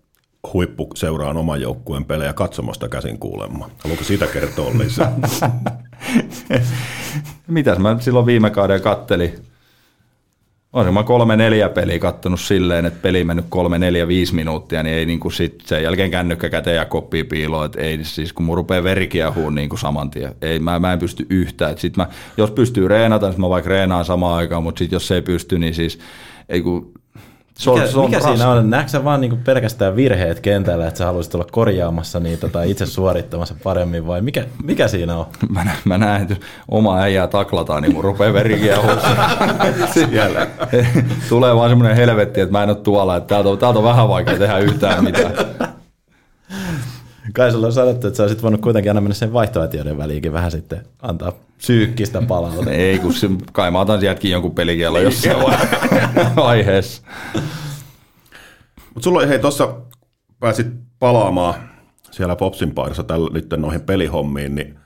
huippu 0.52 0.90
seuraan 0.94 1.36
oman 1.36 1.60
joukkueen 1.60 2.04
pelejä 2.04 2.32
katsomasta 2.32 2.88
käsin 2.88 3.18
kuulemma. 3.18 3.70
Haluatko 3.78 4.04
siitä 4.04 4.26
kertoa 4.26 4.70
lisää? 4.78 5.12
Mitäs 7.46 7.78
mä 7.78 7.96
silloin 8.00 8.26
viime 8.26 8.50
kauden 8.50 8.80
kattelin? 8.80 9.34
Olisin 10.72 10.94
mä 10.94 11.02
kolme 11.02 11.36
neljä 11.36 11.68
peliä 11.68 11.98
kattonut 11.98 12.40
silleen, 12.40 12.86
että 12.86 13.02
peli 13.02 13.24
mennyt 13.24 13.44
kolme 13.48 13.78
neljä 13.78 14.08
viisi 14.08 14.34
minuuttia, 14.34 14.82
niin 14.82 14.96
ei 14.96 15.06
niin 15.06 15.20
kuin 15.20 15.32
sit 15.32 15.62
sen 15.66 15.82
jälkeen 15.82 16.10
kännykkä 16.10 16.48
käteen 16.48 16.76
ja 16.76 16.84
koppi 16.84 17.24
piiloon, 17.24 17.66
että 17.66 17.80
ei 17.80 18.04
siis 18.04 18.32
kun 18.32 18.46
mun 18.46 18.56
rupeaa 18.56 18.84
niin 19.54 19.68
kuin 19.68 19.78
saman 19.78 20.10
tien. 20.10 20.34
Ei, 20.42 20.58
mä, 20.58 20.78
mä 20.78 20.92
en 20.92 20.98
pysty 20.98 21.26
yhtään. 21.30 21.72
Et 21.72 21.78
sit 21.78 21.96
mä, 21.96 22.08
jos 22.36 22.50
pystyy 22.50 22.88
reenata, 22.88 23.28
niin 23.28 23.40
mä 23.40 23.48
vaikka 23.48 23.70
reenaan 23.70 24.04
samaan 24.04 24.36
aikaan, 24.36 24.62
mutta 24.62 24.78
sit 24.78 24.92
jos 24.92 25.08
se 25.08 25.14
ei 25.14 25.22
pysty, 25.22 25.58
niin 25.58 25.74
siis 25.74 25.98
ei 26.48 26.60
kun 26.60 26.92
Se 27.56 27.70
on, 27.70 27.78
mikä 27.78 27.90
se 27.90 27.98
on 27.98 28.10
mikä 28.10 28.20
siinä 28.20 28.48
on? 28.48 28.70
Näetkö 28.70 28.90
sä 28.90 29.04
vaan 29.04 29.20
niinku 29.20 29.38
pelkästään 29.44 29.96
virheet 29.96 30.40
kentällä, 30.40 30.88
että 30.88 30.98
sä 30.98 31.06
haluaisit 31.06 31.34
olla 31.34 31.46
korjaamassa 31.52 32.20
niitä 32.20 32.48
tai 32.48 32.70
itse 32.70 32.86
suorittamassa 32.86 33.54
paremmin 33.62 34.06
vai 34.06 34.20
mikä, 34.20 34.44
mikä 34.64 34.88
siinä 34.88 35.16
on? 35.16 35.26
Mä, 35.54 35.64
nä, 35.64 35.76
mä 35.84 35.98
näen, 35.98 36.22
että 36.22 36.36
oma 36.68 36.98
äijää 36.98 37.26
taklataan, 37.26 37.82
niin 37.82 37.92
mun 37.92 38.04
rupeaa 38.04 38.32
verikiä 38.32 38.76
siellä. 39.94 40.46
Tulee 41.28 41.56
vaan 41.56 41.70
semmoinen 41.70 41.96
helvetti, 41.96 42.40
että 42.40 42.52
mä 42.52 42.62
en 42.62 42.68
ole 42.68 42.76
tuolla, 42.76 43.16
että 43.16 43.28
täältä 43.28 43.48
on, 43.48 43.58
täältä 43.58 43.78
on 43.78 43.84
vähän 43.84 44.08
vaikea 44.08 44.38
tehdä 44.38 44.58
yhtään 44.58 45.04
mitään. 45.04 45.32
Kai 47.32 47.52
sulla 47.52 47.66
on 47.66 47.72
sanottu, 47.72 48.06
että 48.06 48.16
sä 48.16 48.22
olisit 48.22 48.42
voinut 48.42 48.60
kuitenkin 48.60 48.90
aina 48.90 49.00
mennä 49.00 49.14
sen 49.14 49.32
vaihtoehtojen 49.32 49.98
väliinkin 49.98 50.32
vähän 50.32 50.50
sitten 50.50 50.80
antaa 51.02 51.32
psyykkistä 51.58 52.22
palautetta. 52.22 52.70
Ei, 52.70 52.98
kun 52.98 53.12
se, 53.12 53.28
kai 53.52 53.70
mä 53.70 53.80
otan 53.80 54.00
sieltäkin 54.00 54.30
jonkun 54.30 54.54
pelikielon 54.54 55.02
jossain 55.02 55.36
vaiheessa. 56.36 57.02
Mutta 58.94 59.04
sulla 59.04 59.18
oli, 59.18 59.28
hei, 59.28 59.38
tuossa 59.38 59.74
pääsit 60.40 60.66
palaamaan 60.98 61.54
siellä 62.10 62.36
Popsin 62.36 62.74
paidassa 62.74 63.02
tällä, 63.02 63.30
nyt 63.32 63.46
noihin 63.56 63.80
pelihommiin, 63.80 64.54
niin 64.54 64.78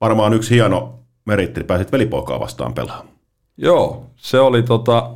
varmaan 0.00 0.32
yksi 0.32 0.54
hieno 0.54 0.98
meritti, 1.24 1.64
pääsit 1.64 1.92
velipoikaa 1.92 2.40
vastaan 2.40 2.74
pelaamaan. 2.74 3.14
Joo, 3.56 4.06
se 4.16 4.40
oli 4.40 4.62
tota, 4.62 5.10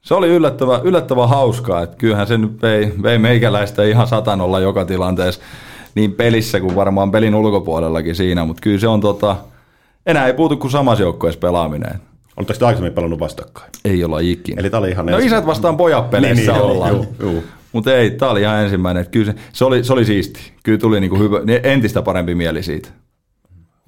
se 0.00 0.14
oli 0.14 0.28
yllättävän, 0.28 0.80
yllättävän 0.84 1.28
hauskaa, 1.28 1.82
että 1.82 1.96
kyllähän 1.96 2.26
se 2.26 2.38
nyt 2.38 2.62
vei, 2.62 2.92
vei 3.02 3.18
meikäläistä 3.18 3.84
ihan 3.84 4.06
satanolla 4.06 4.60
joka 4.60 4.84
tilanteessa 4.84 5.42
niin 5.96 6.12
pelissä 6.12 6.60
kuin 6.60 6.74
varmaan 6.74 7.10
pelin 7.10 7.34
ulkopuolellakin 7.34 8.14
siinä, 8.14 8.44
mutta 8.44 8.60
kyllä 8.60 8.78
se 8.78 8.88
on 8.88 9.00
tota, 9.00 9.36
enää 10.06 10.26
ei 10.26 10.32
puutu 10.32 10.56
kuin 10.56 10.70
samassa 10.70 11.02
joukkueessa 11.02 11.40
pelaaminen. 11.40 12.00
Oletteko 12.36 12.58
te 12.58 12.64
aikaisemmin 12.66 12.92
pelannut 12.92 13.20
vastakkain? 13.20 13.70
Ei 13.84 14.04
olla 14.04 14.20
ikinä. 14.20 14.60
Eli 14.60 14.70
tämä 14.70 14.78
oli 14.78 14.90
ihan 14.90 15.06
No 15.06 15.18
isät 15.18 15.46
vastaan 15.46 15.76
pojat 15.76 16.10
peleissä 16.10 16.52
niin, 16.52 16.62
niin, 16.62 16.70
ollaan. 16.70 16.92
Juu, 16.92 17.06
juu. 17.20 17.44
Mutta 17.72 17.96
ei, 17.96 18.10
tämä 18.10 18.30
oli 18.30 18.40
ihan 18.40 18.64
ensimmäinen. 18.64 19.00
Että 19.00 19.10
kyllä 19.10 19.32
se, 19.32 19.38
se, 19.52 19.64
oli, 19.64 19.84
se 19.84 19.92
oli 19.92 20.04
siisti. 20.04 20.52
Kyllä 20.62 20.78
tuli 20.78 21.00
niinku 21.00 21.18
hyvä, 21.18 21.38
entistä 21.62 22.02
parempi 22.02 22.34
mieli 22.34 22.62
siitä. 22.62 22.88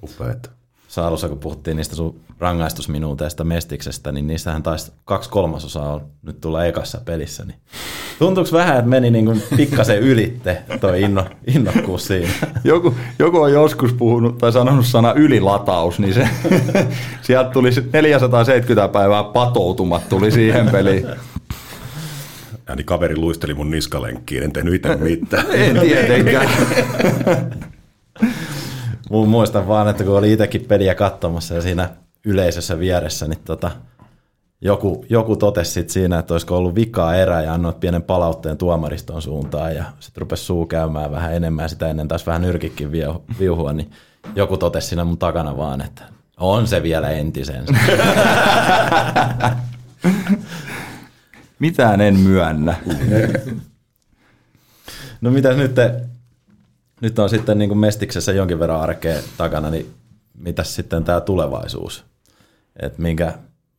Upeeta. 0.03 0.51
Saalussa, 0.99 1.29
kun 1.29 1.39
puhuttiin 1.39 1.77
niistä 1.77 1.97
sun 1.97 2.21
rangaistusminuuteista 2.39 3.45
Mestiksestä, 3.45 4.13
niin 4.13 4.27
niistähän 4.27 4.63
taisi 4.63 4.93
kaksi 5.05 5.31
kolmasosaa 5.31 5.95
on 5.95 6.07
nyt 6.23 6.41
tulla 6.41 6.65
ekassa 6.65 7.01
pelissä. 7.05 7.45
Niin 7.45 7.59
tuntuuko 8.19 8.51
vähän, 8.53 8.79
että 8.79 8.89
meni 8.89 9.11
niin 9.11 9.25
kuin 9.25 9.43
pikkasen 9.57 9.99
ylitte 9.99 10.63
toi 10.81 11.03
inno, 11.03 11.27
innokkuus 11.55 12.07
siinä? 12.07 12.29
Joku, 12.65 12.95
joku 13.19 13.39
on 13.41 13.53
joskus 13.53 13.93
puhunut 13.93 14.39
tai 14.39 14.53
sanonut 14.53 14.87
sana 14.87 15.13
ylilataus, 15.13 15.99
niin 15.99 16.15
se, 16.15 16.29
sieltä 17.23 17.51
tuli 17.51 17.71
470 17.93 18.93
päivää 18.93 19.25
patoutumat 19.25 20.09
tuli 20.09 20.31
siihen 20.31 20.71
peliin. 20.71 21.07
Ja 22.69 22.75
niin 22.75 22.87
kaveri 22.87 23.17
luisteli 23.17 23.55
mun 23.55 23.71
niskalenkkiin, 23.71 24.43
en 24.43 24.53
tehnyt 24.53 24.75
itse 24.75 24.97
mitään. 24.97 25.47
en 25.53 25.81
tietenkään. 25.81 26.49
Mun 29.11 29.29
muistan 29.29 29.69
vaan, 29.69 29.89
että 29.89 30.05
kun 30.05 30.19
oli 30.19 30.33
itsekin 30.33 30.65
peliä 30.65 30.95
katsomassa 30.95 31.55
ja 31.55 31.61
siinä 31.61 31.91
yleisössä 32.27 32.79
vieressä, 32.79 33.29
niin 33.29 33.39
tota, 33.45 33.71
joku, 34.61 35.05
joku 35.09 35.37
totesi 35.37 35.71
sit 35.73 35.91
siinä, 35.91 36.19
että 36.19 36.35
olisiko 36.35 36.57
ollut 36.57 36.75
vikaa 36.75 37.15
erä 37.15 37.43
ja 37.43 37.55
annoit 37.55 37.81
pienen 37.81 38.03
palautteen 38.03 38.57
tuomariston 38.57 39.23
suuntaan 39.23 39.77
ja 39.77 39.85
sitten 40.01 40.21
rupesi 40.21 40.45
suu 40.45 40.67
käymään 40.67 41.11
vähän 41.11 41.35
enemmän 41.35 41.63
ja 41.63 41.69
sitä 41.69 41.89
ennen 41.89 42.09
taas 42.09 42.27
vähän 42.27 42.43
nyrkikin 42.43 42.93
viuhua, 43.39 43.73
niin 43.73 43.91
joku 44.35 44.57
totesi 44.57 44.89
siinä 44.89 45.05
mun 45.05 45.19
takana 45.19 45.57
vaan, 45.57 45.81
että 45.81 46.03
on 46.37 46.67
se 46.67 46.83
vielä 46.83 47.11
entisensä. 47.11 47.75
Mitään 51.59 52.01
en 52.01 52.17
myönnä. 52.17 52.75
no 55.21 55.31
mitä 55.31 55.53
nyt 55.53 55.75
te 55.75 56.08
nyt 57.01 57.19
on 57.19 57.31
sitten 57.31 57.59
niin 57.59 57.69
kuin 57.69 57.79
Mestiksessä 57.79 58.33
jonkin 58.33 58.59
verran 58.59 58.81
arkea 58.81 59.19
takana, 59.37 59.71
niin 59.71 59.95
mitäs 60.39 60.75
sitten 60.75 61.05
tämä 61.05 61.21
tulevaisuus? 61.21 62.05
Et 62.83 62.99
minkä 62.99 63.33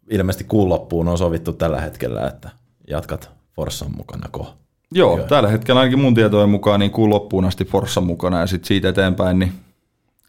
ilmeisesti 0.09 0.43
kuun 0.43 0.69
loppuun 0.69 1.07
on 1.07 1.17
sovittu 1.17 1.53
tällä 1.53 1.81
hetkellä, 1.81 2.27
että 2.27 2.49
jatkat 2.89 3.31
Forssan 3.55 3.91
mukana 3.97 4.27
ko? 4.31 4.53
Joo, 4.91 5.17
Joo, 5.17 5.27
tällä 5.27 5.49
hetkellä 5.49 5.79
ainakin 5.81 5.99
mun 5.99 6.15
tietojen 6.15 6.49
mukaan 6.49 6.79
niin 6.79 6.91
kuun 6.91 7.09
loppuun 7.09 7.45
asti 7.45 7.65
Forssan 7.65 8.03
mukana 8.03 8.39
ja 8.39 8.47
sitten 8.47 8.67
siitä 8.67 8.89
eteenpäin, 8.89 9.39
niin 9.39 9.53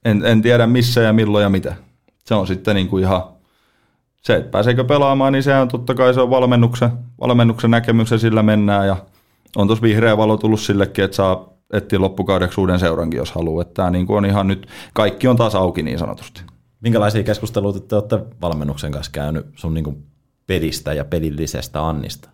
en, 0.04 0.26
en 0.26 0.42
tiedä 0.42 0.66
missä 0.66 1.00
ja 1.00 1.12
milloin 1.12 1.42
ja 1.42 1.48
mitä. 1.48 1.74
Se 2.24 2.34
on 2.34 2.46
sitten 2.46 2.74
niin 2.74 2.88
kuin 2.88 3.02
ihan 3.02 3.22
se, 4.22 4.36
että 4.36 4.50
pääseekö 4.50 4.84
pelaamaan, 4.84 5.32
niin 5.32 5.42
se 5.42 5.54
on 5.54 5.68
totta 5.68 5.94
kai 5.94 6.14
se 6.14 6.20
on 6.20 6.30
valmennuksen, 6.30 6.90
valmennuksen 7.20 7.70
näkemys 7.70 8.10
ja 8.10 8.18
sillä 8.18 8.42
mennään 8.42 8.86
ja 8.86 8.96
on 9.56 9.66
tuossa 9.66 9.82
vihreä 9.82 10.16
valo 10.16 10.36
tullut 10.36 10.60
sillekin, 10.60 11.04
että 11.04 11.16
saa 11.16 11.48
etsiä 11.72 12.00
loppukaudeksi 12.00 12.60
uuden 12.60 12.78
seurankin, 12.78 13.18
jos 13.18 13.32
haluaa. 13.32 13.62
Että 13.62 13.74
tämä 13.74 13.90
niin 13.90 14.06
kuin 14.06 14.16
on 14.16 14.26
ihan 14.26 14.48
nyt, 14.48 14.66
kaikki 14.94 15.28
on 15.28 15.36
taas 15.36 15.54
auki 15.54 15.82
niin 15.82 15.98
sanotusti. 15.98 16.42
Minkälaisia 16.80 17.22
keskusteluita 17.22 17.80
te 17.80 17.94
olette 17.94 18.18
valmennuksen 18.40 18.92
kanssa 18.92 19.12
käynyt 19.12 19.46
sun 19.56 19.74
niin 19.74 19.84
kuin 19.84 20.06
pelistä 20.46 20.92
ja 20.92 21.04
pelillisestä 21.04 21.88
Annista? 21.88 22.30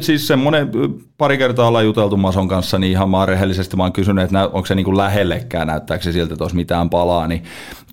Siis 0.00 0.26
semmoinen 0.26 0.70
pari 1.18 1.38
kertaa 1.38 1.68
ollaan 1.68 1.84
juteltu 1.84 2.16
Mason 2.16 2.48
kanssa, 2.48 2.78
niin 2.78 2.92
ihan 2.92 3.08
maan 3.08 3.28
rehellisesti 3.28 3.76
mä 3.76 3.82
oon 3.82 3.92
kysynyt, 3.92 4.24
että 4.24 4.44
onko 4.44 4.66
se 4.66 4.74
niin 4.74 4.84
kuin 4.84 4.96
lähellekään, 4.96 5.66
näyttääkö 5.66 6.04
se 6.04 6.12
siltä, 6.12 6.34
että 6.34 6.44
olisi 6.44 6.56
mitään 6.56 6.90
palaa, 6.90 7.26
niin 7.26 7.42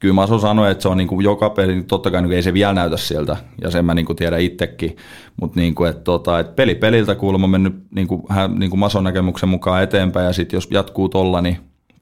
kyllä 0.02 0.14
Maso 0.14 0.40
sanoi, 0.40 0.72
että 0.72 0.82
se 0.82 0.88
on 0.88 0.98
niin 0.98 1.08
kuin 1.08 1.24
joka 1.24 1.50
peli, 1.50 1.84
totta 1.84 2.12
kai 2.12 2.22
niin 2.22 2.32
ei 2.32 2.44
se 2.44 2.54
vielä 2.54 2.74
näytä 2.74 2.98
siltä, 2.98 3.38
ja 3.62 3.72
sen 3.72 3.86
mä 3.86 3.94
niin 3.94 4.06
kuin 4.06 4.16
tiedän 4.16 4.42
itsekin, 4.42 4.98
mutta 5.42 5.60
niin 5.60 5.76
kuin, 5.76 5.90
että, 5.90 6.04
tota, 6.04 6.40
että 6.40 6.54
peli 6.54 6.76
peliltä 6.76 7.16
kuulemma 7.16 7.48
mennyt 7.48 7.76
niin 7.92 8.08
kuin, 8.08 8.22
hän, 8.30 8.60
niin 8.60 8.70
kuin 8.70 8.80
Mason 8.80 9.04
näkemyksen 9.04 9.50
mukaan 9.50 9.84
eteenpäin, 9.84 10.26
ja 10.26 10.34
sitten 10.34 10.58
jos 10.58 10.68
jatkuu 10.72 11.10
tolla, 11.10 11.42
niin 11.42 11.58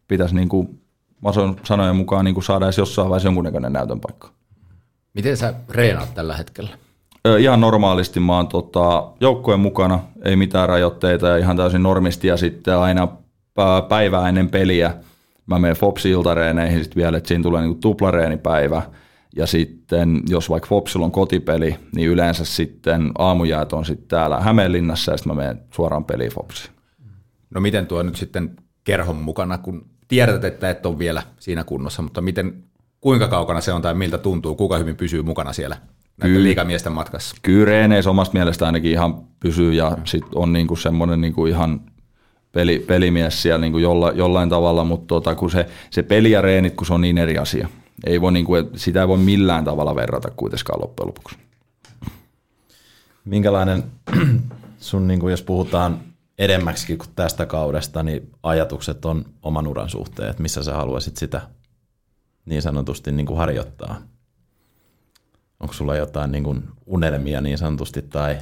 pitäisi 0.08 0.36
niin 0.36 0.50
kuin 0.50 0.80
Mason 1.22 1.56
sanojen 1.64 1.96
mukaan 1.96 2.26
niin 2.26 2.36
kuin 2.36 2.44
saada 2.44 2.66
edes 2.66 2.78
jossain 2.78 3.10
vaiheessa 3.10 3.28
jonkunnäköinen 3.28 3.74
näytön 3.74 4.00
paikka. 4.00 4.30
Miten 5.14 5.38
sä 5.38 5.54
reenaat 5.70 6.14
tällä 6.14 6.38
hetkellä? 6.38 6.70
Ihan 7.40 7.62
normaalisti 7.62 8.20
mä 8.20 8.36
oon 8.36 8.48
tota, 8.48 9.12
joukkojen 9.20 9.60
mukana, 9.60 10.00
ei 10.26 10.36
mitään 10.36 10.70
rajoitteita 10.70 11.28
ja 11.28 11.38
ihan 11.38 11.58
täysin 11.58 11.84
normisti 11.84 12.28
ja 12.28 12.38
sitten 12.38 12.78
aina 12.78 13.08
päivää 13.90 14.30
ennen 14.30 14.50
peliä 14.50 14.94
mä 15.46 15.60
menen 15.60 15.78
Fopsi 15.78 16.10
iltareeneihin 16.10 16.84
sitten 16.84 17.04
vielä, 17.04 17.18
että 17.18 17.28
siinä 17.28 17.44
tulee 17.44 17.62
niinku 17.62 17.80
tuplareenipäivä. 17.80 18.82
Ja 19.36 19.48
sitten 19.48 20.22
jos 20.30 20.50
vaikka 20.50 20.68
Fopsilla 20.68 21.06
on 21.06 21.12
kotipeli, 21.12 21.76
niin 21.96 22.10
yleensä 22.10 22.46
sitten 22.46 23.12
aamujäät 23.18 23.74
on 23.74 23.86
sitten 23.86 24.08
täällä 24.08 24.40
Hämeenlinnassa 24.40 25.12
ja 25.12 25.18
sitten 25.18 25.36
mä 25.36 25.42
menen 25.42 25.62
suoraan 25.74 26.06
peliin 26.06 26.32
Fopsiin. 26.32 26.74
No 27.50 27.62
miten 27.62 27.88
tuo 27.88 28.04
nyt 28.04 28.16
sitten 28.16 28.56
kerhon 28.84 29.16
mukana, 29.16 29.58
kun 29.58 29.86
tiedät, 30.08 30.44
että 30.44 30.70
et 30.70 30.86
ole 30.86 31.00
vielä 31.00 31.24
siinä 31.40 31.64
kunnossa, 31.64 32.02
mutta 32.02 32.22
miten, 32.22 32.64
kuinka 33.02 33.28
kaukana 33.28 33.62
se 33.62 33.74
on 33.74 33.82
tai 33.82 33.94
miltä 33.94 34.18
tuntuu, 34.18 34.56
kuka 34.56 34.78
hyvin 34.78 34.96
pysyy 34.96 35.22
mukana 35.22 35.54
siellä 35.54 35.78
näiden 36.18 36.44
liikamiesten 36.44 36.94
matkassa. 36.94 37.36
Kyllä 37.42 37.66
Reeneis 37.66 38.08
omasta 38.08 38.34
mielestä 38.34 38.66
ainakin 38.66 38.92
ihan 38.92 39.24
pysyy 39.40 39.74
ja 39.74 39.98
sit 40.04 40.24
on 40.36 40.54
niinku 40.54 40.76
semmoinen 40.76 41.22
niinku 41.22 41.46
ihan 41.46 41.82
peli, 42.52 42.80
pelimies 42.80 43.42
siellä 43.42 43.60
niinku 43.60 43.78
jolla, 43.78 44.12
jollain 44.12 44.50
tavalla, 44.50 44.84
mutta 44.84 45.08
tota, 45.08 45.36
kun 45.36 45.52
se, 45.52 45.70
se 45.90 46.04
peli 46.04 46.32
ja 46.32 46.42
reenit, 46.42 46.76
kun 46.76 46.88
se 46.88 46.94
on 46.94 47.02
niin 47.02 47.18
eri 47.18 47.38
asia. 47.38 47.70
Ei 48.06 48.22
voi 48.22 48.32
niinku, 48.32 48.54
sitä 48.76 49.02
ei 49.02 49.08
voi 49.08 49.18
millään 49.18 49.66
tavalla 49.66 49.96
verrata 49.96 50.32
kuitenkaan 50.36 50.82
loppujen 50.82 51.08
lopuksi. 51.08 51.36
Minkälainen 53.26 53.84
sun, 54.80 55.08
niinku, 55.08 55.30
jos 55.30 55.42
puhutaan 55.42 56.00
edemmäksikin 56.40 56.98
kuin 56.98 57.10
tästä 57.16 57.46
kaudesta, 57.46 58.04
niin 58.04 58.30
ajatukset 58.44 59.06
on 59.06 59.26
oman 59.42 59.68
uran 59.68 59.90
suhteen, 59.90 60.30
että 60.30 60.42
missä 60.42 60.64
sä 60.64 60.74
haluaisit 60.74 61.18
sitä 61.18 61.42
niin 62.46 62.62
sanotusti 62.62 63.12
niin 63.12 63.26
kuin 63.26 63.38
harjoittaa? 63.38 64.02
Onko 65.64 65.74
sulla 65.74 65.96
jotain 65.96 66.32
niin 66.32 66.44
kuin 66.44 66.64
unelmia 66.86 67.42
niin 67.42 67.58
sanotusti 67.58 68.02
tai 68.02 68.38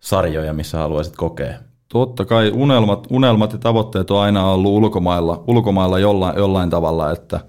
sarjoja, 0.00 0.52
missä 0.52 0.78
haluaisit 0.78 1.16
kokea? 1.16 1.54
Totta 1.88 2.24
kai 2.24 2.50
unelmat, 2.54 3.06
unelmat 3.10 3.52
ja 3.52 3.58
tavoitteet 3.58 4.10
on 4.10 4.20
aina 4.20 4.50
ollut 4.50 4.72
ulkomailla, 4.72 5.44
ulkomailla 5.46 5.98
jollain, 5.98 6.36
jollain 6.36 6.70
tavalla, 6.70 7.10
että 7.10 7.40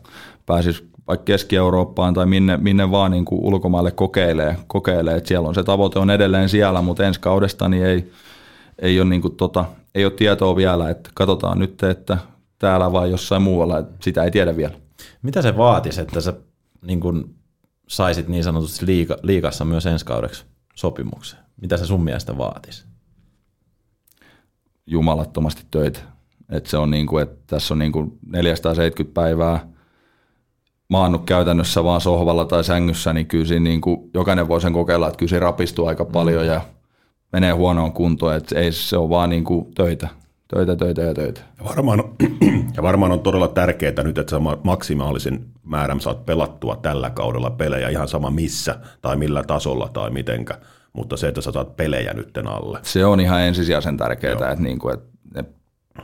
pääsis 0.45 0.88
vaikka 1.07 1.24
Keski-Eurooppaan 1.24 2.13
tai 2.13 2.26
minne, 2.26 2.57
minne 2.57 2.91
vaan 2.91 3.11
niin 3.11 3.26
kuin 3.26 3.41
ulkomaille 3.43 3.91
kokeilee, 3.91 4.57
kokeilee. 4.68 5.18
että 5.18 5.28
siellä 5.28 5.47
on 5.47 5.55
se 5.55 5.63
tavoite 5.63 5.99
on 5.99 6.09
edelleen 6.09 6.49
siellä, 6.49 6.82
mutta 6.82 7.05
ensi 7.05 7.20
kaudesta 7.20 7.70
niin 7.70 7.86
ei, 7.86 8.11
ei, 8.80 8.99
ole 8.99 9.09
niin 9.09 9.22
kuin 9.22 9.36
tota, 9.36 9.66
ei 9.95 10.05
ole 10.05 10.13
tietoa 10.13 10.55
vielä, 10.55 10.89
että 10.89 11.09
katsotaan 11.13 11.59
nyt, 11.59 11.84
että 11.84 12.18
täällä 12.59 12.91
vai 12.91 13.11
jossain 13.11 13.41
muualla, 13.41 13.84
sitä 14.01 14.24
ei 14.24 14.32
tiedä 14.32 14.57
vielä. 14.57 14.74
Mitä 15.22 15.41
se 15.41 15.57
vaatisi, 15.57 16.01
että 16.01 16.22
sä 16.22 16.34
niin 16.82 16.99
kuin 16.99 17.36
saisit 17.88 18.28
niin 18.28 18.44
sanotusti 18.44 18.86
liiga, 18.86 19.18
liigassa 19.24 19.66
myös 19.66 19.86
ensi 19.86 20.06
kaudeksi 20.06 20.46
sopimuksen? 20.76 21.40
Mitä 21.62 21.78
se 21.78 21.86
sun 21.86 22.04
mielestä 22.04 22.38
vaatisi? 22.38 22.86
Jumalattomasti 24.88 25.64
töitä. 25.72 26.00
Et 26.50 26.66
se 26.66 26.78
on 26.78 26.92
niin 26.92 27.08
kuin, 27.08 27.24
että 27.24 27.36
tässä 27.48 27.74
on 27.74 27.80
niin 27.80 27.92
kuin 27.92 28.20
470 28.32 29.14
päivää 29.14 29.68
maannut 30.90 31.26
käytännössä 31.26 31.84
vaan 31.84 32.02
sohvalla 32.02 32.46
tai 32.46 32.64
sängyssä, 32.64 33.14
niin 33.14 33.26
kyllä 33.26 33.46
siinä 33.46 33.64
niin 33.64 33.82
kuin 33.82 34.10
jokainen 34.14 34.48
voi 34.48 34.62
sen 34.62 34.74
kokeilla, 34.74 35.08
että 35.08 35.18
kyllä 35.18 35.30
se 35.30 35.40
rapistuu 35.40 35.88
aika 35.88 36.06
paljon 36.06 36.44
mm. 36.44 36.48
ja 36.48 36.62
menee 37.34 37.52
huonoon 37.52 37.92
kuntoon, 37.92 38.36
että 38.36 38.60
ei 38.60 38.72
se 38.72 38.98
ole 38.98 39.10
vaan 39.10 39.30
niin 39.30 39.44
kuin 39.44 39.74
töitä, 39.76 40.08
töitä, 40.48 40.76
töitä 40.76 41.02
ja 41.02 41.14
töitä. 41.14 41.41
Ja 41.58 41.66
varmaan, 41.66 42.00
on, 42.00 42.16
ja 42.78 42.84
varmaan 42.84 43.12
on 43.12 43.20
todella 43.20 43.48
tärkeää 43.48 44.04
nyt, 44.04 44.18
että 44.18 44.32
sä 44.32 44.39
maksimaalisen 44.64 45.46
määrän 45.64 46.02
saat 46.02 46.26
pelattua 46.26 46.76
tällä 46.76 47.10
kaudella 47.10 47.50
pelejä 47.50 47.89
ihan 47.89 48.08
sama 48.08 48.30
missä 48.30 48.80
tai 49.02 49.16
millä 49.16 49.43
tasolla 49.43 49.89
tai 49.93 50.10
mitenkä, 50.10 50.60
mutta 50.93 51.18
se, 51.18 51.28
että 51.28 51.41
sä 51.41 51.52
saat 51.52 51.76
pelejä 51.76 52.14
nytten 52.14 52.48
alle. 52.48 52.80
Se 52.82 53.06
on 53.06 53.20
ihan 53.20 53.41
ensisijaisen 53.41 53.98
tärkeää, 53.98 54.34
että, 54.34 54.56
niin 54.56 54.80
kuin, 54.80 54.93
että, 54.93 55.10
että 55.36 55.54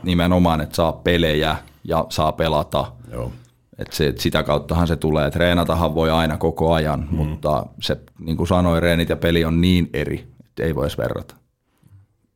nimenomaan, 0.02 0.60
että 0.60 0.76
saa 0.76 0.92
pelejä 0.92 1.56
ja 1.84 2.06
saa 2.08 2.32
pelata. 2.32 2.92
Joo. 3.12 3.32
Et 3.78 3.92
se, 3.92 4.06
et 4.06 4.18
sitä 4.18 4.42
kauttahan 4.42 4.86
se 4.86 4.96
tulee. 4.96 5.30
Treenatahan 5.30 5.94
voi 5.94 6.10
aina 6.10 6.36
koko 6.36 6.72
ajan, 6.72 7.08
mm. 7.10 7.16
mutta 7.16 7.66
se, 7.80 7.96
niin 8.18 8.36
kuin 8.36 8.46
sanoin, 8.48 8.82
reenit 8.82 9.08
ja 9.08 9.16
peli 9.16 9.44
on 9.44 9.60
niin 9.60 9.90
eri, 9.92 10.26
että 10.44 10.62
ei 10.62 10.74
voisi 10.74 10.98
verrata. 10.98 11.41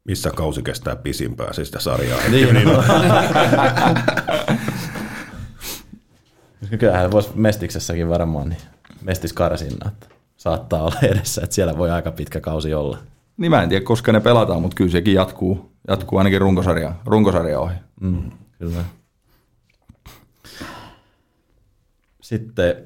Missä 0.07 0.30
kausi 0.30 0.62
kestää 0.62 0.96
pisimpää, 0.96 1.52
siis 1.52 1.68
sitä 1.68 1.80
sarjaa? 1.80 2.18
Niin, 2.30 2.54
niin. 2.54 2.68
Kyllähän 6.78 7.11
voisi 7.11 7.30
Mestiksessäkin 7.34 8.09
varmaan 8.09 8.48
niin 8.48 8.61
mestiskarsinna, 9.02 9.88
että 9.88 10.07
saattaa 10.36 10.82
olla 10.82 10.96
edessä, 11.02 11.40
että 11.44 11.54
siellä 11.54 11.78
voi 11.78 11.90
aika 11.90 12.12
pitkä 12.12 12.40
kausi 12.40 12.74
olla. 12.74 12.98
Niin 13.36 13.50
mä 13.50 13.62
en 13.62 13.68
tiedä, 13.68 13.84
koska 13.84 14.12
ne 14.12 14.20
pelataan, 14.20 14.62
mutta 14.62 14.74
kyllä 14.74 14.90
sekin 14.90 15.14
jatkuu, 15.14 15.72
jatkuu 15.88 16.18
ainakin 16.18 16.40
runkosarja, 16.40 16.92
runkosarja 17.04 17.61
ohi. 17.61 17.74
Mm, 18.00 18.30
kyllä. 18.59 18.84
Sitten 22.22 22.76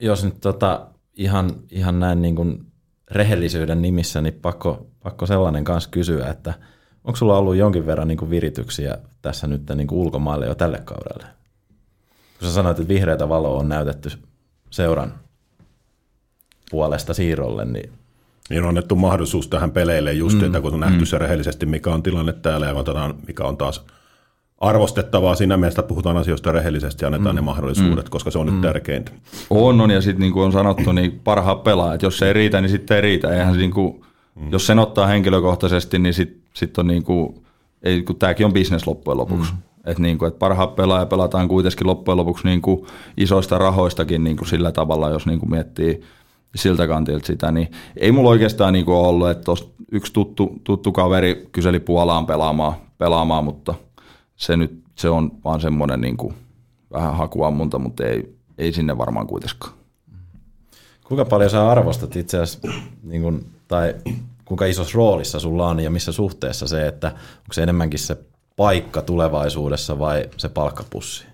jos 0.00 0.24
nyt 0.24 0.40
tota, 0.40 0.86
ihan, 1.14 1.50
ihan 1.70 2.00
näin 2.00 2.22
niin 2.22 2.36
kuin 2.36 2.65
rehellisyyden 3.10 3.82
nimissä, 3.82 4.20
niin 4.20 4.34
pakko, 4.34 4.86
pakko 5.02 5.26
sellainen 5.26 5.64
kanssa 5.64 5.90
kysyä, 5.90 6.28
että 6.28 6.54
onko 7.04 7.16
sulla 7.16 7.38
ollut 7.38 7.56
jonkin 7.56 7.86
verran 7.86 8.08
niin 8.08 8.18
kuin 8.18 8.30
virityksiä 8.30 8.98
tässä 9.22 9.46
nyt 9.46 9.62
niin 9.74 9.86
kuin 9.86 9.98
ulkomaille 9.98 10.46
jo 10.46 10.54
tälle 10.54 10.82
kaudelle? 10.84 11.26
Kun 12.38 12.48
sä 12.48 12.54
sanoit, 12.54 12.78
että 12.78 12.94
vihreätä 12.94 13.28
valoa 13.28 13.58
on 13.58 13.68
näytetty 13.68 14.10
seuran 14.70 15.14
puolesta 16.70 17.14
siirrolle, 17.14 17.64
niin 17.64 17.92
niin 18.50 18.62
on 18.62 18.68
annettu 18.68 18.96
mahdollisuus 18.96 19.48
tähän 19.48 19.70
peleille 19.70 20.12
just, 20.12 20.38
mm, 20.38 20.44
että 20.44 20.60
kun 20.60 20.74
on 20.74 20.80
nähty 20.80 20.98
mm. 20.98 21.06
se 21.06 21.18
rehellisesti, 21.18 21.66
mikä 21.66 21.90
on 21.90 22.02
tilanne 22.02 22.32
täällä 22.32 22.66
ja 22.66 22.74
mikä 23.26 23.44
on 23.44 23.56
taas 23.56 23.84
arvostettavaa 24.58 25.34
siinä 25.34 25.56
mielessä, 25.56 25.80
että 25.80 25.88
puhutaan 25.88 26.16
asioista 26.16 26.52
rehellisesti 26.52 27.04
ja 27.04 27.06
annetaan 27.06 27.34
mm. 27.34 27.36
ne 27.36 27.40
mahdollisuudet, 27.40 28.04
mm. 28.04 28.10
koska 28.10 28.30
se 28.30 28.38
on 28.38 28.46
mm. 28.46 28.52
nyt 28.52 28.62
tärkeintä. 28.62 29.12
On, 29.50 29.80
on 29.80 29.90
ja 29.90 30.00
sitten 30.00 30.20
niin 30.20 30.32
kuin 30.32 30.44
on 30.44 30.52
sanottu, 30.52 30.92
niin 30.92 31.20
parhaat 31.24 31.64
pelaajat, 31.64 32.02
jos 32.02 32.18
se 32.18 32.26
ei 32.26 32.32
riitä, 32.32 32.60
niin 32.60 32.70
sitten 32.70 32.94
ei 32.94 33.00
riitä. 33.00 33.32
Eihän 33.32 33.54
se 33.54 33.60
niin 33.60 33.70
kuin, 33.70 34.02
mm. 34.34 34.52
Jos 34.52 34.66
sen 34.66 34.78
ottaa 34.78 35.06
henkilökohtaisesti, 35.06 35.98
niin 35.98 36.14
sitten 36.14 36.42
sit 36.54 36.78
on 36.78 36.86
niin 36.86 37.02
kuin, 37.02 37.34
ei, 37.82 38.02
kun 38.02 38.16
tämäkin 38.16 38.46
on 38.46 38.52
bisnes 38.52 38.86
loppujen 38.86 39.18
lopuksi. 39.18 39.52
Mm. 39.52 39.58
Että 39.84 40.02
niin 40.02 40.18
kuin, 40.18 40.28
et 40.28 40.38
parhaat 40.38 40.76
pelaajat 40.76 41.08
pelataan 41.08 41.48
kuitenkin 41.48 41.86
loppujen 41.86 42.16
lopuksi 42.16 42.46
niin 42.46 42.62
kuin 42.62 42.86
isoista 43.16 43.58
rahoistakin 43.58 44.24
niin 44.24 44.36
kuin 44.36 44.48
sillä 44.48 44.72
tavalla, 44.72 45.10
jos 45.10 45.26
niin 45.26 45.38
kuin 45.38 45.50
miettii 45.50 46.02
siltä 46.54 46.86
kantilta 46.86 47.26
sitä, 47.26 47.52
niin 47.52 47.70
ei 47.96 48.12
mulla 48.12 48.30
oikeastaan 48.30 48.72
niin 48.72 48.84
kuin 48.84 48.96
ollut, 48.96 49.30
että 49.30 49.52
yksi 49.92 50.12
tuttu, 50.12 50.60
tuttu 50.64 50.92
kaveri 50.92 51.48
kyseli 51.52 51.80
Puolaan 51.80 52.26
pelaamaan, 52.26 52.72
pelaamaan 52.98 53.44
mutta– 53.44 53.74
se 54.36 54.56
nyt 54.56 54.82
se 54.94 55.08
on 55.08 55.30
vaan 55.44 55.60
semmoinen 55.60 56.00
niin 56.00 56.16
kuin 56.16 56.34
vähän 56.92 57.16
hakuammunta, 57.16 57.78
mutta 57.78 58.04
ei, 58.04 58.36
ei 58.58 58.72
sinne 58.72 58.98
varmaan 58.98 59.26
kuitenkaan. 59.26 59.72
Kuinka 61.04 61.24
paljon 61.24 61.50
sä 61.50 61.70
arvostat 61.70 62.16
itse 62.16 62.38
asiassa, 62.38 62.68
niin 63.02 63.22
kuin, 63.22 63.46
tai 63.68 63.94
kuinka 64.44 64.66
isossa 64.66 64.96
roolissa 64.96 65.40
sulla 65.40 65.68
on 65.68 65.80
ja 65.80 65.90
missä 65.90 66.12
suhteessa 66.12 66.66
se, 66.66 66.86
että 66.86 67.06
onko 67.08 67.52
se 67.52 67.62
enemmänkin 67.62 67.98
se 67.98 68.16
paikka 68.56 69.02
tulevaisuudessa 69.02 69.98
vai 69.98 70.30
se 70.36 70.48
palkkapussi? 70.48 71.26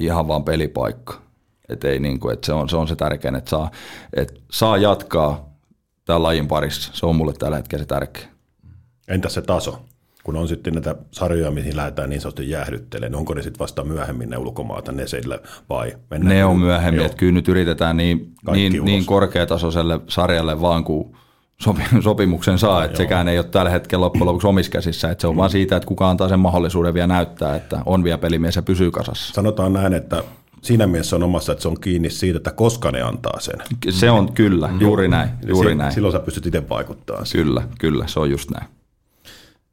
Ihan 0.00 0.28
vaan 0.28 0.44
pelipaikka. 0.44 1.20
Et 1.68 1.84
ei 1.84 2.00
niin 2.00 2.20
kuin, 2.20 2.32
että 2.34 2.46
se, 2.46 2.52
on, 2.52 2.68
se 2.68 2.76
on 2.76 2.88
se 2.88 2.96
tärkein, 2.96 3.34
että 3.34 3.50
saa, 3.50 3.70
että 4.12 4.40
saa 4.50 4.76
jatkaa 4.76 5.48
tämän 6.04 6.22
lajin 6.22 6.48
parissa. 6.48 6.90
Se 6.94 7.06
on 7.06 7.16
mulle 7.16 7.32
tällä 7.32 7.56
hetkellä 7.56 7.82
se 7.82 7.88
tärkeä. 7.88 8.28
Entä 9.08 9.28
se 9.28 9.42
taso? 9.42 9.82
Kun 10.26 10.36
on 10.36 10.48
sitten 10.48 10.74
näitä 10.74 10.96
sarjoja, 11.10 11.50
mihin 11.50 11.76
lähdetään 11.76 12.10
niin 12.10 12.20
sanotusti 12.20 12.50
jäähdyttelemään, 12.50 13.12
niin 13.12 13.18
onko 13.18 13.34
ne 13.34 13.42
sitten 13.42 13.58
vasta 13.58 13.84
myöhemmin 13.84 14.30
ne 14.30 14.36
ulkomaata, 14.36 14.92
ne 14.92 15.06
sille 15.06 15.40
vai 15.68 15.92
Ne 16.18 16.44
on 16.44 16.58
myöhemmin, 16.58 17.04
että 17.06 17.16
kyllä 17.16 17.32
nyt 17.32 17.48
yritetään 17.48 17.96
niin, 17.96 18.34
niin, 18.52 18.84
niin 18.84 19.06
korkeatasoiselle 19.06 20.00
sarjalle 20.08 20.60
vaan 20.60 20.84
kuin 20.84 21.16
sopimuksen 22.00 22.58
saa, 22.58 22.84
että 22.84 22.96
sekään 22.96 23.28
ei 23.28 23.38
ole 23.38 23.46
tällä 23.46 23.70
hetkellä 23.70 24.04
loppujen 24.04 24.26
lopuksi 24.26 24.46
omissa 24.46 24.72
käsissä, 24.72 25.10
että 25.10 25.20
se 25.20 25.26
on 25.26 25.34
mm. 25.34 25.38
vaan 25.38 25.50
siitä, 25.50 25.76
että 25.76 25.86
kuka 25.86 26.10
antaa 26.10 26.28
sen 26.28 26.40
mahdollisuuden 26.40 26.94
vielä 26.94 27.06
näyttää, 27.06 27.56
että 27.56 27.82
on 27.86 28.04
vielä 28.04 28.18
pelimies 28.18 28.56
ja 28.56 28.62
pysyy 28.62 28.90
kasassa. 28.90 29.34
Sanotaan 29.34 29.72
näin, 29.72 29.92
että 29.92 30.24
siinä 30.62 30.86
mielessä 30.86 31.16
on 31.16 31.22
omassa, 31.22 31.52
että 31.52 31.62
se 31.62 31.68
on 31.68 31.80
kiinni 31.80 32.10
siitä, 32.10 32.36
että 32.36 32.52
koska 32.52 32.90
ne 32.90 33.02
antaa 33.02 33.40
sen. 33.40 33.58
Se 33.90 34.10
on 34.10 34.32
kyllä, 34.32 34.70
juuri 34.80 35.08
näin. 35.08 35.30
Juuri 35.46 35.74
näin. 35.74 35.92
Silloin 35.92 36.12
sä 36.12 36.20
pystyt 36.20 36.46
itse 36.46 36.68
vaikuttamaan. 36.68 37.26
Kyllä, 37.32 37.62
kyllä, 37.78 38.06
se 38.06 38.20
on 38.20 38.30
just 38.30 38.50
näin. 38.50 38.75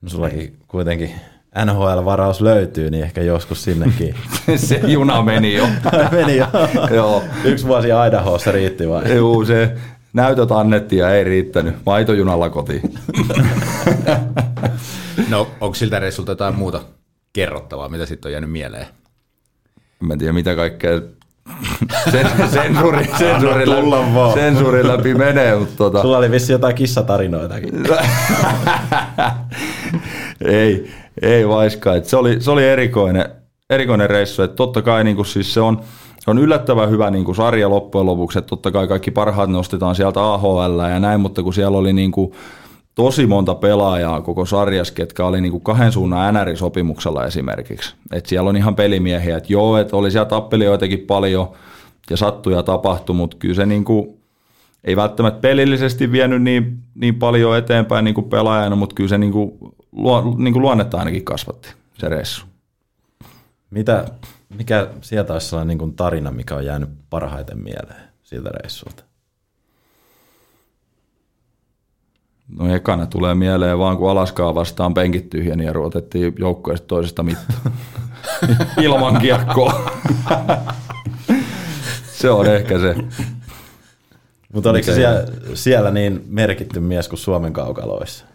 No 0.03 0.09
sullakin 0.09 0.57
kuitenkin 0.67 1.11
NHL-varaus 1.65 2.41
löytyy, 2.41 2.89
niin 2.89 3.03
ehkä 3.03 3.21
joskus 3.21 3.63
sinnekin. 3.63 4.15
se 4.55 4.81
juna 4.87 5.21
meni 5.21 5.55
jo. 5.55 5.67
meni 6.11 6.37
jo. 6.37 6.47
Joo. 6.95 7.23
Yksi 7.43 7.67
vuosi 7.67 7.87
Idahossa 8.07 8.51
riitti 8.51 8.89
vai? 8.89 9.15
Joo, 9.15 9.45
se 9.45 9.75
näytöt 10.13 10.51
annettiin 10.51 10.99
ja 10.99 11.09
ei 11.09 11.23
riittänyt. 11.23 11.75
Maitojunalla 11.85 12.49
kotiin. 12.49 12.93
no, 15.29 15.47
onko 15.61 15.75
siltä 15.75 15.99
reissulta 15.99 16.31
jotain 16.31 16.55
muuta 16.55 16.81
kerrottavaa, 17.33 17.89
mitä 17.89 18.05
sitten 18.05 18.29
on 18.29 18.33
jäänyt 18.33 18.51
mieleen? 18.51 18.87
En 20.11 20.19
tiedä, 20.19 20.33
mitä 20.33 20.55
kaikkea 20.55 21.01
sen, 22.11 22.27
sensuuri, 22.51 23.05
sensuuri, 23.17 23.69
läpi, 23.69 24.33
sensuuri 24.33 24.87
läpi 24.87 25.13
menee. 25.13 25.55
Mutta 25.55 25.75
tota... 25.77 26.01
Sulla 26.01 26.17
oli 26.17 26.31
vissi 26.31 26.51
jotain 26.51 26.75
kissatarinoitakin. 26.75 27.73
Ei, 30.45 30.91
ei 31.21 31.47
vaiskaan. 31.47 32.05
Se 32.05 32.17
oli, 32.17 32.41
se 32.41 32.51
oli 32.51 32.67
erikoinen, 32.67 33.25
erikoinen 33.69 34.09
reissu. 34.09 34.43
Että 34.43 34.55
totta 34.55 34.81
kai 34.81 35.03
niin 35.03 35.15
kuin, 35.15 35.25
siis 35.25 35.53
se 35.53 35.61
on, 35.61 35.81
on 36.27 36.37
yllättävän 36.37 36.89
hyvä 36.89 37.11
niin 37.11 37.25
kuin 37.25 37.35
sarja 37.35 37.69
loppujen 37.69 38.05
lopuksi. 38.05 38.39
Että 38.39 38.49
totta 38.49 38.71
kai 38.71 38.87
kaikki 38.87 39.11
parhaat 39.11 39.49
nostetaan 39.49 39.95
sieltä 39.95 40.33
AHL 40.33 40.79
ja 40.89 40.99
näin, 40.99 41.19
mutta 41.19 41.43
kun 41.43 41.53
siellä 41.53 41.77
oli 41.77 41.93
niin 41.93 42.11
kuin, 42.11 42.31
tosi 42.95 43.27
monta 43.27 43.55
pelaajaa 43.55 44.21
koko 44.21 44.45
sarjassa, 44.45 44.93
ketkä 44.93 45.25
oli 45.25 45.41
niinku 45.41 45.59
kahden 45.59 45.91
suunnan 45.91 46.33
NR-sopimuksella 46.33 47.25
esimerkiksi. 47.25 47.95
Et 48.11 48.25
siellä 48.25 48.49
on 48.49 48.57
ihan 48.57 48.75
pelimiehiä, 48.75 49.37
että 49.37 49.53
joo, 49.53 49.77
että 49.77 49.97
oli 49.97 50.11
siellä 50.11 50.29
tappelijoitakin 50.29 50.99
paljon 50.99 51.51
ja 52.09 52.17
sattuja 52.17 52.63
tapahtui, 52.63 53.15
mutta 53.15 53.37
kyllä 53.37 53.55
se 53.55 53.65
niinku, 53.65 54.17
ei 54.83 54.95
välttämättä 54.95 55.39
pelillisesti 55.39 56.11
vienyt 56.11 56.41
niin, 56.41 56.77
niin 56.95 57.15
paljon 57.15 57.57
eteenpäin 57.57 58.05
niinku 58.05 58.21
pelaajana, 58.21 58.75
mutta 58.75 58.95
kyllä 58.95 59.09
se 59.09 59.17
niinku, 59.17 59.57
luo, 59.95 60.35
niinku 60.37 60.61
luonnetta 60.61 60.97
ainakin 60.97 61.25
kasvatti 61.25 61.73
se 61.97 62.09
reissu. 62.09 62.45
Mitä, 63.69 64.05
mikä 64.57 64.87
sieltä 65.01 65.33
olisi 65.33 65.47
sellainen 65.47 65.77
niin 65.77 65.95
tarina, 65.95 66.31
mikä 66.31 66.55
on 66.55 66.65
jäänyt 66.65 66.89
parhaiten 67.09 67.63
mieleen 67.63 68.03
siltä 68.23 68.49
reissulta? 68.49 69.03
No 72.47 72.75
ekana 72.75 73.05
tulee 73.05 73.35
mieleen 73.35 73.79
vaan, 73.79 73.97
kun 73.97 74.09
Alaskaa 74.09 74.55
vastaan 74.55 74.93
penkit 74.93 75.29
tyhjeni 75.29 75.65
ja 75.65 75.73
ruotettiin 75.73 76.35
joukkueesta 76.39 76.87
toisesta 76.87 77.23
mittaan. 77.23 77.73
Ilman 78.81 79.21
kiekkoa. 79.21 79.91
se 82.13 82.29
on 82.29 82.47
ehkä 82.47 82.79
se. 82.79 82.95
Mutta 84.53 84.69
oliko 84.69 84.93
siellä, 84.93 85.25
siellä 85.53 85.91
niin 85.91 86.23
merkitty 86.27 86.79
mies 86.79 87.07
kuin 87.07 87.19
Suomen 87.19 87.53
kaukaloissa? 87.53 88.25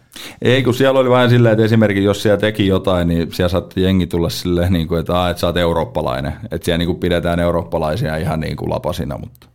Ei, 0.41 0.63
kun 0.63 0.73
siellä 0.73 0.99
oli 0.99 1.09
vain 1.09 1.29
silleen, 1.29 1.53
että 1.53 1.65
esimerkiksi 1.65 2.03
jos 2.03 2.23
siellä 2.23 2.37
teki 2.37 2.67
jotain, 2.67 3.07
niin 3.07 3.31
siellä 3.31 3.49
saatti 3.49 3.81
jengi 3.81 4.07
tulla 4.07 4.29
silleen, 4.29 4.73
niin 4.73 4.87
kuin, 4.87 4.99
että, 4.99 5.19
Aa, 5.19 5.29
että 5.29 5.39
sä 5.39 5.47
oot 5.47 5.57
eurooppalainen. 5.57 6.33
Että 6.51 6.65
siellä 6.65 6.77
niin 6.77 6.87
kuin 6.87 6.99
pidetään 6.99 7.39
eurooppalaisia 7.39 8.17
ihan 8.17 8.39
niin 8.39 8.55
kuin 8.55 8.69
lapasina. 8.69 9.17
Mutta. 9.17 9.47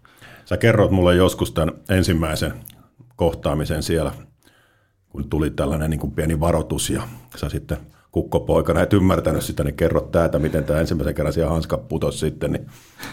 Sä 0.45 0.57
kerroit 0.57 0.91
mulle 0.91 1.15
joskus 1.15 1.53
tämän 1.53 1.75
ensimmäisen 1.89 2.53
kohtaamisen 3.17 3.83
siellä 3.83 4.13
kun 5.15 5.29
tuli 5.31 5.51
tällainen 5.51 5.91
niin 5.91 6.01
kuin 6.01 6.13
pieni 6.13 6.41
varoitus 6.41 6.91
ja 6.91 7.03
sä 7.37 7.49
sitten 7.49 7.77
kukkopoikana 8.13 8.81
et 8.81 8.93
ymmärtänyt 8.93 9.43
sitä, 9.43 9.65
niin 9.65 9.75
kerrot 9.75 10.11
täältä, 10.11 10.39
miten 10.39 10.65
tämä 10.65 10.81
ensimmäisen 10.81 11.15
kerran 11.15 11.33
siellä 11.33 11.53
hanska 11.53 11.79
putosi 11.79 12.19
sitten, 12.19 12.53
niin 12.53 12.67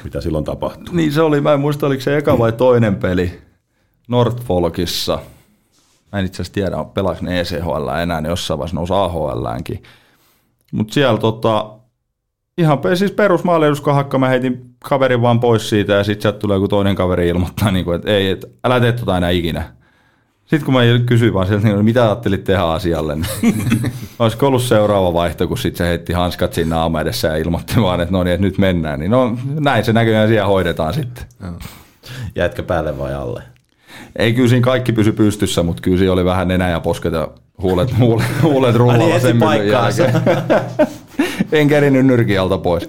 mitä 0.03 0.21
silloin 0.21 0.43
tapahtui? 0.43 0.95
Niin 0.95 1.11
se 1.11 1.21
oli, 1.21 1.41
mä 1.41 1.53
en 1.53 1.59
muista 1.59 1.87
oliko 1.87 2.01
se 2.01 2.17
eka 2.17 2.37
vai 2.37 2.51
toinen 2.51 2.95
peli 2.95 3.41
Northfolkissa. 4.07 5.19
Mä 6.11 6.19
en 6.19 6.25
itse 6.25 6.35
asiassa 6.35 6.53
tiedä, 6.53 6.85
pelaako 6.93 7.19
ne 7.21 7.39
ECHL 7.39 7.87
enää, 8.01 8.21
niin 8.21 8.29
jossain 8.29 8.57
vaiheessa 8.57 8.75
nousi 8.75 8.93
AHLäänkin. 8.93 9.83
Mutta 10.71 10.93
siellä 10.93 11.17
tota, 11.17 11.69
ihan 12.57 12.79
siis 12.93 13.11
perusmaaleuduskahakka, 13.11 14.19
mä 14.19 14.27
heitin 14.27 14.75
kaverin 14.79 15.21
vaan 15.21 15.39
pois 15.39 15.69
siitä 15.69 15.93
ja 15.93 16.03
sitten 16.03 16.21
sieltä 16.21 16.39
tulee 16.39 16.55
joku 16.55 16.67
toinen 16.67 16.95
kaveri 16.95 17.27
ilmoittaa, 17.27 17.71
niin 17.71 17.85
kuin, 17.85 17.95
että 17.95 18.11
ei, 18.11 18.29
et, 18.29 18.45
älä 18.63 18.79
tee 18.79 18.91
tota 18.91 19.17
enää 19.17 19.29
ikinä 19.29 19.63
Sitten 20.45 20.65
kun 20.65 20.73
mä 20.73 20.79
kysyin 21.05 21.33
vaan 21.33 21.47
sieltä, 21.47 21.67
niin 21.67 21.85
mitä 21.85 22.03
ajattelit 22.03 22.43
tehdä 22.43 22.63
asialle, 22.63 23.15
niin 23.15 23.61
olisiko 24.19 24.47
ollut 24.47 24.63
seuraava 24.63 25.13
vaihto, 25.13 25.47
kun 25.47 25.57
sitten 25.57 25.77
se 25.77 25.89
heitti 25.89 26.13
hanskat 26.13 26.53
siinä 26.53 26.75
naama 26.75 27.01
edessä 27.01 27.27
ja 27.27 27.37
ilmoitti 27.37 27.81
vaan, 27.81 28.01
että 28.01 28.11
no 28.11 28.23
niin, 28.23 28.33
että 28.33 28.47
nyt 28.47 28.57
mennään. 28.57 28.99
Niin 28.99 29.11
no 29.11 29.37
näin 29.59 29.85
se 29.85 29.93
näköjään 29.93 30.27
siellä 30.27 30.47
hoidetaan 30.47 30.93
sitten. 30.93 31.25
Jäitkö 32.35 32.63
päälle 32.63 32.97
vai 32.97 33.13
alle? 33.13 33.43
Ei 34.15 34.33
kyllä 34.33 34.49
siinä 34.49 34.63
kaikki 34.63 34.91
pysy 34.91 35.11
pystyssä, 35.11 35.63
mutta 35.63 35.81
kyllä 35.81 35.97
siinä 35.97 36.13
oli 36.13 36.25
vähän 36.25 36.47
nenä 36.47 36.69
ja 36.69 36.79
posket 36.79 37.13
ja 37.13 37.27
huulet, 37.61 37.97
huulet, 37.97 38.27
huulet 38.41 38.75
rullalla 38.75 39.05
niin, 39.05 39.21
sen 39.21 39.39
jälkeen. 39.67 40.13
en 41.61 41.67
kerinyt 41.67 42.05
nyrkin 42.05 42.41
alta 42.41 42.57
pois. 42.57 42.87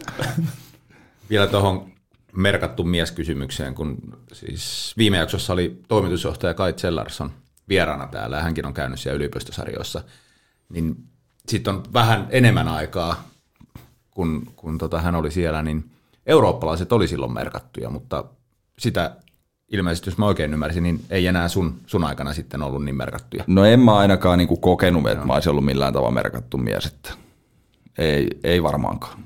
Vielä 1.30 1.46
tuohon 1.46 1.92
merkattu 2.32 2.84
mieskysymykseen, 2.84 3.74
kun 3.74 3.98
siis 4.32 4.94
viime 4.98 5.16
jaksossa 5.16 5.52
oli 5.52 5.80
toimitusjohtaja 5.88 6.54
Kai 6.54 6.72
Zellarsson 6.72 7.30
vieraana 7.68 8.06
täällä, 8.06 8.36
ja 8.36 8.42
hänkin 8.42 8.66
on 8.66 8.74
käynyt 8.74 9.00
siellä 9.00 9.16
yliopistosarjoissa, 9.16 10.02
niin 10.68 10.96
sitten 11.48 11.74
on 11.74 11.82
vähän 11.92 12.26
enemmän 12.30 12.68
aikaa, 12.68 13.28
kun, 14.10 14.52
kun 14.56 14.78
tota, 14.78 15.00
hän 15.00 15.14
oli 15.14 15.30
siellä, 15.30 15.62
niin 15.62 15.90
eurooppalaiset 16.26 16.92
oli 16.92 17.08
silloin 17.08 17.32
merkattuja, 17.32 17.90
mutta 17.90 18.24
sitä 18.78 19.16
ilmeisesti, 19.72 20.10
jos 20.10 20.18
mä 20.18 20.26
oikein 20.26 20.52
ymmärsin, 20.52 20.82
niin 20.82 21.04
ei 21.10 21.26
enää 21.26 21.48
sun, 21.48 21.80
sun 21.86 22.04
aikana 22.04 22.32
sitten 22.32 22.62
ollut 22.62 22.84
niin 22.84 22.96
merkattuja. 22.96 23.44
No 23.46 23.64
en 23.64 23.80
mä 23.80 23.96
ainakaan 23.96 24.38
niinku 24.38 24.56
kokenut, 24.56 25.08
että 25.08 25.26
mä 25.26 25.34
olisin 25.34 25.50
ollut 25.50 25.64
millään 25.64 25.92
tavalla 25.92 26.10
merkattu 26.10 26.58
mies. 26.58 26.86
Että 26.86 27.10
ei, 27.98 28.28
ei 28.44 28.62
varmaankaan. 28.62 29.18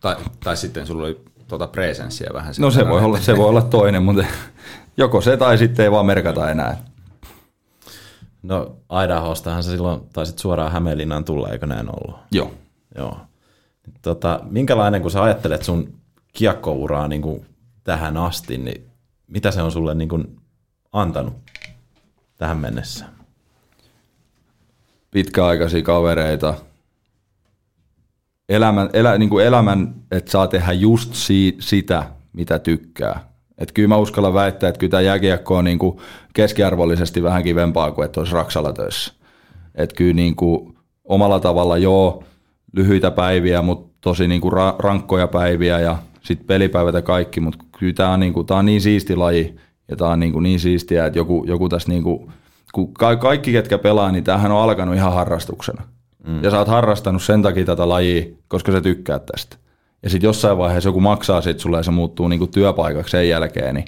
Tai, 0.00 0.16
tai 0.44 0.56
sitten 0.56 0.86
sulla 0.86 1.04
oli 1.04 1.24
tuota 1.48 1.66
presenssiä 1.66 2.30
vähän. 2.34 2.54
No 2.58 2.70
se 2.70 2.88
voi, 2.88 3.00
olla, 3.00 3.20
se 3.20 3.36
voi 3.36 3.48
olla 3.48 3.62
toinen, 3.62 4.02
mutta 4.02 4.24
joko 4.96 5.20
se 5.20 5.36
tai 5.36 5.58
sitten 5.58 5.84
ei 5.84 5.90
vaan 5.90 6.06
merkata 6.06 6.50
enää. 6.50 6.84
No 8.42 8.76
Idahostahan 9.04 9.62
sä 9.62 9.70
silloin 9.70 10.00
taisit 10.12 10.38
suoraan 10.38 10.72
Hämeenlinnaan 10.72 11.24
tulla, 11.24 11.48
eikö 11.48 11.66
näin 11.66 11.88
ollut? 11.88 12.20
Joo. 12.32 12.54
Joo. 12.98 13.16
Tota, 14.02 14.40
minkälainen, 14.50 15.02
kun 15.02 15.10
sä 15.10 15.22
ajattelet 15.22 15.62
sun 15.62 15.92
kiekkouraa 16.32 17.08
niin 17.08 17.22
kuin 17.22 17.46
tähän 17.84 18.16
asti, 18.16 18.58
niin 18.58 18.89
mitä 19.30 19.50
se 19.50 19.62
on 19.62 19.72
sulle 19.72 19.94
niin 19.94 20.08
kuin 20.08 20.40
antanut 20.92 21.34
tähän 22.36 22.58
mennessä? 22.58 23.20
pitkäaikaisia 25.10 25.82
kavereita, 25.82 26.54
elämän, 28.48 28.90
elä, 28.92 29.18
niin 29.18 29.30
kuin 29.30 29.46
elämän, 29.46 29.94
että 30.10 30.30
saa 30.30 30.46
tehdä 30.46 30.72
just 30.72 31.14
si, 31.14 31.56
sitä, 31.60 32.04
mitä 32.32 32.58
tykkää. 32.58 33.30
Et 33.58 33.72
kyllä 33.72 33.88
mä 33.88 33.96
uskallan 33.96 34.34
väittää, 34.34 34.68
että 34.68 34.78
kyllä 34.78 34.90
tämä 34.90 35.00
jääkiekko 35.00 35.56
on 35.56 35.64
niin 35.64 35.78
kuin 35.78 35.98
keskiarvollisesti 36.34 37.22
vähän 37.22 37.42
kivempaa 37.42 37.90
kuin 37.90 38.04
että 38.04 38.20
olisi 38.20 38.32
Raksalla 38.32 38.72
töissä. 38.72 39.12
Et 39.74 39.92
kyllä 39.92 40.14
niin 40.14 40.36
kuin 40.36 40.76
omalla 41.04 41.40
tavalla 41.40 41.78
joo, 41.78 42.24
lyhyitä 42.72 43.10
päiviä, 43.10 43.62
mutta 43.62 43.96
tosi 44.00 44.28
niin 44.28 44.40
kuin 44.40 44.52
ra- 44.52 44.76
rankkoja 44.78 45.28
päiviä 45.28 45.80
ja 45.80 45.98
sitten 46.22 46.46
pelipäivät 46.46 46.94
ja 46.94 47.02
kaikki, 47.02 47.40
mutta 47.40 47.64
kyllä 47.78 47.92
tämä 47.92 48.12
on, 48.12 48.20
niin 48.20 48.32
kuin, 48.32 48.46
tää 48.46 48.56
on 48.56 48.66
niin 48.66 48.80
siisti 48.80 49.16
laji 49.16 49.56
ja 49.88 49.96
tämä 49.96 50.10
on 50.10 50.20
niin, 50.20 50.32
kuin 50.32 50.42
niin 50.42 50.60
siistiä, 50.60 51.06
että 51.06 51.18
joku, 51.18 51.44
joku 51.46 51.68
tässä 51.68 51.88
niin 51.88 52.02
kuin, 52.02 52.32
kun 52.72 52.94
ka- 52.94 53.16
kaikki 53.16 53.52
ketkä 53.52 53.78
pelaa, 53.78 54.12
niin 54.12 54.24
tämähän 54.24 54.52
on 54.52 54.62
alkanut 54.62 54.94
ihan 54.94 55.12
harrastuksena. 55.12 55.82
Mm. 56.26 56.42
Ja 56.42 56.50
sä 56.50 56.58
oot 56.58 56.68
harrastanut 56.68 57.22
sen 57.22 57.42
takia 57.42 57.64
tätä 57.64 57.88
lajia, 57.88 58.26
koska 58.48 58.72
sä 58.72 58.80
tykkäät 58.80 59.26
tästä. 59.26 59.56
Ja 60.02 60.10
sitten 60.10 60.28
jossain 60.28 60.58
vaiheessa 60.58 60.88
joku 60.88 61.00
maksaa 61.00 61.40
sit 61.40 61.60
sulle 61.60 61.76
ja 61.76 61.82
se 61.82 61.90
muuttuu 61.90 62.28
niinku 62.28 62.46
työpaikaksi 62.46 63.10
sen 63.10 63.28
jälkeen, 63.28 63.74
niin 63.74 63.84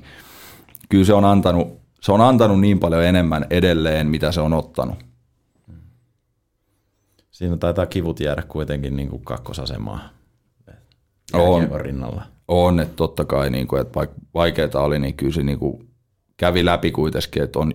kyllä 0.88 1.04
se 1.04 1.14
on, 1.14 1.24
antanut, 1.24 1.78
se 2.00 2.12
on 2.12 2.20
antanut 2.20 2.60
niin 2.60 2.78
paljon 2.78 3.04
enemmän 3.04 3.46
edelleen, 3.50 4.06
mitä 4.06 4.32
se 4.32 4.40
on 4.40 4.52
ottanut. 4.52 4.96
Siinä 7.30 7.56
taitaa 7.56 7.86
kivut 7.86 8.20
jäädä 8.20 8.42
kuitenkin 8.42 8.96
niin 8.96 9.08
kuin 9.08 9.24
kakkosasemaan 9.24 10.00
On. 11.38 11.68
rinnalla. 11.80 12.22
On, 12.48 12.80
että 12.80 12.96
totta 12.96 13.24
kai, 13.24 13.50
niin 13.50 13.66
kuin, 13.66 13.80
että 13.82 13.94
vaikka 13.94 14.16
vaikeaa 14.34 14.68
oli, 14.74 14.98
niin 14.98 15.14
kyllä 15.14 15.32
se 15.32 15.42
niin 15.42 15.58
kuin 15.58 15.88
kävi 16.36 16.64
läpi 16.64 16.90
kuitenkin, 16.90 17.42
että 17.42 17.58
on 17.58 17.72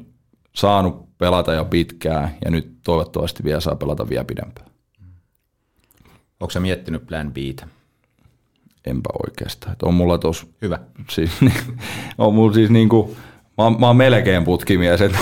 saanut 0.55 1.18
pelata 1.18 1.53
jo 1.53 1.66
pitkään 1.66 2.30
ja 2.45 2.51
nyt 2.51 2.78
toivottavasti 2.84 3.43
vielä 3.43 3.60
saa 3.60 3.76
pelata 3.76 4.10
vielä 4.10 4.24
pidempään. 4.26 4.68
Onko 6.39 6.51
sä 6.51 6.60
miettinyt 6.60 7.08
plan 7.08 7.32
Btä? 7.32 7.68
Enpä 8.86 9.10
oikeastaan. 9.28 9.72
Että 9.74 9.86
on 9.86 9.93
mulla 9.93 10.18
tos, 10.18 10.47
Hyvä. 10.62 10.80
siis, 11.10 11.32
on 12.18 12.34
mulla 12.34 12.53
siis 12.53 12.70
niinku, 12.70 13.16
mä, 13.58 13.64
oon- 13.64 13.80
mä 13.80 13.88
oon 13.88 13.95
melkein 13.97 14.43
putkimies. 14.43 15.01
Et 15.01 15.12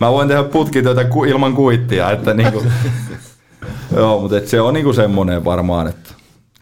mä 0.00 0.12
voin 0.12 0.28
tehdä 0.28 0.44
putkitöitä 0.44 1.06
ilman 1.28 1.54
kuittia, 1.54 2.10
että 2.10 2.34
niinku, 2.34 2.64
joo, 3.96 4.20
mutta 4.20 4.36
et 4.38 4.48
se 4.48 4.60
on 4.60 4.74
niinku 4.74 4.92
semmoinen 4.92 5.44
varmaan, 5.44 5.86
että 5.86 6.10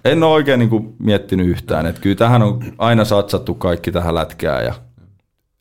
en 0.05 0.23
ole 0.23 0.33
oikein 0.33 0.59
niinku 0.59 0.95
miettinyt 0.99 1.47
yhtään, 1.47 1.87
että 1.87 2.01
kyllä 2.01 2.17
tähän 2.17 2.43
on 2.43 2.65
aina 2.79 3.05
satsattu 3.05 3.55
kaikki 3.55 3.93
tähän 3.93 4.15
lätkään 4.15 4.65
ja 4.65 4.75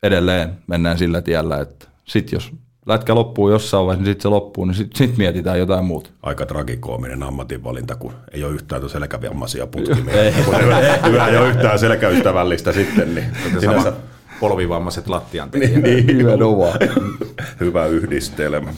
edelleen 0.02 0.50
mennään 0.66 0.98
sillä 0.98 1.22
tiellä, 1.22 1.60
että 1.60 1.86
sit 2.04 2.32
jos 2.32 2.52
lätkä 2.86 3.14
loppuu 3.14 3.50
jossain 3.50 3.86
vaiheessa, 3.86 4.02
niin 4.04 4.10
sitten 4.12 4.22
se 4.22 4.28
loppuu, 4.28 4.64
niin 4.64 4.74
sitten 4.74 5.08
sit 5.08 5.16
mietitään 5.16 5.58
jotain 5.58 5.84
muuta. 5.84 6.10
Aika 6.22 6.46
tragikoominen 6.46 7.22
ammatinvalinta, 7.22 7.96
kun 7.96 8.12
ei 8.32 8.44
ole 8.44 8.52
yhtään 8.54 8.88
selkävammaisia 8.88 9.66
putkimia. 9.66 10.14
hyvä, 10.62 10.98
hyvä 11.06 11.26
ei 11.28 11.36
ole 11.36 11.48
yhtään 11.48 11.78
selkäystävällistä 11.78 12.72
sitten, 12.72 13.14
niin 13.14 13.26
Sinänsä 13.44 13.60
sinänsä 13.60 13.92
polvivammaiset 14.40 15.08
lattian 15.08 15.50
tekijät. 15.50 15.82
niin, 15.82 16.06
Nimenomaan. 16.06 16.78
hyvä 17.60 17.86
yhdistelmä. 17.86 18.74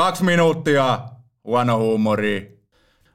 Kaksi 0.00 0.24
minuuttia, 0.24 1.00
huono 1.44 1.78
huumori. 1.78 2.60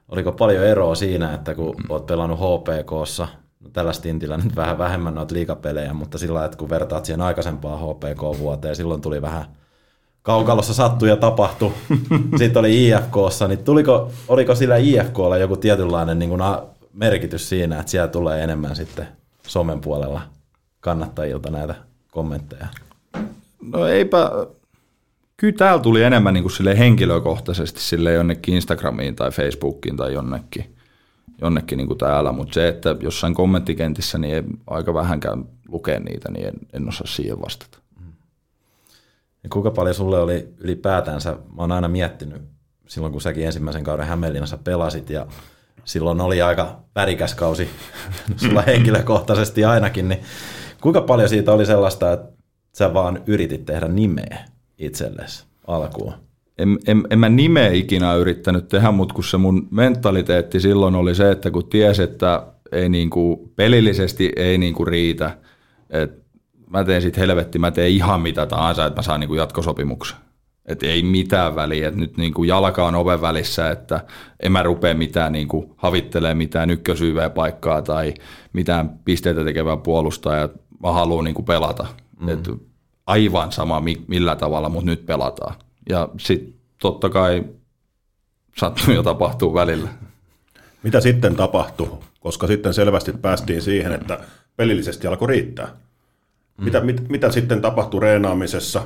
Oliko 0.09 0.31
paljon 0.31 0.65
eroa 0.65 0.95
siinä, 0.95 1.33
että 1.33 1.55
kun 1.55 1.75
oot 1.89 2.05
pelannut 2.05 2.39
HPKssa, 2.39 3.27
no 3.59 3.69
tällä 3.73 3.93
stintillä 3.93 4.37
nyt 4.37 4.55
vähän 4.55 4.77
vähemmän 4.77 5.15
noita 5.15 5.33
liikapelejä, 5.33 5.93
mutta 5.93 6.17
sillä 6.17 6.33
lailla, 6.33 6.45
että 6.45 6.57
kun 6.57 6.69
vertaat 6.69 7.05
siihen 7.05 7.21
aikaisempaan 7.21 7.79
HPK-vuoteen, 7.79 8.75
silloin 8.75 9.01
tuli 9.01 9.21
vähän 9.21 9.45
kaukalossa 10.21 10.73
sattu 10.73 11.05
ja 11.05 11.17
tapahtui. 11.17 11.71
Sitten 12.39 12.59
oli 12.59 12.87
IFKssa, 12.87 13.47
niin 13.47 13.63
tuliko, 13.63 14.11
oliko 14.27 14.55
sillä 14.55 14.75
IFKlla 14.75 15.37
joku 15.37 15.57
tietynlainen 15.57 16.19
niin 16.19 16.29
kuin 16.29 16.41
merkitys 16.93 17.49
siinä, 17.49 17.79
että 17.79 17.91
siellä 17.91 18.07
tulee 18.07 18.43
enemmän 18.43 18.75
sitten 18.75 19.07
somen 19.47 19.81
puolella 19.81 20.21
kannattajilta 20.79 21.49
näitä 21.49 21.75
kommentteja? 22.11 22.67
No 23.61 23.87
eipä, 23.87 24.31
kyllä 25.37 25.57
täällä 25.57 25.83
tuli 25.83 26.03
enemmän 26.03 26.33
niin 26.33 26.43
kuin 26.43 26.51
sille 26.51 26.77
henkilökohtaisesti 26.77 27.81
sille 27.81 28.13
jonnekin 28.13 28.55
Instagramiin 28.55 29.15
tai 29.15 29.31
Facebookiin 29.31 29.97
tai 29.97 30.13
jonnekin, 30.13 30.75
jonnekin 31.41 31.77
niin 31.77 31.87
kuin 31.87 31.97
täällä, 31.97 32.31
mutta 32.31 32.53
se, 32.53 32.67
että 32.67 32.95
jossain 32.99 33.33
kommenttikentissä 33.33 34.17
niin 34.17 34.35
ei 34.35 34.43
aika 34.67 34.93
vähänkään 34.93 35.45
lukea 35.67 35.99
niitä, 35.99 36.31
niin 36.31 36.47
en, 36.47 36.53
en 36.73 36.87
osaa 36.87 37.07
siihen 37.07 37.41
vastata. 37.41 37.77
Ja 39.43 39.49
kuinka 39.49 39.71
paljon 39.71 39.95
sulle 39.95 40.19
oli 40.19 40.47
ylipäätänsä, 40.57 41.31
mä 41.31 41.61
oon 41.61 41.71
aina 41.71 41.87
miettinyt 41.87 42.41
silloin, 42.87 43.11
kun 43.11 43.21
säkin 43.21 43.45
ensimmäisen 43.45 43.83
kauden 43.83 44.07
Hämeenlinnassa 44.07 44.57
pelasit 44.57 45.09
ja 45.09 45.27
silloin 45.85 46.21
oli 46.21 46.41
aika 46.41 46.79
värikäs 46.95 47.35
kausi 47.35 47.69
sulla 48.37 48.61
henkilökohtaisesti 48.61 49.65
ainakin, 49.65 50.09
niin 50.09 50.21
kuinka 50.81 51.01
paljon 51.01 51.29
siitä 51.29 51.51
oli 51.51 51.65
sellaista, 51.65 52.13
että 52.13 52.31
sä 52.73 52.93
vaan 52.93 53.23
yritit 53.27 53.65
tehdä 53.65 53.87
nimeä 53.87 54.45
itsellesi 54.77 55.45
alkuun? 55.67 56.13
En, 56.57 56.79
en, 56.87 57.03
en 57.09 57.19
mä 57.19 57.29
nimeä 57.29 57.71
ikinä 57.71 58.13
yrittänyt 58.13 58.67
tehdä, 58.67 58.91
mutta 58.91 59.13
kun 59.13 59.23
se 59.23 59.37
mun 59.37 59.67
mentaliteetti 59.71 60.59
silloin 60.59 60.95
oli 60.95 61.15
se, 61.15 61.31
että 61.31 61.51
kun 61.51 61.69
ties, 61.69 61.99
että 61.99 62.47
ei 62.71 62.89
niinku, 62.89 63.51
pelillisesti 63.55 64.31
ei 64.35 64.57
niinku 64.57 64.85
riitä, 64.85 65.37
että 65.89 66.25
mä 66.69 66.83
teen 66.83 67.01
sit 67.01 67.17
helvetti, 67.17 67.59
mä 67.59 67.71
teen 67.71 67.91
ihan 67.91 68.21
mitä 68.21 68.45
tahansa, 68.45 68.85
että 68.85 68.99
mä 68.99 69.03
saan 69.03 69.19
niinku 69.19 69.35
jatkosopimuksen. 69.35 70.17
Et 70.65 70.83
ei 70.83 71.03
mitään 71.03 71.55
väliä, 71.55 71.87
että 71.87 71.99
nyt 71.99 72.17
niinku 72.17 72.43
jalka 72.43 72.85
on 72.85 72.95
oven 72.95 73.21
välissä, 73.21 73.71
että 73.71 74.05
en 74.39 74.51
mä 74.51 74.63
rupea 74.63 74.93
mitään 74.93 75.31
niinku 75.31 75.73
havittelee 75.77 76.33
mitään 76.33 76.69
ykkösyyveä 76.69 77.29
paikkaa 77.29 77.81
tai 77.81 78.13
mitään 78.53 78.99
pisteitä 79.05 79.43
tekevää 79.43 79.77
puolustajaa, 79.77 80.49
mä 80.83 80.91
haluan 80.91 81.23
niinku 81.23 81.43
pelata. 81.43 81.85
Mm. 82.19 82.29
Et 82.29 82.49
aivan 83.07 83.51
sama 83.51 83.79
mi- 83.79 84.05
millä 84.07 84.35
tavalla, 84.35 84.69
mutta 84.69 84.85
nyt 84.85 85.05
pelataan. 85.05 85.55
Ja 85.89 86.09
sitten 86.17 86.53
totta 86.81 87.09
kai 87.09 87.43
sattuu 88.57 88.93
ja 88.93 89.03
tapahtuu 89.03 89.53
välillä. 89.53 89.89
Mitä 90.83 91.01
sitten 91.01 91.35
tapahtui? 91.35 91.97
Koska 92.19 92.47
sitten 92.47 92.73
selvästi 92.73 93.11
päästiin 93.11 93.61
siihen, 93.61 93.91
että 93.91 94.19
pelillisesti 94.57 95.07
alkoi 95.07 95.27
riittää. 95.27 95.67
Mitä, 96.57 96.81
mit, 96.81 97.09
mitä 97.09 97.31
sitten 97.31 97.61
tapahtui 97.61 97.99
reenaamisessa? 97.99 98.83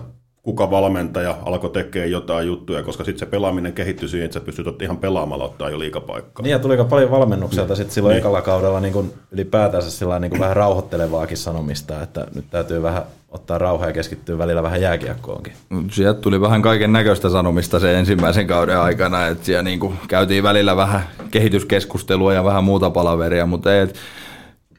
Kuka 0.49 0.71
valmentaja 0.71 1.37
alkoi 1.45 1.69
tekemään 1.69 2.11
jotain 2.11 2.47
juttuja, 2.47 2.83
koska 2.83 3.03
sitten 3.03 3.19
se 3.19 3.25
pelaaminen 3.25 3.73
kehittyi 3.73 4.09
siihen, 4.09 4.25
että 4.25 4.39
sä 4.39 4.45
pystyt 4.45 4.81
ihan 4.81 4.97
pelaamalla 4.97 5.43
ottaa 5.43 5.69
jo 5.69 5.79
liikapaikkaa. 5.79 6.43
Niin 6.43 6.51
ja 6.51 6.59
tuliko 6.59 6.85
paljon 6.85 7.11
valmennukselta 7.11 7.75
sitten 7.75 7.93
silloin 7.93 8.13
niin. 8.13 8.19
ekalla 8.19 8.41
kaudella 8.41 8.79
niin 8.79 8.93
kuin 8.93 9.13
ylipäätänsä 9.31 9.91
sillä 9.91 10.19
niin 10.19 10.29
kuin 10.29 10.39
vähän 10.39 10.55
rauhoittelevaakin 10.55 11.37
sanomista, 11.37 12.03
että 12.03 12.27
nyt 12.35 12.45
täytyy 12.51 12.83
vähän 12.83 13.03
ottaa 13.31 13.57
rauhaa 13.57 13.87
ja 13.87 13.93
keskittyä 13.93 14.37
välillä 14.37 14.63
vähän 14.63 14.81
jääkiekkoonkin. 14.81 15.53
Sieltä 15.91 16.21
tuli 16.21 16.41
vähän 16.41 16.61
kaiken 16.61 16.93
näköistä 16.93 17.29
sanomista 17.29 17.79
se 17.79 17.99
ensimmäisen 17.99 18.47
kauden 18.47 18.79
aikana, 18.79 19.27
että 19.27 19.45
siellä 19.45 19.63
niin 19.63 19.79
kuin 19.79 19.93
käytiin 20.07 20.43
välillä 20.43 20.75
vähän 20.75 21.01
kehityskeskustelua 21.31 22.33
ja 22.33 22.43
vähän 22.43 22.63
muuta 22.63 22.89
palaveria, 22.89 23.45
mutta 23.45 23.75
ei, 23.75 23.81
että 23.81 23.99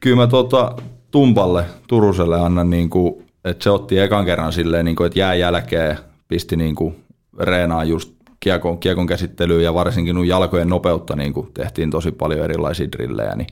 kyllä 0.01 0.17
mä 0.17 0.27
tuota, 0.27 0.75
Tumpalle, 1.11 1.65
Turuselle 1.87 2.41
annan, 2.41 2.71
niin 2.71 2.91
kuin, 2.91 3.30
että 3.45 3.65
se 3.65 3.71
otti 3.71 3.99
ekan 3.99 4.25
kerran 4.25 4.53
silleen, 4.53 4.85
niin 4.85 4.97
kuin, 4.97 5.07
että 5.07 5.19
jää 5.19 5.35
jälkeen 5.35 5.99
pisti 6.29 6.57
niin 6.57 6.75
kuin, 6.75 7.05
reenaa 7.39 7.85
just 7.85 8.13
kiekon, 8.41 8.79
kiekon 8.79 9.07
käsittelyyn 9.07 9.65
ja 9.65 9.75
varsinkin 9.75 10.15
nun 10.15 10.29
jalkojen 10.29 10.69
nopeutta 10.69 11.17
niin 11.17 11.33
kuin 11.33 11.49
tehtiin 11.55 11.91
tosi 11.91 12.13
paljon 12.13 12.45
erilaisia 12.45 12.93
drillejä, 12.93 13.37
niin 13.37 13.47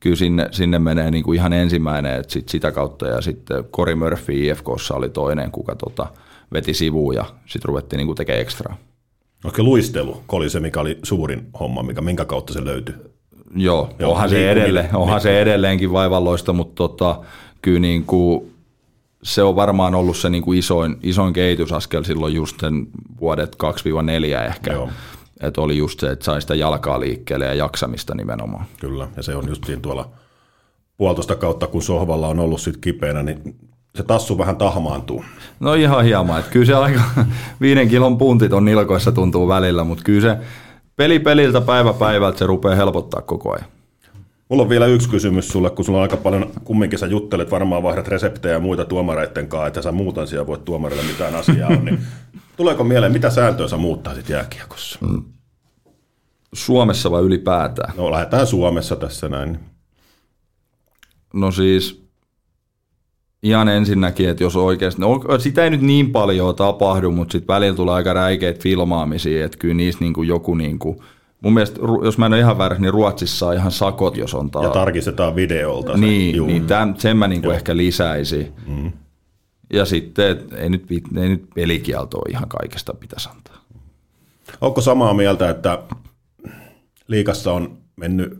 kyllä 0.00 0.16
sinne, 0.16 0.48
sinne 0.50 0.78
menee 0.78 1.10
niin 1.10 1.24
kuin 1.24 1.36
ihan 1.36 1.52
ensimmäinen, 1.52 2.20
että 2.20 2.32
sit 2.32 2.48
sitä 2.48 2.72
kautta 2.72 3.06
ja 3.06 3.20
sitten 3.20 3.64
Cory 3.64 3.94
Murphy 3.94 4.48
IFKssa 4.48 4.94
oli 4.94 5.08
toinen, 5.08 5.50
kuka 5.50 5.74
tota, 5.74 6.06
veti 6.52 6.74
sivuun 6.74 7.14
ja 7.14 7.24
sitten 7.46 7.68
ruvettiin 7.68 7.98
niin 7.98 8.06
kuin 8.06 8.16
tekemään 8.16 8.42
ekstraa. 8.42 8.76
Okei, 9.44 9.64
luistelu 9.64 10.22
oli 10.32 10.50
se, 10.50 10.60
mikä 10.60 10.80
oli 10.80 10.98
suurin 11.02 11.46
homma, 11.60 11.82
mikä, 11.82 12.00
minkä 12.00 12.24
kautta 12.24 12.52
se 12.52 12.64
löytyi. 12.64 12.94
Joo, 13.56 13.90
Joo 13.98 14.12
onhan, 14.12 14.28
se, 14.28 14.50
edelleen, 14.50 14.96
onhan 14.96 15.20
se 15.20 15.42
edelleenkin 15.42 15.92
vaivalloista, 15.92 16.52
mutta 16.52 16.74
tota, 16.74 17.20
kyllä 17.62 17.80
niin 17.80 18.04
kuin 18.04 18.51
se 19.22 19.42
on 19.42 19.56
varmaan 19.56 19.94
ollut 19.94 20.16
se 20.16 20.30
niin 20.30 20.42
kuin 20.42 20.58
isoin, 20.58 20.96
isoin 21.02 21.32
kehitysaskel 21.32 22.02
silloin 22.02 22.34
just 22.34 22.60
sen 22.60 22.86
vuodet 23.20 23.56
2-4 24.42 24.46
ehkä. 24.46 24.72
Joo. 24.72 24.88
Että 25.40 25.60
oli 25.60 25.76
just 25.76 26.00
se, 26.00 26.10
että 26.10 26.24
sai 26.24 26.40
sitä 26.40 26.54
jalkaa 26.54 27.00
liikkeelle 27.00 27.44
ja 27.44 27.54
jaksamista 27.54 28.14
nimenomaan. 28.14 28.64
Kyllä, 28.80 29.08
ja 29.16 29.22
se 29.22 29.36
on 29.36 29.48
just 29.48 29.64
siinä 29.64 29.80
tuolla 29.80 30.10
puolitoista 30.96 31.34
kautta, 31.34 31.66
kun 31.66 31.82
sohvalla 31.82 32.28
on 32.28 32.40
ollut 32.40 32.60
sit 32.60 32.76
kipeänä, 32.76 33.22
niin 33.22 33.56
se 33.96 34.02
tassu 34.02 34.38
vähän 34.38 34.56
tahmaantuu. 34.56 35.24
No 35.60 35.74
ihan 35.74 36.04
hieman, 36.04 36.38
että 36.38 36.50
kyllä 36.52 36.66
se 36.66 36.74
aika 36.74 37.00
viiden 37.60 37.88
kilon 37.88 38.18
puntit 38.18 38.52
on 38.52 38.64
nilkoissa 38.64 39.12
tuntuu 39.12 39.48
välillä, 39.48 39.84
mutta 39.84 40.04
kyllä 40.04 40.20
se 40.20 40.36
peli 40.96 41.18
peliltä 41.18 41.60
päivä 41.60 41.92
päivältä 41.92 42.38
se 42.38 42.46
rupeaa 42.46 42.74
helpottaa 42.74 43.22
koko 43.22 43.52
ajan. 43.52 43.66
Mulla 44.52 44.62
on 44.62 44.68
vielä 44.68 44.86
yksi 44.86 45.08
kysymys 45.08 45.48
sulle, 45.48 45.70
kun 45.70 45.84
sulla 45.84 45.98
on 45.98 46.02
aika 46.02 46.16
paljon, 46.16 46.50
kumminkin 46.64 46.98
sä 46.98 47.06
juttelet, 47.06 47.50
varmaan 47.50 47.82
vaihdat 47.82 48.08
reseptejä 48.08 48.54
ja 48.54 48.60
muita 48.60 48.84
tuomareiden 48.84 49.48
kanssa, 49.48 49.66
että 49.66 49.82
sä 49.82 49.92
muutan 49.92 50.26
siellä 50.26 50.46
voit 50.46 50.64
tuomarille 50.64 51.02
mitään 51.02 51.34
asiaa 51.34 51.70
on, 51.70 51.84
niin 51.84 51.98
tuleeko 52.56 52.84
mieleen, 52.84 53.12
mitä 53.12 53.30
sääntöä 53.30 53.68
sä 53.68 53.76
muuttaisit 53.76 54.28
jääkiekossa? 54.28 54.98
Mm. 55.02 55.22
Suomessa 56.52 57.10
vai 57.10 57.22
ylipäätään? 57.22 57.96
No 57.96 58.10
lähdetään 58.10 58.46
Suomessa 58.46 58.96
tässä 58.96 59.28
näin. 59.28 59.58
No 61.34 61.50
siis 61.50 62.04
ihan 63.42 63.68
ensinnäkin, 63.68 64.28
että 64.28 64.44
jos 64.44 64.56
oikeasti, 64.56 65.00
no 65.00 65.20
sitä 65.38 65.64
ei 65.64 65.70
nyt 65.70 65.82
niin 65.82 66.12
paljon 66.12 66.54
tapahdu, 66.56 67.10
mutta 67.10 67.32
sitten 67.32 67.54
välillä 67.54 67.76
tulee 67.76 67.94
aika 67.94 68.12
räikeitä 68.12 68.62
filmaamisia, 68.62 69.44
että 69.44 69.58
kyllä 69.58 69.74
niistä 69.74 70.04
niin 70.04 70.12
kuin 70.12 70.28
joku 70.28 70.54
niin 70.54 70.78
kuin, 70.78 70.98
mun 71.42 71.54
mielestä, 71.54 71.80
jos 72.04 72.18
mä 72.18 72.26
en 72.26 72.32
ole 72.32 72.40
ihan 72.40 72.58
väärässä, 72.58 72.82
niin 72.82 72.92
Ruotsissa 72.92 73.46
on 73.46 73.54
ihan 73.54 73.72
sakot, 73.72 74.16
jos 74.16 74.34
on 74.34 74.50
taa... 74.50 74.62
Ja 74.62 74.70
tarkistetaan 74.70 75.36
videolta. 75.36 75.96
Niin, 75.96 76.36
Juu. 76.36 76.46
niin 76.46 76.66
tämän, 76.66 76.94
sen 76.98 77.16
mä 77.16 77.28
niin 77.28 77.42
kuin 77.42 77.54
ehkä 77.54 77.76
lisäisi. 77.76 78.52
Mm. 78.66 78.92
Ja 79.72 79.84
sitten, 79.84 80.38
ei 80.56 80.70
nyt, 80.70 80.86
ei 81.16 81.28
nyt 81.28 81.50
pelikieltoa 81.54 82.22
ihan 82.28 82.48
kaikesta 82.48 82.94
pitäisi 82.94 83.28
antaa. 83.28 83.56
Onko 84.60 84.80
samaa 84.80 85.14
mieltä, 85.14 85.50
että 85.50 85.78
liikassa 87.08 87.52
on 87.52 87.78
mennyt 87.96 88.38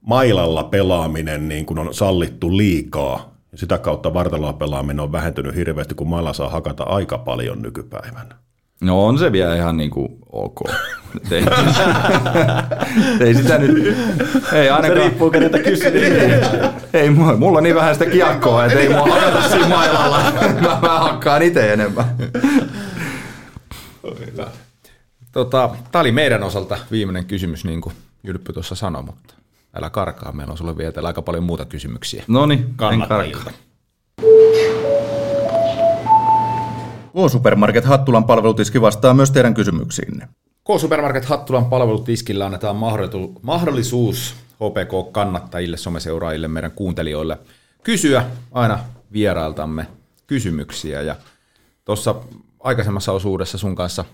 mailalla 0.00 0.64
pelaaminen 0.64 1.48
niin 1.48 1.66
kuin 1.66 1.78
on 1.78 1.94
sallittu 1.94 2.56
liikaa, 2.56 3.32
ja 3.52 3.58
sitä 3.58 3.78
kautta 3.78 4.14
vartaloa 4.14 4.52
pelaaminen 4.52 5.00
on 5.00 5.12
vähentynyt 5.12 5.54
hirveästi, 5.54 5.94
kun 5.94 6.08
mailla 6.08 6.32
saa 6.32 6.48
hakata 6.48 6.84
aika 6.84 7.18
paljon 7.18 7.62
nykypäivänä. 7.62 8.36
No 8.82 9.06
on 9.06 9.18
se 9.18 9.32
vielä 9.32 9.56
ihan 9.56 9.76
niin 9.76 9.90
kuin 9.90 10.08
ok. 10.32 10.60
ei, 11.30 11.44
ei 13.26 13.34
sitä 13.34 13.58
nyt, 13.58 13.96
ei 14.52 14.70
ainakaan. 14.70 15.00
Se 15.00 15.08
riippuu 15.08 15.30
keneltä 15.30 15.58
kysyy. 15.58 15.92
ei, 17.00 17.10
mulla, 17.10 17.36
mulla 17.36 17.58
on 17.58 17.64
niin 17.64 17.74
vähän 17.74 17.94
sitä 17.94 18.06
kiekkoa, 18.06 18.64
että 18.64 18.78
ei 18.78 18.88
mua 18.88 19.06
hakata 19.06 19.48
siinä 19.48 19.68
mailalla. 19.68 20.18
mä, 20.62 20.78
mä 20.82 20.98
hakkaan 20.98 21.42
itse 21.42 21.72
enemmän. 21.72 22.04
Tota, 25.32 25.70
Tämä 25.92 26.00
oli 26.00 26.12
meidän 26.12 26.42
osalta 26.42 26.78
viimeinen 26.90 27.26
kysymys, 27.26 27.64
niin 27.64 27.80
kuin 27.80 27.94
Jylppy 28.22 28.52
tuossa 28.52 28.74
sanoi, 28.74 29.02
mutta 29.02 29.34
älä 29.74 29.90
karkaa, 29.90 30.32
meillä 30.32 30.50
on 30.50 30.58
sulle 30.58 30.76
vielä 30.76 31.06
aika 31.06 31.22
paljon 31.22 31.44
muuta 31.44 31.64
kysymyksiä. 31.64 32.24
No 32.28 32.46
niin, 32.46 32.74
en 32.92 33.08
karkaa. 33.08 33.52
K-Supermarket 37.12 37.84
Hattulan 37.84 38.24
palvelutiski 38.24 38.80
vastaa 38.80 39.14
myös 39.14 39.30
teidän 39.30 39.54
kysymyksiinne. 39.54 40.28
K-Supermarket 40.64 41.24
Hattulan 41.24 41.64
palvelutiskillä 41.64 42.46
annetaan 42.46 42.76
mahdollisuus 43.42 44.34
HPK-kannattajille, 44.54 45.76
someseuraajille, 45.76 46.48
meidän 46.48 46.70
kuuntelijoille 46.70 47.38
kysyä 47.82 48.24
aina 48.52 48.78
vierailtamme 49.12 49.86
kysymyksiä. 50.26 51.02
Ja 51.02 51.16
tuossa 51.84 52.14
aikaisemmassa 52.60 53.12
osuudessa 53.12 53.58
sun 53.58 53.74
kanssa 53.74 54.04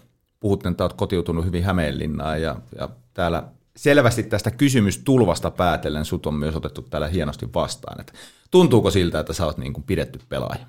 puhutten, 0.41 0.71
että 0.71 0.85
olet 0.85 0.97
kotiutunut 0.97 1.45
hyvin 1.45 1.65
Hämeenlinnaan 1.65 2.43
ja, 2.43 2.57
ja 2.79 2.89
täällä 3.15 3.43
selvästi 3.77 4.23
tästä 4.23 4.51
kysymystulvasta 4.51 5.51
päätellen 5.51 6.05
sut 6.05 6.27
on 6.27 6.35
myös 6.35 6.57
otettu 6.57 6.83
täällä 6.83 7.09
hienosti 7.09 7.49
vastaan. 7.55 8.01
Että 8.01 8.13
tuntuuko 8.51 8.91
siltä, 8.91 9.21
että 9.21 9.33
sä 9.33 9.47
oot 9.47 9.59
niin 9.59 9.73
kuin 9.73 9.85
pidetty 9.85 10.21
pelaaja? 10.29 10.67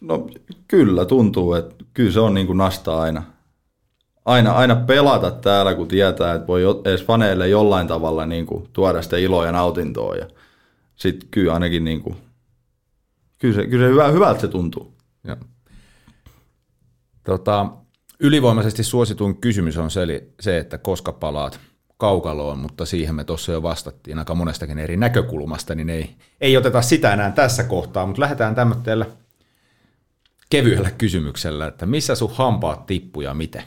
No 0.00 0.26
kyllä 0.68 1.04
tuntuu, 1.04 1.54
että 1.54 1.84
kyllä 1.94 2.12
se 2.12 2.20
on 2.20 2.34
niin 2.34 2.46
kuin 2.46 2.58
nastaa 2.58 3.00
aina. 3.00 3.22
Aina, 4.24 4.52
aina 4.52 4.76
pelata 4.76 5.30
täällä, 5.30 5.74
kun 5.74 5.88
tietää, 5.88 6.34
että 6.34 6.46
voi 6.46 6.62
edes 6.84 7.04
faneille 7.04 7.48
jollain 7.48 7.88
tavalla 7.88 8.26
niin 8.26 8.46
kuin 8.46 8.68
tuoda 8.72 9.02
sitä 9.02 9.16
iloa 9.16 9.46
ja 9.46 9.52
nautintoa. 9.52 10.16
Ja 10.16 10.26
sitten 10.96 11.28
kyllä 11.30 11.54
ainakin 11.54 11.84
niin 11.84 12.00
kuin, 12.00 12.16
kyllä 13.38 13.54
se, 13.54 13.66
kyllä 13.66 13.86
se 13.86 13.90
hyvä, 13.90 14.08
hyvältä 14.08 14.40
se 14.40 14.48
tuntuu. 14.48 14.94
Ja. 15.24 15.36
Tota, 17.24 17.66
ylivoimaisesti 18.20 18.84
suosituin 18.84 19.36
kysymys 19.36 19.78
on 19.78 19.90
se, 19.90 20.28
se, 20.40 20.58
että 20.58 20.78
koska 20.78 21.12
palaat 21.12 21.60
kaukaloon, 21.96 22.58
mutta 22.58 22.86
siihen 22.86 23.14
me 23.14 23.24
tuossa 23.24 23.52
jo 23.52 23.62
vastattiin 23.62 24.18
aika 24.18 24.34
monestakin 24.34 24.78
eri 24.78 24.96
näkökulmasta, 24.96 25.74
niin 25.74 25.90
ei, 25.90 26.16
ei 26.40 26.56
oteta 26.56 26.82
sitä 26.82 27.12
enää 27.12 27.30
tässä 27.30 27.64
kohtaa, 27.64 28.06
mutta 28.06 28.22
lähdetään 28.22 28.54
tämmöisellä 28.54 29.06
kevyellä 30.50 30.90
kysymyksellä, 30.90 31.66
että 31.66 31.86
missä 31.86 32.14
sun 32.14 32.30
hampaat 32.34 32.86
tippuu 32.86 33.22
ja 33.22 33.34
miten? 33.34 33.62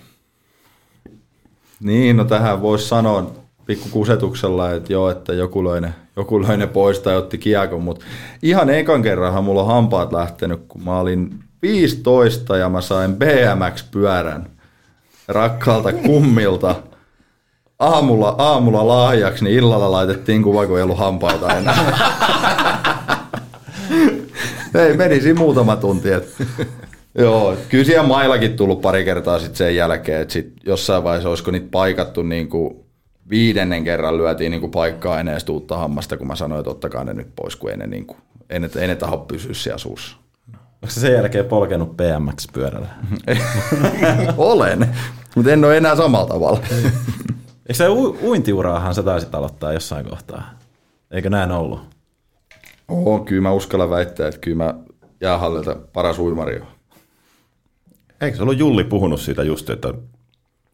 Niin, 1.80 2.18
no 2.18 2.26
tähän 2.26 2.62
voisi 2.62 2.88
sanoa 2.88 3.32
pikku 3.66 3.90
kusetuksella, 3.90 4.72
että 4.72 4.94
joo, 4.94 5.10
että 5.10 5.34
joku 5.34 5.64
löi 5.64 5.82
ne, 5.82 5.94
joku 6.16 6.42
löi 6.42 6.58
ne 6.58 6.68
pois 6.68 7.00
tai 7.00 7.18
otti 7.18 7.38
kiekon, 7.38 7.84
mutta 7.84 8.06
ihan 8.44 8.70
ekan 8.70 9.02
kerranhan 9.02 9.44
mulla 9.44 9.62
on 9.62 9.68
hampaat 9.68 10.14
lähtenyt, 10.14 10.62
kun 10.68 10.84
mä 10.84 11.00
olin 11.00 11.40
15 11.62 12.58
ja 12.58 12.70
mä 12.70 12.82
sain 12.82 13.16
BMX-pyörän 13.16 14.50
rakkaalta 15.28 15.94
kummilta 15.94 16.76
aamulla, 17.80 18.36
aamulla 18.38 18.88
lahjaksi, 18.88 19.44
niin 19.44 19.58
illalla 19.58 19.92
laitettiin 19.92 20.44
kuva, 20.44 20.68
kun 20.68 20.78
ei 20.78 20.84
ollut 20.84 20.98
hampaita 20.98 21.58
enää. 21.58 21.76
ei, 24.80 24.98
meni 24.98 25.22
siinä 25.22 25.40
muutama 25.40 25.76
tunti. 25.76 26.12
Et. 26.12 26.36
Joo, 27.18 27.58
kyllä 27.70 27.84
siellä 27.84 28.08
maillakin 28.08 28.54
tullut 28.56 28.82
pari 28.82 29.06
kertaa 29.06 29.40
sit 29.40 29.56
sen 29.56 29.76
jälkeen, 29.76 30.22
että 30.22 30.34
sit 30.34 30.54
jossain 30.66 31.04
vaiheessa 31.04 31.30
olisiko 31.30 31.52
niitä 31.52 31.68
paikattu 31.72 32.24
niin 32.24 32.50
kuin 32.50 32.76
viidennen 33.30 33.84
kerran 33.84 34.18
lyötiin 34.18 34.52
niin 34.52 34.62
kuin 34.62 34.72
paikkaa 34.72 35.20
enää 35.20 35.38
uutta 35.50 35.78
hammasta, 35.78 36.18
kun 36.18 36.28
mä 36.28 36.36
sanoin, 36.36 36.60
että 36.60 36.72
ottakaa 36.72 37.04
ne 37.04 37.14
nyt 37.14 37.28
pois, 37.36 37.56
kun 37.56 37.72
ei 37.72 37.78
ne, 37.78 37.88
niin 37.88 38.06
kuin, 38.06 38.18
ei 38.50 38.60
ne, 38.60 38.70
ei 38.80 38.88
ne 38.88 38.96
taho 38.96 39.18
pysyä 39.18 39.54
siellä 39.54 39.78
suussa. 39.78 40.18
Onko 40.54 40.88
se 40.90 41.00
sen 41.00 41.14
jälkeen 41.14 41.46
polkenut 41.46 41.98
BMX-pyörällä? 41.98 42.88
Olen, 44.38 44.90
mutta 45.36 45.52
en 45.52 45.66
ole 45.66 45.78
enää 45.78 45.96
samalla 45.96 46.28
tavalla. 46.28 46.60
Eikö 46.72 47.74
se 47.74 47.90
u- 47.90 48.18
uintiuraahan 48.24 48.96
sä 48.96 49.04
taisit 49.04 49.36
aloittaa 49.36 49.74
jossain 49.74 50.06
kohtaa? 50.06 50.50
Eikö 51.12 51.30
näin 51.30 51.52
ollut? 51.52 51.82
Oo, 52.90 53.20
kyllä 53.20 53.42
mä 53.42 53.52
uskallan 53.52 53.90
väittää, 53.90 54.28
että 54.28 54.40
kyllä 54.40 54.64
mä 54.64 54.74
jäähallilta 55.22 55.76
paras 55.94 56.20
uimari 56.20 56.60
on. 56.60 56.68
Eikö 58.22 58.38
se 58.38 58.44
ollut 58.44 58.58
Julli 58.58 58.84
puhunut 58.84 59.22
siitä 59.22 59.44
just, 59.44 59.70
että 59.70 59.94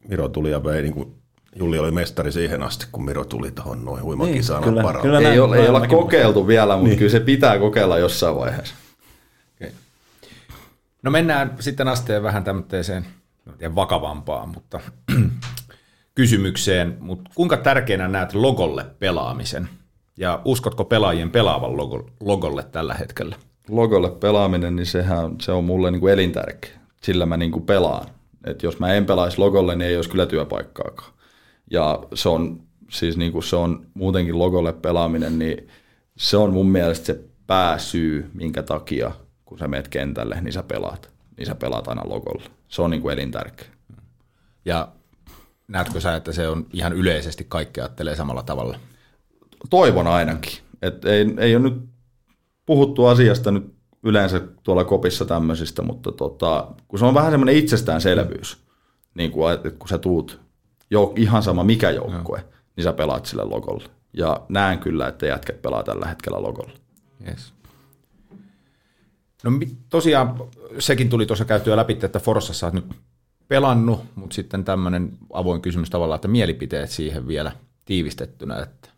Miro 0.08 0.28
tuli 0.28 0.50
ja 0.50 0.64
vei, 0.64 0.82
niin 0.82 0.94
kuin 0.94 1.14
Julli 1.56 1.78
oli 1.78 1.90
mestari 1.90 2.32
siihen 2.32 2.62
asti, 2.62 2.86
kun 2.92 3.04
Miro 3.04 3.24
tuli 3.24 3.50
tuohon 3.50 3.84
noin 3.84 4.02
huimakisaan 4.02 4.62
niin, 4.62 4.74
kyllä, 4.74 5.00
kyllä 5.02 5.18
ei, 5.18 5.38
ole, 5.38 5.56
ei 5.56 5.68
olla 5.68 5.86
kokeiltu 5.86 6.46
vielä, 6.46 6.76
mutta 6.76 6.88
niin. 6.88 6.98
kyllä 6.98 7.10
se 7.10 7.20
pitää 7.20 7.58
kokeilla 7.58 7.98
jossain 7.98 8.36
vaiheessa. 8.36 8.74
Okay. 9.56 9.72
No 11.02 11.10
mennään 11.10 11.56
sitten 11.60 11.88
asteen 11.88 12.22
vähän 12.22 12.44
tämmöiseen 12.44 13.06
no 13.46 13.74
vakavampaan, 13.74 14.48
mutta 14.48 14.80
kysymykseen. 16.14 16.96
Mutta 17.00 17.30
kuinka 17.34 17.56
tärkeänä 17.56 18.08
näet 18.08 18.34
logolle 18.34 18.86
pelaamisen? 18.98 19.68
Ja 20.18 20.40
uskotko 20.44 20.84
pelaajien 20.84 21.30
pelaavan 21.30 21.76
logo, 21.76 22.06
logolle 22.20 22.62
tällä 22.62 22.94
hetkellä? 22.94 23.36
Logolle 23.68 24.10
pelaaminen, 24.10 24.76
niin 24.76 24.86
sehän 24.86 25.36
se 25.40 25.52
on 25.52 25.64
mulle 25.64 25.90
niin 25.90 26.00
kuin 26.00 26.12
elintärkeä. 26.12 26.70
Sillä 27.02 27.26
mä 27.26 27.36
niin 27.36 27.52
kuin 27.52 27.66
pelaan. 27.66 28.06
Et 28.44 28.62
jos 28.62 28.78
mä 28.78 28.94
en 28.94 29.06
pelaisi 29.06 29.38
logolle, 29.38 29.76
niin 29.76 29.88
ei 29.88 29.96
olisi 29.96 30.10
kyllä 30.10 30.26
työpaikkaakaan. 30.26 31.12
Ja 31.70 32.02
se 32.14 32.28
on 32.28 32.60
siis 32.90 33.16
niin 33.16 33.32
kuin 33.32 33.42
se 33.42 33.56
on 33.56 33.86
muutenkin 33.94 34.38
logolle 34.38 34.72
pelaaminen, 34.72 35.38
niin 35.38 35.68
se 36.16 36.36
on 36.36 36.52
mun 36.52 36.68
mielestä 36.68 37.06
se 37.06 37.20
pääsyy, 37.46 38.30
minkä 38.34 38.62
takia 38.62 39.12
kun 39.44 39.58
sä 39.58 39.68
meet 39.68 39.88
kentälle, 39.88 40.40
niin 40.40 40.52
sä 40.52 40.62
pelaat. 40.62 41.10
Niin 41.36 41.46
sä 41.46 41.54
pelaat 41.54 41.88
aina 41.88 42.02
logolla. 42.04 42.44
Se 42.68 42.82
on 42.82 42.90
niin 42.90 43.02
kuin 43.02 43.12
elintärkeä. 43.12 43.68
Ja 44.64 44.88
näetkö 45.68 46.00
sä, 46.00 46.16
että 46.16 46.32
se 46.32 46.48
on 46.48 46.66
ihan 46.72 46.92
yleisesti 46.92 47.46
kaikki 47.48 47.80
ajattelee 47.80 48.16
samalla 48.16 48.42
tavalla? 48.42 48.78
Toivon 49.70 50.06
ainakin. 50.06 50.58
Et 50.82 51.04
ei, 51.04 51.34
ei 51.38 51.56
ole 51.56 51.70
nyt 51.70 51.82
puhuttu 52.66 53.06
asiasta 53.06 53.50
nyt 53.50 53.74
yleensä 54.02 54.40
tuolla 54.62 54.84
kopissa 54.84 55.24
tämmöisistä, 55.24 55.82
mutta 55.82 56.12
tota, 56.12 56.66
kun 56.88 56.98
se 56.98 57.04
on 57.04 57.14
vähän 57.14 57.30
semmoinen 57.30 57.56
itsestäänselvyys, 57.56 58.58
niin 59.14 59.30
kuin, 59.30 59.54
että 59.54 59.70
kun 59.70 59.88
sä 59.88 59.98
tuut 59.98 60.40
jo, 60.90 61.12
ihan 61.16 61.42
sama 61.42 61.64
mikä 61.64 61.90
joukkue, 61.90 62.38
Joo. 62.38 62.48
niin 62.76 62.84
sä 62.84 62.92
pelaat 62.92 63.26
sille 63.26 63.44
logolle. 63.44 63.84
Ja 64.12 64.40
näen 64.48 64.78
kyllä, 64.78 65.08
että 65.08 65.26
jätket 65.26 65.62
pelaa 65.62 65.82
tällä 65.82 66.06
hetkellä 66.06 66.42
logolla. 66.42 66.72
Yes. 67.28 67.52
No 69.44 69.50
tosiaan 69.88 70.40
sekin 70.78 71.08
tuli 71.08 71.26
tuossa 71.26 71.44
käytyä 71.44 71.76
läpi, 71.76 71.98
että 72.02 72.18
Forssassa 72.18 72.66
olet 72.66 72.74
nyt 72.74 72.96
pelannut, 73.48 74.00
mutta 74.14 74.34
sitten 74.34 74.64
tämmöinen 74.64 75.12
avoin 75.32 75.62
kysymys 75.62 75.90
tavallaan, 75.90 76.16
että 76.16 76.28
mielipiteet 76.28 76.90
siihen 76.90 77.28
vielä 77.28 77.52
tiivistettynä, 77.84 78.58
että 78.58 78.88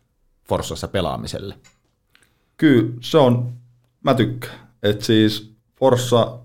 Forssassa 0.49 0.87
pelaamiselle. 0.87 1.55
Kyllä, 2.57 2.93
se 3.01 3.17
on, 3.17 3.53
mä 4.03 4.13
tykkään. 4.13 4.59
Että 4.83 5.05
siis 5.05 5.53
Forssa 5.75 6.39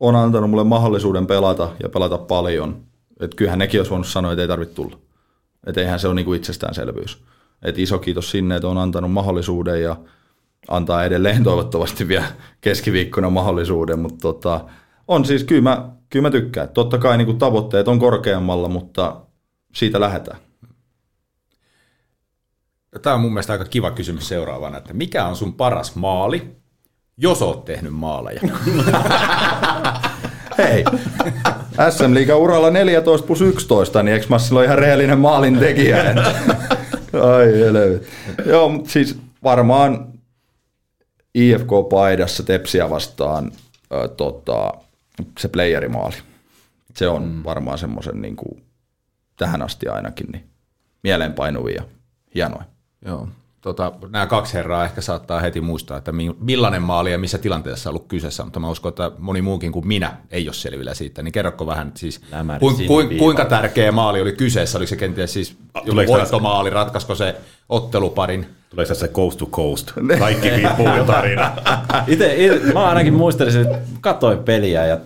on 0.00 0.16
antanut 0.16 0.50
mulle 0.50 0.64
mahdollisuuden 0.64 1.26
pelata 1.26 1.68
ja 1.82 1.88
pelata 1.88 2.18
paljon. 2.18 2.82
Että 3.20 3.36
kyllähän 3.36 3.58
nekin 3.58 3.80
olisi 3.80 3.90
voinut 3.90 4.06
sanoa, 4.06 4.32
että 4.32 4.42
ei 4.42 4.48
tarvitse 4.48 4.74
tulla. 4.74 4.98
Että 5.66 5.80
eihän 5.80 6.00
se 6.00 6.08
ole 6.08 6.14
niinku 6.14 6.32
itsestäänselvyys. 6.32 7.24
Et 7.62 7.78
iso 7.78 7.98
kiitos 7.98 8.30
sinne, 8.30 8.56
että 8.56 8.68
on 8.68 8.78
antanut 8.78 9.12
mahdollisuuden 9.12 9.82
ja 9.82 9.96
antaa 10.68 11.04
edelleen 11.04 11.44
toivottavasti 11.44 12.08
vielä 12.08 12.26
keskiviikkona 12.60 13.30
mahdollisuuden, 13.30 13.98
mutta 13.98 14.18
tota, 14.20 14.64
on 15.08 15.24
siis, 15.24 15.44
kyllä 15.44 15.62
mä, 15.62 15.90
kyllä 16.10 16.22
mä 16.22 16.30
tykkään. 16.30 16.68
Totta 16.68 16.98
kai 16.98 17.18
niin 17.18 17.38
tavoitteet 17.38 17.88
on 17.88 17.98
korkeammalla, 17.98 18.68
mutta 18.68 19.20
siitä 19.74 20.00
lähdetään. 20.00 20.47
Tämä 23.02 23.14
on 23.14 23.20
mun 23.20 23.32
mielestä 23.32 23.52
aika 23.52 23.64
kiva 23.64 23.90
kysymys 23.90 24.28
seuraavana, 24.28 24.78
että 24.78 24.94
mikä 24.94 25.24
on 25.24 25.36
sun 25.36 25.54
paras 25.54 25.94
maali, 25.94 26.56
jos 27.16 27.42
oot 27.42 27.64
tehnyt 27.64 27.92
maaleja? 27.92 28.40
Hei, 30.58 30.84
SM 31.90 32.14
Liiga 32.14 32.36
uralla 32.36 32.70
14 32.70 33.26
plus 33.26 33.40
11, 33.40 34.02
niin 34.02 34.14
eikö 34.14 34.26
mä 34.28 34.38
silloin 34.38 34.64
ihan 34.64 34.78
rehellinen 34.78 35.18
maalin 35.18 35.58
tekijä? 35.58 36.04
Ai 37.34 37.52
helvet. 37.52 38.08
Joo, 38.46 38.68
mutta 38.68 38.90
siis 38.90 39.18
varmaan 39.42 40.12
IFK-paidassa 41.34 42.42
Tepsiä 42.42 42.90
vastaan 42.90 43.52
ö, 43.92 44.08
tota, 44.08 44.74
se 45.38 45.48
playerimaali. 45.48 46.16
Se 46.94 47.08
on 47.08 47.28
mm. 47.28 47.44
varmaan 47.44 47.78
semmoisen 47.78 48.22
niin 48.22 48.36
kuin, 48.36 48.62
tähän 49.36 49.62
asti 49.62 49.88
ainakin 49.88 50.26
niin 50.32 50.44
mieleenpainuvia 51.02 51.74
ja 51.74 51.88
hienoja. 52.34 52.77
Joo. 53.04 53.28
Tota, 53.60 53.92
nämä 54.08 54.26
kaksi 54.26 54.54
herraa 54.54 54.84
ehkä 54.84 55.00
saattaa 55.00 55.40
heti 55.40 55.60
muistaa, 55.60 55.98
että 55.98 56.12
millainen 56.40 56.82
maali 56.82 57.12
ja 57.12 57.18
missä 57.18 57.38
tilanteessa 57.38 57.90
on 57.90 57.96
ollut 57.96 58.08
kyseessä, 58.08 58.44
mutta 58.44 58.60
mä 58.60 58.70
uskon, 58.70 58.88
että 58.88 59.10
moni 59.18 59.42
muukin 59.42 59.72
kuin 59.72 59.88
minä 59.88 60.16
ei 60.30 60.48
ole 60.48 60.54
selvillä 60.54 60.94
siitä. 60.94 61.22
Niin 61.22 61.32
kerrokko 61.32 61.66
vähän 61.66 61.92
siis, 61.94 62.20
ku, 62.60 62.70
ku, 62.86 63.02
kuinka 63.18 63.44
tärkeä 63.44 63.92
maali 63.92 64.20
oli 64.20 64.32
kyseessä? 64.32 64.78
Oliko 64.78 64.88
se 64.88 64.96
kenties 64.96 65.32
siis 65.32 65.56
voittomaali, 66.08 66.70
ratkaisiko 66.70 67.14
se 67.14 67.36
otteluparin? 67.68 68.46
Tuleeko 68.70 68.94
se 68.94 69.08
coast 69.08 69.38
to 69.38 69.46
coast? 69.46 69.92
Kaikki 70.18 70.50
viipuu 70.50 70.88
jo 70.96 71.04
tarina. 71.04 71.52
Itse, 72.06 72.60
mä 72.72 72.88
ainakin 72.88 73.14
muistelisin, 73.14 73.62
että 73.62 73.78
katsoin 74.00 74.38
peliä 74.38 74.86
ja 74.86 74.98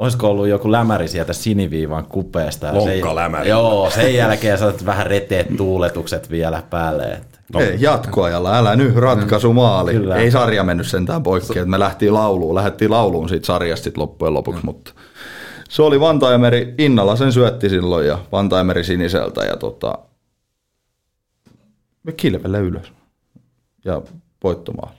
olisiko 0.00 0.30
ollut 0.30 0.48
joku 0.48 0.72
lämäri 0.72 1.08
sieltä 1.08 1.32
siniviivan 1.32 2.04
kupeesta. 2.04 2.74
Lonkka 2.74 3.14
lämäri. 3.14 3.48
Joo, 3.48 3.90
sen 3.90 4.14
jälkeen 4.14 4.58
saatat 4.58 4.86
vähän 4.86 5.06
reteet 5.06 5.56
tuuletukset 5.56 6.30
vielä 6.30 6.62
päälle. 6.70 7.04
Että. 7.04 7.38
No. 7.52 7.60
Ei, 7.60 7.76
jatkoajalla, 7.78 8.58
älä 8.58 8.76
nyt 8.76 8.96
ratkaisu 8.96 9.52
maali. 9.52 9.92
Kyllä. 9.92 10.16
Ei 10.16 10.30
sarja 10.30 10.64
mennyt 10.64 10.86
sentään 10.86 11.22
poikki, 11.22 11.58
että 11.58 11.70
me 11.70 11.78
lähtiin 11.78 12.14
lauluun, 12.14 12.54
lähdettiin 12.54 12.90
lauluun 12.90 13.28
siitä 13.28 13.46
sarjasta 13.46 13.84
sit 13.84 13.96
loppujen 13.96 14.34
lopuksi, 14.34 14.62
mm. 14.62 14.66
mutta 14.66 14.92
se 15.68 15.82
oli 15.82 16.00
Vantaimeri, 16.00 16.74
Innalla 16.78 17.16
sen 17.16 17.32
syötti 17.32 17.68
silloin 17.68 18.06
ja 18.06 18.18
Vantaimeri 18.32 18.84
siniseltä 18.84 19.44
ja 19.44 19.56
tota, 19.56 19.98
me 22.02 22.12
kilvelle 22.12 22.58
ylös 22.58 22.92
ja 23.84 24.02
voittomaali. 24.44 24.96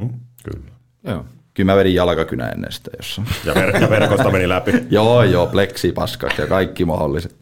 Mm, 0.00 0.10
kyllä. 0.44 0.70
Joo. 1.04 1.24
Kyllä 1.54 1.72
mä 1.72 1.76
vedin 1.76 1.94
jalkakynä 1.94 2.48
ennen 2.48 2.72
sitä 2.72 2.90
jossain. 2.96 3.28
Ja, 3.44 3.54
ver- 3.54 3.82
ja 3.82 3.90
verkosta 3.90 4.30
meni 4.30 4.48
läpi. 4.48 4.72
joo, 4.90 5.22
joo, 5.22 5.46
pleksi 5.46 5.92
paskat 5.92 6.38
ja 6.38 6.46
kaikki 6.46 6.84
mahdolliset. 6.84 7.36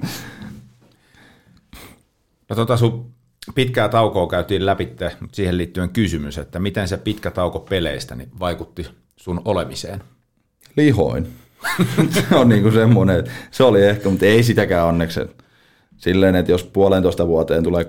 No 2.49 2.57
tota 2.57 2.77
sun 2.77 3.11
pitkää 3.55 3.89
taukoa 3.89 4.27
käytiin 4.27 4.67
läpi, 4.67 4.89
mutta 5.21 5.37
siihen 5.37 5.59
liittyen 5.59 5.91
kysymys, 5.91 6.39
että 6.39 6.59
miten 6.59 6.89
se 6.89 6.97
pitkä 6.97 7.31
tauko 7.31 7.61
peleistä 7.61 8.15
niin 8.15 8.29
vaikutti 8.41 8.87
sun 9.17 9.43
olemiseen? 9.45 10.03
Lihoin. 10.77 11.29
se 12.29 12.37
on 12.37 12.49
niin 12.49 12.63
kuin 12.63 12.75
semmoinen, 12.75 13.25
se 13.51 13.65
oli 13.65 13.85
ehkä, 13.85 14.09
mutta 14.09 14.27
ei 14.27 14.43
sitäkään 14.43 14.87
onneksi. 14.87 15.21
Silleen, 15.97 16.37
että 16.37 16.53
jos 16.53 16.65
puolentoista 16.65 17.27
vuoteen 17.27 17.65
tulee 17.65 17.83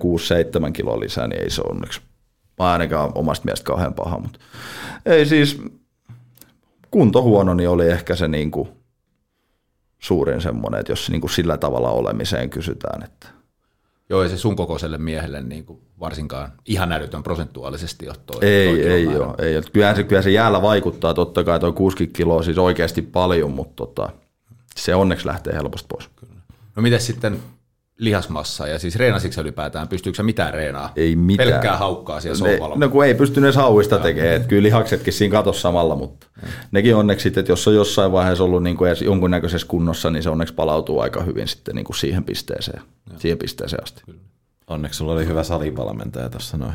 6-7 0.68 0.72
kiloa 0.72 1.00
lisää, 1.00 1.28
niin 1.28 1.42
ei 1.42 1.50
se 1.50 1.62
onneksi. 1.70 2.02
Mä 2.60 2.72
ainakaan 2.72 3.12
omasta 3.16 3.46
mielestä 3.46 3.66
kauhean 3.66 3.94
paha, 3.94 4.20
mutta 4.20 4.40
ei 5.06 5.26
siis, 5.26 5.62
kunto 6.92 7.22
huono, 7.22 7.54
niin 7.54 7.70
oli 7.70 7.88
ehkä 7.88 8.16
se 8.16 8.28
niin 8.28 8.52
kuin 8.52 8.70
suurin 10.00 10.42
semmoinen, 10.42 10.80
että 10.80 10.92
jos 10.92 11.10
niin 11.10 11.22
kuin 11.22 11.32
sillä 11.32 11.58
tavalla 11.58 11.90
olemiseen 11.90 12.50
kysytään, 12.50 13.04
että– 13.04 13.28
Joo, 14.12 14.24
ei 14.24 14.30
se 14.30 14.38
sun 14.38 14.56
kokoiselle 14.56 14.98
miehelle 14.98 15.42
niin 15.42 15.66
kuin 15.66 15.80
varsinkaan 16.00 16.52
ihan 16.66 16.92
älytön 16.92 17.24
prosentuaalisesti 17.24 18.08
ole 18.08 18.16
toi, 18.26 18.46
Ei, 18.46 18.68
toi 18.68 18.92
ei 18.92 19.08
ole. 19.08 19.36
Ei. 19.38 19.62
Kyllähän, 19.74 19.96
se, 19.96 20.04
kyllähän 20.04 20.24
se 20.24 20.32
jäällä 20.32 20.62
vaikuttaa 20.62 21.14
totta 21.14 21.44
kai, 21.44 21.60
tuo 21.60 21.72
60 21.72 22.18
kiloa 22.18 22.44
siis 22.44 22.58
oikeasti 22.58 23.02
paljon, 23.02 23.52
mutta 23.52 23.76
tota, 23.76 24.10
se 24.76 24.96
onneksi 24.96 25.28
lähtee 25.28 25.54
helposti 25.54 25.88
pois. 25.88 26.10
Kyllä. 26.16 26.34
No 26.76 26.82
miten 26.82 27.02
sitten 27.02 27.40
lihasmassa 27.98 28.68
ja 28.68 28.80
siis 28.80 28.96
reenasitko 28.96 29.42
ylipäätään, 29.42 29.88
pystyykö 29.88 30.18
se 30.18 30.24
mitään 30.24 30.54
reenaa? 30.54 30.92
Ei 30.96 31.16
mitään. 31.16 31.50
Pelkkää 31.50 31.78
haukkaa 31.78 32.22
siellä 32.22 32.38
sohvalla. 32.38 32.76
No 32.76 32.90
kun 32.90 33.06
ei 33.06 33.16
pystynyt 33.16 33.48
edes 33.48 33.56
hauista 33.56 34.00
tekemään, 34.00 34.36
että 34.36 34.48
kyllä 34.48 34.64
lihaksetkin 34.64 35.14
siinä 35.14 35.32
katossa 35.32 35.62
samalla, 35.62 35.96
mutta 35.96 36.28
mm. 36.42 36.48
nekin 36.72 36.96
onneksi 36.96 37.24
sitten, 37.24 37.42
että 37.42 37.52
jos 37.52 37.68
on 37.68 37.76
jossain 37.76 38.12
vaiheessa 38.12 38.44
ollut 38.44 38.64
niin 38.64 38.78
kuin 38.78 38.88
edes 38.88 39.02
jonkunnäköisessä 39.02 39.68
kunnossa, 39.68 40.12
niin 40.12 40.24
se 40.24 40.30
onneksi 40.30 40.54
palautuu 40.54 41.00
aika 41.00 41.24
hyvin 41.24 41.48
sitten 41.48 41.76
niin 41.76 41.86
kuin 41.86 41.98
siihen 41.98 42.24
pisteeseen, 42.24 42.82
ja. 43.12 43.20
siihen 43.20 43.38
pisteeseen 43.38 43.84
asti. 43.84 44.02
Kyllä. 44.06 44.20
Onneksi 44.68 44.98
sulla 44.98 45.14
oli 45.14 45.26
hyvä 45.26 45.44
salipalmentaja 45.44 46.30
tuossa 46.30 46.58
noin 46.58 46.74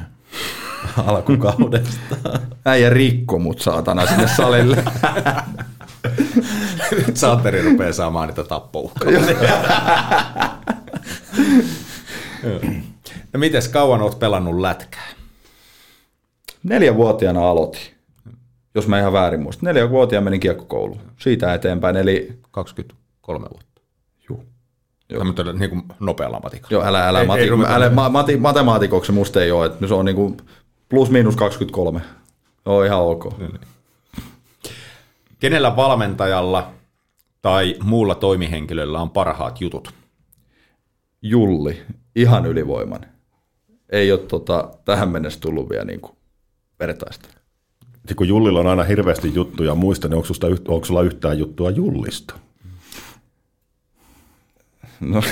alkukaudesta. 1.06 2.16
Äijä 2.64 2.90
rikko 2.90 3.38
mut 3.38 3.60
saatana 3.60 4.06
sinne 4.06 4.28
salille. 4.28 4.84
Santeri 7.14 7.62
rupeaa 7.62 7.92
saamaan 7.92 8.28
niitä 8.28 8.44
tappouhkaa. 8.44 9.08
no 13.32 13.38
mites 13.38 13.68
kauan 13.68 14.02
oot 14.02 14.18
pelannut 14.18 14.60
lätkää? 14.60 15.06
Neljävuotiaana 16.62 17.48
aloitin, 17.48 17.80
jos 18.74 18.88
mä 18.88 18.98
ihan 18.98 19.12
väärin 19.12 19.42
muistan. 19.42 19.66
Neljävuotiaana 19.66 20.24
menin 20.24 20.40
kiekkokouluun. 20.40 21.00
Siitä 21.18 21.54
eteenpäin, 21.54 21.96
eli... 21.96 22.38
23 22.50 23.46
vuotta. 23.50 23.80
Joo. 24.28 24.44
Joo. 25.08 25.32
Tämä 25.32 25.50
on 25.50 25.58
niin 25.58 25.70
kuin 25.70 25.82
nopealla 26.00 26.40
matikolla. 26.42 26.68
Joo, 26.70 26.84
älä, 26.84 27.08
älä, 27.08 27.20
ei, 27.20 27.26
mati, 27.26 27.40
ei, 27.40 27.50
älä 27.66 27.90
ma, 27.90 28.08
mati, 28.08 28.36
matemaatikoksi 28.36 29.12
musta 29.12 29.42
ei 29.42 29.50
ole, 29.50 29.66
että 29.66 29.86
se 29.86 29.94
on 29.94 30.04
niin 30.04 30.16
kuin 30.16 30.36
plus 30.88 31.10
miinus 31.10 31.36
23. 31.36 32.00
Joo, 32.66 32.82
ihan 32.82 33.00
ok. 33.00 33.38
Niin, 33.38 33.50
niin. 33.50 33.60
Kenellä 35.38 35.76
valmentajalla 35.76 36.70
tai 37.42 37.76
muulla 37.82 38.14
toimihenkilöllä 38.14 39.00
on 39.00 39.10
parhaat 39.10 39.60
jutut? 39.60 39.94
Julli, 41.22 41.82
ihan 42.16 42.46
ylivoimainen. 42.46 43.10
Ei 43.92 44.12
ole 44.12 44.20
tota, 44.20 44.70
tähän 44.84 45.08
mennessä 45.08 45.40
tullut 45.40 45.70
vielä 45.70 45.84
niin 45.84 46.00
kuin 46.00 46.16
vertaista. 46.80 47.28
sit 48.08 48.16
kun 48.16 48.28
Jullilla 48.28 48.60
on 48.60 48.66
aina 48.66 48.84
hirveästi 48.84 49.34
juttuja 49.34 49.74
muista, 49.74 50.08
niin 50.08 50.14
onko, 50.14 50.26
susta, 50.26 50.46
onko 50.46 50.84
sulla 50.84 51.02
yhtään 51.02 51.38
juttua 51.38 51.70
Jullista? 51.70 52.34
No, 55.00 55.22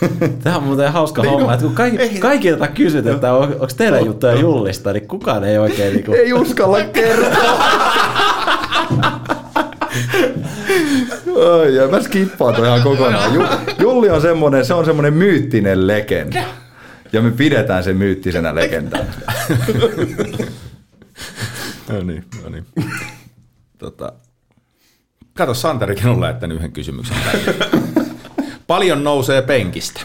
Tämä 0.42 0.56
on 0.56 0.62
muuten 0.62 0.92
hauska 0.92 1.22
homma, 1.22 1.54
että 1.54 1.66
kun 1.66 1.74
kaikki, 1.74 2.18
kaikilta 2.18 2.68
kysyt, 2.68 3.06
että 3.06 3.34
on, 3.34 3.42
onko 3.52 3.68
teillä 3.76 4.00
juttuja 4.00 4.34
Jullista, 4.34 4.92
niin 4.92 5.08
kukaan 5.08 5.44
ei 5.44 5.58
oikein 5.58 5.94
niin 5.94 6.04
kuin, 6.04 6.18
ei 6.18 6.32
uskalla 6.32 6.84
kertoa. 6.84 7.64
Ai, 11.40 11.74
ja 11.74 11.88
mä 11.88 12.02
skippaan 12.02 12.54
toi 12.54 12.66
ihan 12.66 12.82
kokonaan. 12.82 13.34
Ju, 13.34 13.42
Julli 13.78 14.10
on 14.10 14.20
semmonen, 14.20 14.64
se 14.64 14.74
on 14.74 14.84
semmonen 14.84 15.14
myyttinen 15.14 15.86
legenda. 15.86 16.42
Ja 17.12 17.22
me 17.22 17.30
pidetään 17.30 17.84
se 17.84 17.92
myyttisenä 17.92 18.54
legendana. 18.54 19.04
No 21.88 22.02
niin, 22.02 22.24
no 22.42 22.48
niin. 22.48 22.66
tota, 23.78 24.12
kato, 25.34 25.54
Santerikin 25.54 26.08
on 26.08 26.20
lähettänyt 26.20 26.56
yhden 26.56 26.72
kysymyksen 26.72 27.16
tänne. 27.32 27.66
Paljon 28.66 29.04
nousee 29.04 29.42
penkistä. 29.42 30.00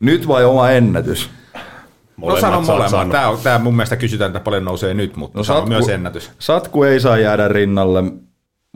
Nyt 0.00 0.28
vai 0.28 0.44
oma 0.44 0.70
ennätys? 0.70 1.30
no 2.16 2.40
sano 2.40 2.40
saat 2.40 2.66
molemmat. 2.66 2.90
sanoa. 2.90 3.12
Tämä, 3.12 3.28
on, 3.28 3.38
tämä 3.42 3.58
mun 3.58 3.76
mielestä 3.76 3.96
kysytään, 3.96 4.28
että 4.28 4.40
paljon 4.40 4.64
nousee 4.64 4.94
nyt, 4.94 5.16
mutta 5.16 5.38
no, 5.38 5.44
sano 5.44 5.60
satku- 5.60 5.68
myös 5.68 5.88
ennätys. 5.88 6.30
Satku 6.38 6.82
ei 6.82 7.00
saa 7.00 7.18
jäädä 7.18 7.48
rinnalle. 7.48 8.02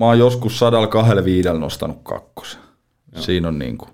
Mä 0.01 0.07
oon 0.07 0.19
joskus 0.19 0.59
125 0.59 1.49
nostanut 1.49 1.99
kakkosen. 2.03 2.61
Siinä 3.17 3.49
on 3.49 3.59
niinku, 3.59 3.87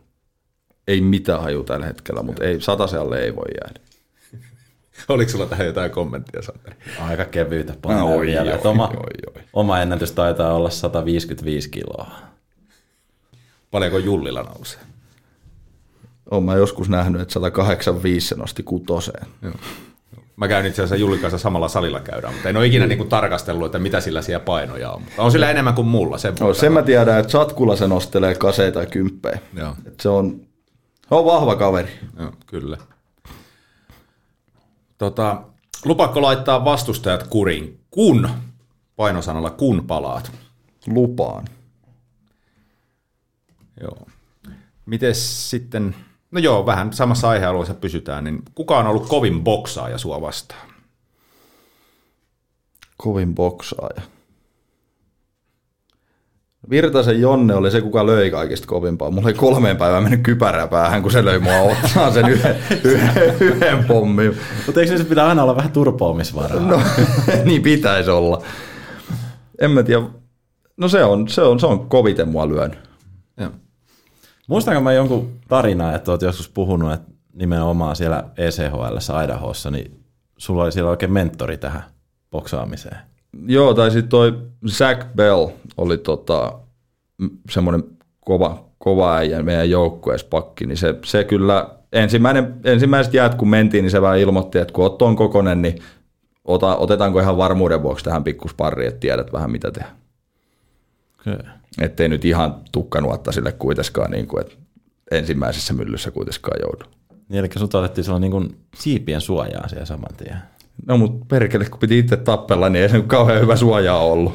ei 0.89 1.01
mitään 1.01 1.43
haju 1.43 1.65
tällä 1.65 1.87
hetkellä, 1.87 2.23
mutta 2.23 2.45
ei, 2.45 2.61
satasialle 2.61 3.19
ei 3.19 3.37
voi 3.37 3.45
jäädä. 3.65 3.81
Oliko 5.09 5.31
sulla 5.31 5.47
tähän 5.47 5.67
jotain 5.67 5.91
kommenttia, 5.91 6.43
Santeri? 6.43 6.77
aika 7.01 7.25
kevyitä 7.25 7.73
No, 7.73 7.79
painoja 7.83 8.17
oi, 8.17 8.27
vielä. 8.27 8.53
oi, 8.53 8.61
oma, 8.65 8.87
oi, 8.89 9.33
oi. 9.37 9.43
oma 9.53 9.81
ennätys 9.81 10.13
taitaa 10.13 10.53
olla 10.53 10.71
155 10.71 11.71
kiloa. 11.71 12.11
Paljonko 13.71 13.99
Jullilla 13.99 14.43
nousee? 14.43 14.81
Mä 16.45 16.55
joskus 16.55 16.89
nähnyt, 16.89 17.21
että 17.21 17.33
185 17.35 18.29
se 18.29 18.35
nosti 18.35 18.63
kutoseen. 18.63 19.27
Mä 20.37 20.49
käyn 20.49 20.67
itse 20.67 20.83
asiassa 20.83 20.97
Jullin 20.97 21.21
kanssa 21.21 21.39
samalla 21.39 21.69
salilla 21.69 22.01
käydään, 22.01 22.35
mutta 22.35 22.49
en 22.49 22.57
ole 22.57 22.67
ikinä 22.67 22.87
niin 22.87 22.99
kuin 22.99 23.09
tarkastellut, 23.09 23.67
että 23.67 23.79
mitä 23.79 24.01
sillä 24.01 24.23
siellä 24.23 24.45
painoja 24.45 24.91
on. 24.91 25.03
Mutta 25.03 25.23
on 25.23 25.33
sillä 25.33 25.51
enemmän 25.51 25.75
kuin 25.75 25.87
mulla. 25.87 26.19
Sen 26.19 26.35
No, 26.41 26.55
sen 26.55 26.73
mä 26.73 26.83
tiedän, 26.83 27.21
että 27.21 27.33
Satkulla 27.33 27.77
se 27.77 27.89
nostelee 27.89 28.35
kaseita 28.35 28.81
ja 28.81 28.87
kymppejä. 28.87 29.39
Joo. 29.55 29.75
Et 29.87 30.01
se 30.01 30.09
on, 30.09 30.41
on 31.11 31.25
vahva 31.25 31.57
kaveri. 31.57 31.99
Joo, 32.19 32.33
kyllä. 32.47 32.79
Tota, 34.99 35.43
lupaako 35.85 36.23
laittaa 36.23 36.65
vastustajat 36.65 37.27
kuriin, 37.27 37.81
kun, 37.91 38.29
painosanalla 38.97 39.51
kun 39.51 39.87
palaat? 39.87 40.33
Lupaan. 40.87 41.45
Joo. 43.81 44.07
Mites 44.87 45.51
sitten, 45.51 45.97
no 46.37 46.41
joo, 46.41 46.67
vähän 46.67 46.93
samassa 46.93 47.29
aihealueessa 47.29 47.75
pysytään, 47.75 48.25
niin 48.25 48.43
kuka 48.55 48.79
on 48.79 48.87
ollut 48.87 49.09
kovin 49.09 49.45
boksaaja 49.45 49.99
sua 49.99 50.21
vastaan? 50.21 50.69
Kovin 52.97 53.35
boksaaja. 53.35 54.03
Virtasen 56.71 57.21
Jonne 57.21 57.55
oli 57.55 57.71
se, 57.71 57.81
kuka 57.81 58.07
löi 58.07 58.31
kaikista 58.31 58.67
kovimpaa. 58.67 59.11
Mulla 59.11 59.29
ei 59.29 59.35
kolmeen 59.35 59.77
päivään 59.77 60.03
mennyt 60.03 60.23
kypärää 60.23 60.67
päähän, 60.67 61.03
kun 61.03 61.13
se 61.13 61.25
löi 61.25 61.39
mua 61.39 61.61
ottaa 61.61 62.13
sen 62.13 62.29
yhden, 62.29 62.57
yhden, 62.85 63.35
yhden 63.41 63.85
pommin. 63.85 64.37
Mutta 64.67 64.81
eikö 64.81 64.99
se 64.99 65.05
pitää 65.05 65.29
aina 65.29 65.43
olla 65.43 65.57
vähän 65.57 65.73
turpoamisvaraa? 65.73 66.61
No, 66.61 66.81
niin 67.45 67.63
pitäisi 67.63 68.11
olla. 68.11 68.43
En 69.61 69.71
mä 69.71 69.83
tiedä. 69.83 70.03
No 70.77 70.89
se 70.89 71.05
on, 71.05 71.29
se 71.29 71.43
on, 71.43 71.61
se 71.61 71.67
on 71.67 71.89
koviten 71.89 72.29
mua 72.29 72.49
lyönyt. 72.49 72.79
Joo. 73.41 73.51
Muistanko 74.47 74.81
mä 74.81 74.93
jonkun 74.93 75.33
tarinaa, 75.49 75.95
että 75.95 76.11
olet 76.11 76.23
joskus 76.23 76.49
puhunut, 76.49 76.93
että 76.93 77.13
nimenomaan 77.33 77.97
siellä 77.97 78.25
ECHL 78.37 79.23
Idahossa, 79.25 79.71
niin 79.71 80.01
sulla 80.37 80.63
oli 80.65 80.73
siellä 80.73 80.91
oikein 80.91 81.13
mentori 81.13 81.59
tähän 81.59 81.83
boksaamiseen. 82.31 82.97
Joo, 83.47 83.75
tai 83.75 83.91
sitten 83.91 84.09
toi 84.09 84.39
Zach 84.69 85.07
Bell 85.17 85.49
oli 85.77 85.99
tota, 85.99 86.53
semmoinen 87.51 87.85
kova, 88.21 88.65
kova 88.79 89.17
äijä 89.17 89.43
meidän 89.43 89.71
joukkueessa 89.71 90.27
pakki, 90.31 90.67
niin 90.67 90.77
se, 90.77 90.95
se 91.05 91.25
kyllä, 91.25 91.69
ensimmäinen, 91.93 92.55
ensimmäiset 92.65 93.15
jäät 93.15 93.35
kun 93.35 93.49
mentiin, 93.49 93.83
niin 93.83 93.91
se 93.91 94.03
vähän 94.03 94.19
ilmoitti, 94.19 94.59
että 94.59 94.75
kun 94.75 94.85
oot 94.85 94.99
ton 94.99 95.17
kokonen, 95.17 95.63
niin 95.63 95.79
ota, 96.45 96.77
otetaanko 96.77 97.21
ihan 97.21 97.37
varmuuden 97.37 97.83
vuoksi 97.83 98.05
tähän 98.05 98.25
pikkuspariin, 98.25 98.89
että 98.89 99.01
tiedät 99.01 99.33
vähän 99.33 99.51
mitä 99.51 99.71
tehdä. 99.71 99.89
Okay. 101.21 101.56
Ettei 101.81 102.09
nyt 102.09 102.25
ihan 102.25 102.61
tukkanuotta 102.73 103.33
sille 103.33 103.53
kuitenkaan, 103.53 104.11
niin 104.11 104.27
kuin, 104.27 104.41
että 104.41 104.57
ensimmäisessä 105.11 105.75
myllyssä 105.75 106.11
kuitenkaan 106.11 106.61
joudu. 106.63 106.85
Niin, 107.29 107.39
eli 107.39 107.49
sut 107.57 107.75
otettiin 107.75 108.05
sulla 108.05 108.19
niin 108.19 108.31
kuin 108.31 108.57
siipien 108.77 109.21
suojaa 109.21 109.69
siellä 109.69 109.87
saman 109.87 110.17
tien. 110.17 110.37
No 110.87 110.99
mutta 110.99 111.27
perkele, 111.29 111.65
kun 111.65 111.79
piti 111.79 111.99
itse 111.99 112.17
tappella, 112.17 112.69
niin 112.69 112.83
ei 112.83 112.89
se 112.89 112.97
nyt 112.97 113.07
kauhean 113.07 113.41
hyvä 113.41 113.57
suojaa 113.57 113.99
ollut. 113.99 114.35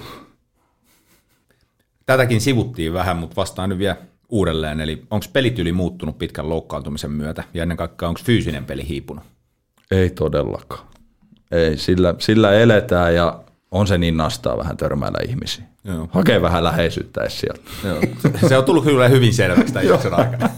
Tätäkin 2.06 2.42
sivuttiin 2.42 2.94
vähän, 2.94 3.18
mutta 3.18 3.36
vastaan 3.36 3.70
nyt 3.70 3.80
vielä 3.80 3.96
uudelleen. 4.30 4.82
Eli 4.82 5.04
onko 5.10 5.26
pelityyli 5.34 5.72
muuttunut 5.72 6.18
pitkän 6.18 6.50
loukkaantumisen 6.50 7.12
myötä 7.12 7.44
ja 7.54 7.64
ennen 7.64 7.78
kaikkea 7.78 8.08
onko 8.08 8.20
fyysinen 8.24 8.66
peli 8.66 8.88
hiipunut? 8.88 9.24
Ei 9.92 10.10
todellakaan. 10.10 10.88
Ei, 11.52 11.78
sillä, 11.78 12.16
sillä 12.18 12.54
eletään 12.54 13.16
ja 13.16 13.44
on 13.72 13.88
se 13.88 13.98
niin 13.98 14.18
nastaa 14.18 14.58
vähän 14.58 14.78
törmäillä 14.78 15.20
ihmisiä. 15.28 15.66
Joo. 15.84 16.10
Hakee 16.12 16.42
vähän 16.42 16.64
läheisyyttä 16.64 17.22
edes 17.22 17.40
sieltä. 17.40 17.62
Joo. 17.84 18.02
Se 18.50 18.58
on 18.58 18.66
tullut 18.66 18.84
kyllä 18.84 19.08
hyvin 19.08 19.34
selväksi 19.34 19.74
tämän 19.74 19.88
jakson 19.88 20.14
aikana. 20.14 20.50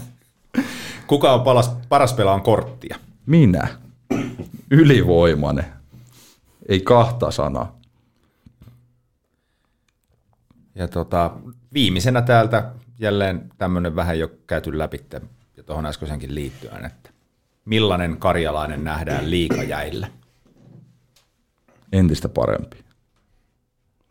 Kuka 1.06 1.32
on 1.32 1.42
paras, 1.42 1.70
paras 1.88 2.12
pelaan 2.12 2.42
korttia? 2.42 2.96
Minä. 3.26 3.68
Ylivoimainen. 4.70 5.64
Ei 6.68 6.80
kahta 6.80 7.30
sanaa. 7.30 7.78
Ja 10.74 10.88
tota, 10.88 11.30
viimeisenä 11.72 12.22
täältä 12.22 12.70
jälleen 12.98 13.50
tämmöinen 13.58 13.96
vähän 13.96 14.18
jo 14.18 14.30
käyty 14.46 14.78
läpi 14.78 15.04
ja 15.56 15.62
tuohon 15.62 15.86
äskeisenkin 15.86 16.34
liittyen, 16.34 16.84
että 16.84 17.10
millainen 17.64 18.16
karjalainen 18.16 18.84
nähdään 18.84 19.30
liikajäillä? 19.30 20.08
Entistä 21.92 22.28
parempi. 22.28 22.83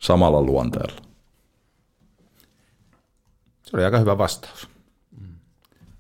Samalla 0.04 0.42
luonteella. 0.42 1.02
Se 3.64 3.78
oli 3.78 3.86
aika 3.86 4.00
hyvä 4.00 4.18
vastaus. 4.18 4.68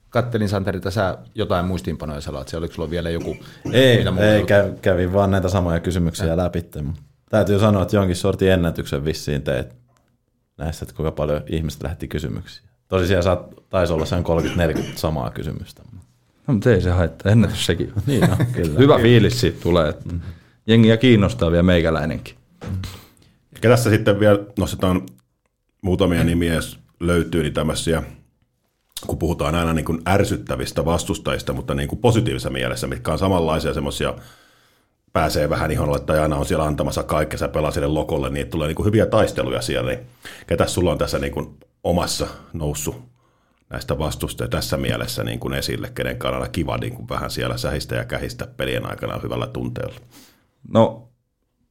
Kattelin 0.10 0.49
Santeri, 0.49 0.78
että 0.78 0.91
sä 0.91 1.18
jotain 1.36 1.66
muistiinpanoja 1.66 2.22
salaat, 2.22 2.47
se 2.47 2.58
oliko 2.58 2.74
sulla 2.74 2.89
vielä 2.89 3.10
joku? 3.10 3.38
Ei, 3.72 3.97
ei 3.97 4.43
kä- 4.43 4.80
kävin 4.82 5.14
vaan 5.14 5.32
näitä 5.32 5.49
samoja 5.49 5.80
kysymyksiä 5.80 6.38
läpi. 6.38 6.64
mutta 6.84 7.01
Täytyy 7.30 7.60
sanoa, 7.60 7.82
että 7.82 7.95
jonkin 7.95 8.16
sortin 8.16 8.51
ennätyksen 8.51 9.06
vissiin 9.06 9.41
teet 9.41 9.76
näistä, 10.58 10.84
että 10.84 10.95
kuinka 10.95 11.12
paljon 11.12 11.41
ihmiset 11.47 11.84
lähti 11.84 12.08
kysymyksiä. 12.08 12.64
Tosi 12.88 13.08
siellä 13.08 13.22
saat, 13.22 13.47
taisi 13.70 13.93
olla 13.93 14.06
sen 14.06 14.24
30-40 14.24 14.80
samaa 14.95 15.30
kysymystä. 15.30 15.84
No, 16.47 16.54
mutta 16.54 16.72
ei 16.72 16.82
se 16.82 16.89
haittaa. 16.89 17.32
Ennätys 17.32 17.66
sekin. 17.66 17.93
Niin, 18.08 18.22
no, 18.22 18.38
kyllä. 18.51 18.80
Hyvä 18.80 18.99
fiilis 18.99 19.41
siitä 19.41 19.60
tulee. 19.62 19.89
Että 19.89 20.10
jengiä 20.68 20.97
kiinnostaa 20.97 21.51
vielä 21.51 21.64
meikäläinenkin. 21.64 22.36
Ehkä 23.64 23.74
tässä 23.76 23.89
sitten 23.89 24.20
vielä 24.20 24.39
nostetaan 24.59 25.01
muutamia 25.82 26.24
nimiä, 26.24 26.53
jos 26.53 26.80
löytyy, 26.99 27.43
niin 27.43 27.53
tämmöisiä, 27.53 28.03
kun 29.07 29.18
puhutaan 29.18 29.55
aina 29.55 29.74
niin 29.74 29.86
kuin 29.86 30.01
ärsyttävistä 30.07 30.86
vastustajista, 30.86 31.53
mutta 31.53 31.74
niin 31.74 31.89
kuin 31.89 31.99
positiivisessa 31.99 32.49
mielessä, 32.49 32.88
mitkä 32.88 33.11
on 33.11 33.20
samanlaisia 33.20 33.74
semmoisia, 33.74 34.14
pääsee 35.14 35.49
vähän 35.49 35.72
ihonolle 35.72 35.99
tai 35.99 36.20
aina 36.20 36.36
on 36.36 36.45
siellä 36.45 36.66
antamassa 36.66 37.03
kaikkensa 37.03 37.47
pelaa 37.47 37.72
sille 37.72 37.88
lokolle, 37.88 38.30
niin 38.30 38.47
tulee 38.47 38.68
niin 38.68 38.76
kuin 38.76 38.86
hyviä 38.86 39.05
taisteluja 39.05 39.61
siellä. 39.61 39.91
Niin 39.91 40.05
ketäs 40.47 40.74
sulla 40.74 40.91
on 40.91 40.97
tässä 40.97 41.20
niin 41.20 41.34
kuin 41.34 41.57
omassa 41.84 42.28
noussut 42.53 43.01
näistä 43.70 43.97
vastustajista 43.97 44.57
tässä 44.57 44.78
mielessä 44.78 45.24
niin 45.24 45.39
kuin 45.39 45.53
esille, 45.53 45.91
kenen 45.95 46.18
kannalla 46.18 46.47
kiva 46.47 46.78
niin 46.78 46.93
kuin 46.93 47.09
vähän 47.09 47.32
siellä 47.32 47.57
sähistä 47.57 47.95
ja 47.95 48.05
kähistä 48.05 48.47
pelien 48.57 48.89
aikana 48.89 49.20
hyvällä 49.24 49.47
tunteella? 49.47 49.99
No, 50.74 51.12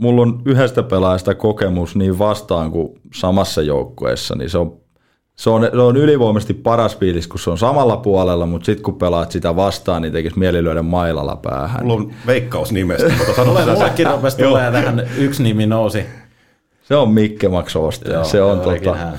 mulla 0.03 0.23
on 0.23 0.43
yhdestä 0.45 0.83
pelaajasta 0.83 1.35
kokemus 1.35 1.97
niin 1.97 2.19
vastaan 2.19 2.71
kuin 2.71 3.01
samassa 3.15 3.63
joukkueessa, 3.63 4.35
niin 4.35 4.51
se 4.51 4.59
on, 4.59 4.77
se 5.37 5.51
on, 5.51 5.69
se 5.73 5.79
on 5.81 5.97
ylivoimaisesti 5.97 6.55
paras 6.55 6.99
fiilis, 6.99 7.29
kun 7.29 7.41
se 7.41 7.51
on 7.51 7.59
samalla 7.59 7.97
puolella, 7.97 8.47
mutta 8.47 8.67
sitten 8.67 8.83
kun 8.85 8.95
pelaat 8.95 9.31
sitä 9.31 9.57
vastaan, 9.57 10.03
niin 10.03 10.13
tekisi 10.13 10.39
mieli 10.39 10.65
lyödä 10.65 10.83
mailalla 10.83 11.37
päähän. 11.37 11.87
Mulla 11.87 11.95
on 11.95 12.13
veikkaus 12.27 12.73
nimestä, 12.73 13.13
mutta 13.19 13.35
sano 13.35 13.49
Mulle, 13.49 13.61
sä 13.61 13.67
se. 13.67 13.73
mullekin 13.73 14.07
rupesi 14.07 14.37
tulee 14.37 14.73
tähän, 14.73 15.09
yksi 15.19 15.43
nimi 15.43 15.67
nousi. 15.67 16.07
Se 16.83 16.97
on 16.97 17.11
Mikke. 17.11 17.51
Joo, 18.11 18.25
se 18.25 18.43
on 18.43 18.61
tota, 18.61 18.95
hän. 18.95 19.19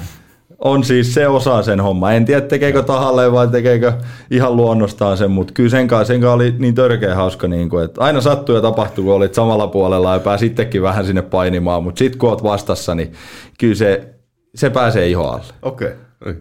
On 0.64 0.84
siis 0.84 1.14
se 1.14 1.28
osa 1.28 1.62
sen 1.62 1.80
homma. 1.80 2.12
En 2.12 2.26
tiedä 2.26 2.42
tekeekö 2.42 2.84
tahalleen 2.84 3.32
vai 3.32 3.48
tekeekö 3.48 3.94
ihan 4.32 4.58
luonnostaan 4.58 5.18
sen, 5.18 5.32
mutta 5.32 5.54
kyllä 5.54 5.70
sen 5.70 5.88
kanssa, 5.88 6.14
sen 6.14 6.22
kanssa 6.22 6.34
oli 6.34 6.56
niin 6.60 6.76
törkeä 6.76 7.16
hauska, 7.16 7.48
niin 7.48 7.70
kuin, 7.70 7.86
että 7.86 8.02
aina 8.02 8.22
sattuu 8.22 8.56
ja 8.56 8.62
tapahtuu, 8.62 9.06
kun 9.06 9.14
olit 9.14 9.34
samalla 9.34 9.68
puolella 9.68 10.14
ja 10.14 10.20
pääsittekin 10.20 10.82
vähän 10.82 11.06
sinne 11.06 11.22
painimaan, 11.22 11.84
mutta 11.84 12.00
sitten 12.00 12.20
kun 12.20 12.30
olet 12.30 12.44
vastassa, 12.44 12.96
niin 12.96 13.12
kyllä 13.60 13.76
se, 13.76 14.14
se 14.56 14.70
pääsee 14.70 15.08
ihoalle. 15.08 15.54
Okei. 15.62 15.92
Okay. 16.22 16.36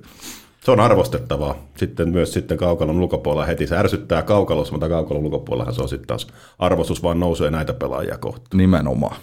Se 0.65 0.71
on 0.71 0.81
arvostettavaa. 0.81 1.55
Sitten 1.77 2.09
myös 2.09 2.33
sitten 2.33 2.59
kaukalon 2.59 3.01
ulkopuolella 3.01 3.47
heti 3.47 3.67
se 3.67 3.77
ärsyttää 3.77 4.23
kaukalossa, 4.23 4.73
mutta 4.73 4.89
kaukalon 4.89 5.25
ulkopuolellahan 5.25 5.75
se 5.75 5.83
on 5.83 5.89
sitten 5.89 6.07
taas 6.07 6.27
arvostus 6.59 7.03
vaan 7.03 7.21
nousee 7.21 7.51
näitä 7.51 7.73
pelaajia 7.73 8.19
kohtaan. 8.19 8.59
Nimenomaan. 8.59 9.17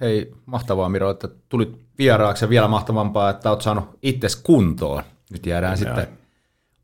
Hei, 0.00 0.32
mahtavaa 0.46 0.88
Miro, 0.88 1.10
että 1.10 1.28
tulit 1.48 1.85
vieraaksi 1.98 2.44
ja 2.44 2.48
vielä 2.48 2.68
mahtavampaa, 2.68 3.30
että 3.30 3.50
olet 3.50 3.62
saanut 3.62 3.98
itses 4.02 4.36
kuntoon. 4.36 5.02
Nyt 5.30 5.46
jäädään 5.46 5.78
Näin. 5.80 5.96
sitten 5.96 6.18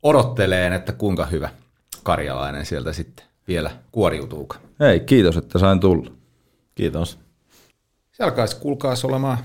odotteleen, 0.03 0.73
että 0.73 0.91
kuinka 0.91 1.25
hyvä 1.25 1.49
karjalainen 2.03 2.65
sieltä 2.65 2.93
sitten 2.93 3.25
vielä 3.47 3.71
kuoriutuu. 3.91 4.49
Hei, 4.79 4.99
kiitos, 4.99 5.37
että 5.37 5.59
sain 5.59 5.79
tulla. 5.79 6.11
Kiitos. 6.75 7.19
Se 8.11 8.23
alkaisi 8.23 8.55
kuulkaas 8.55 9.05
olemaan 9.05 9.37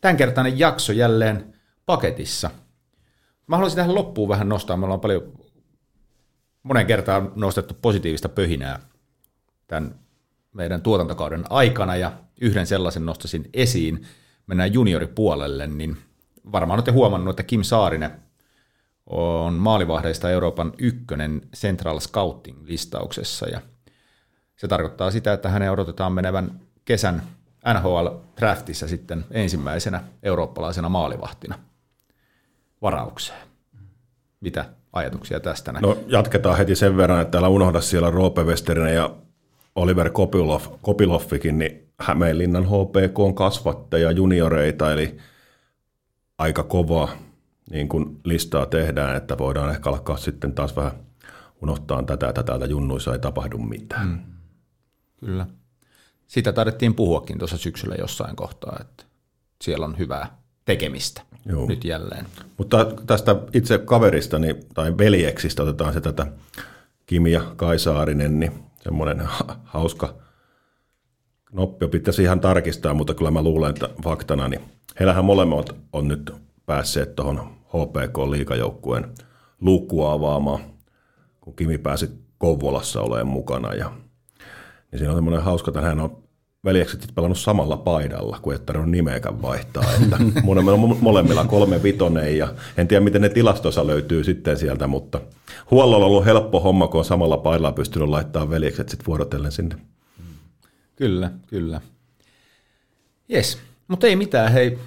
tämänkertainen 0.00 0.58
jakso 0.58 0.92
jälleen 0.92 1.54
paketissa. 1.86 2.50
Mä 3.46 3.56
haluaisin 3.56 3.76
tähän 3.76 3.94
loppuun 3.94 4.28
vähän 4.28 4.48
nostaa. 4.48 4.76
Me 4.76 4.84
ollaan 4.84 5.00
paljon 5.00 5.32
monen 6.62 6.86
kertaan 6.86 7.32
nostettu 7.36 7.74
positiivista 7.82 8.28
pöhinää 8.28 8.80
tämän 9.66 9.94
meidän 10.52 10.82
tuotantokauden 10.82 11.44
aikana 11.50 11.96
ja 11.96 12.12
yhden 12.40 12.66
sellaisen 12.66 13.06
nostasin 13.06 13.50
esiin. 13.54 14.06
Mennään 14.48 14.74
junioripuolelle, 14.74 15.66
niin 15.66 15.96
varmaan 16.52 16.76
olette 16.76 16.90
huomannut, 16.90 17.32
että 17.32 17.42
Kim 17.42 17.62
Saarinen 17.62 18.10
on 19.06 19.54
maalivahdeista 19.54 20.30
Euroopan 20.30 20.72
ykkönen 20.78 21.42
Central 21.56 21.98
Scouting-listauksessa 21.98 23.48
ja 23.48 23.60
se 24.56 24.68
tarkoittaa 24.68 25.10
sitä, 25.10 25.32
että 25.32 25.48
hänen 25.48 25.72
odotetaan 25.72 26.12
menevän 26.12 26.60
kesän 26.84 27.22
NHL-draftissa 27.74 28.88
sitten 28.88 29.24
ensimmäisenä 29.30 30.02
eurooppalaisena 30.22 30.88
maalivahtina 30.88 31.58
varaukseen. 32.82 33.48
Mitä 34.40 34.64
ajatuksia 34.92 35.40
tästä 35.40 35.72
näin? 35.72 35.82
No 35.82 35.98
jatketaan 36.06 36.58
heti 36.58 36.74
sen 36.74 36.96
verran, 36.96 37.20
että 37.20 37.38
älä 37.38 37.48
unohda 37.48 37.80
siellä 37.80 38.10
Roope 38.10 38.42
Westerinen 38.42 38.94
ja 38.94 39.14
Oliver 39.74 40.10
Kopilov, 40.10 40.62
Kopiloffikin, 40.82 41.58
niin 41.58 41.87
Hämeenlinnan 42.00 42.64
HPK 42.64 43.18
on 43.18 43.34
kasvattaja 43.34 44.10
junioreita, 44.10 44.92
eli 44.92 45.18
aika 46.38 46.62
kovaa 46.62 47.08
niin 47.70 47.88
kun 47.88 48.20
listaa 48.24 48.66
tehdään, 48.66 49.16
että 49.16 49.38
voidaan 49.38 49.70
ehkä 49.70 49.90
alkaa 49.90 50.16
sitten 50.16 50.52
taas 50.52 50.76
vähän 50.76 50.92
unohtaa 51.62 52.02
tätä, 52.02 52.28
että 52.28 52.42
täältä 52.42 52.66
junnuissa 52.66 53.12
ei 53.12 53.18
tapahdu 53.18 53.58
mitään. 53.58 54.08
Mm. 54.08 54.18
Kyllä. 55.20 55.46
Sitä 56.26 56.52
taidettiin 56.52 56.94
puhuakin 56.94 57.38
tuossa 57.38 57.56
syksyllä 57.56 57.94
jossain 57.98 58.36
kohtaa, 58.36 58.78
että 58.80 59.04
siellä 59.62 59.86
on 59.86 59.98
hyvää 59.98 60.38
tekemistä 60.64 61.22
Joo. 61.46 61.66
nyt 61.66 61.84
jälleen. 61.84 62.26
Mutta 62.58 62.86
tästä 63.06 63.36
itse 63.52 63.78
kaverista 63.78 64.36
tai 64.74 64.98
veljeksistä 64.98 65.62
otetaan 65.62 65.92
se 65.92 66.00
tätä 66.00 66.26
Kimi 67.06 67.32
ja 67.32 67.42
Kaisaarinen, 67.56 68.40
niin 68.40 68.52
semmoinen 68.82 69.22
hauska 69.64 70.14
noppio 71.52 71.88
pitäisi 71.88 72.22
ihan 72.22 72.40
tarkistaa, 72.40 72.94
mutta 72.94 73.14
kyllä 73.14 73.30
mä 73.30 73.42
luulen, 73.42 73.70
että 73.70 73.88
faktana, 74.04 74.48
niin 74.48 74.60
heillähän 75.00 75.24
molemmat 75.24 75.76
on 75.92 76.08
nyt 76.08 76.32
päässeet 76.66 77.14
tuohon 77.14 77.40
HPK-liikajoukkueen 77.68 79.06
lukua 79.60 80.12
avaamaan, 80.12 80.60
kun 81.40 81.56
Kimi 81.56 81.78
pääsi 81.78 82.10
Kouvolassa 82.38 83.00
olemaan 83.00 83.26
mukana. 83.26 83.74
Ja, 83.74 83.92
niin 84.90 84.98
siinä 84.98 85.10
on 85.10 85.16
semmoinen 85.16 85.42
hauska, 85.42 85.70
että 85.70 85.80
hän 85.80 86.00
on 86.00 86.22
veljekset 86.64 87.12
pelannut 87.14 87.38
samalla 87.38 87.76
paidalla, 87.76 88.38
kun 88.42 88.52
ei 88.52 88.58
tarvinnut 88.58 88.90
nimeäkään 88.90 89.42
vaihtaa. 89.42 89.84
Että 90.02 90.16
molemmilla 91.00 91.44
kolme 91.44 91.82
vitonen 91.82 92.38
ja 92.38 92.48
en 92.76 92.88
tiedä, 92.88 93.04
miten 93.04 93.22
ne 93.22 93.28
tilastossa 93.28 93.86
löytyy 93.86 94.24
sitten 94.24 94.56
sieltä, 94.56 94.86
mutta 94.86 95.20
huollolla 95.70 96.06
on 96.06 96.10
ollut 96.10 96.24
helppo 96.24 96.60
homma, 96.60 96.88
kun 96.88 96.98
on 96.98 97.04
samalla 97.04 97.36
paidalla 97.36 97.72
pystynyt 97.72 98.08
laittamaan 98.08 98.50
veljekset 98.50 98.88
sitten 98.88 99.06
vuorotellen 99.06 99.52
sinne. 99.52 99.76
Kyllä, 100.98 101.30
kyllä. 101.46 101.80
Jes, 103.28 103.58
mutta 103.88 104.06
ei 104.06 104.16
mitään. 104.16 104.52
Hei, 104.52 104.78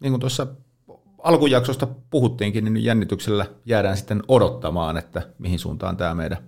niin 0.00 0.12
kuin 0.12 0.20
tuossa 0.20 0.46
alkujaksosta 1.18 1.86
puhuttiinkin, 2.10 2.64
niin 2.64 2.84
jännityksellä 2.84 3.46
jäädään 3.66 3.96
sitten 3.96 4.22
odottamaan, 4.28 4.96
että 4.96 5.22
mihin 5.38 5.58
suuntaan 5.58 5.96
tämä 5.96 6.14
meidän 6.14 6.38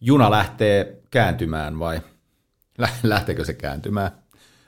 juna 0.00 0.30
lähtee 0.30 1.02
kääntymään 1.10 1.78
vai– 1.78 2.00
lähteekö 3.02 3.44
se 3.44 3.54
kääntymään. 3.54 4.10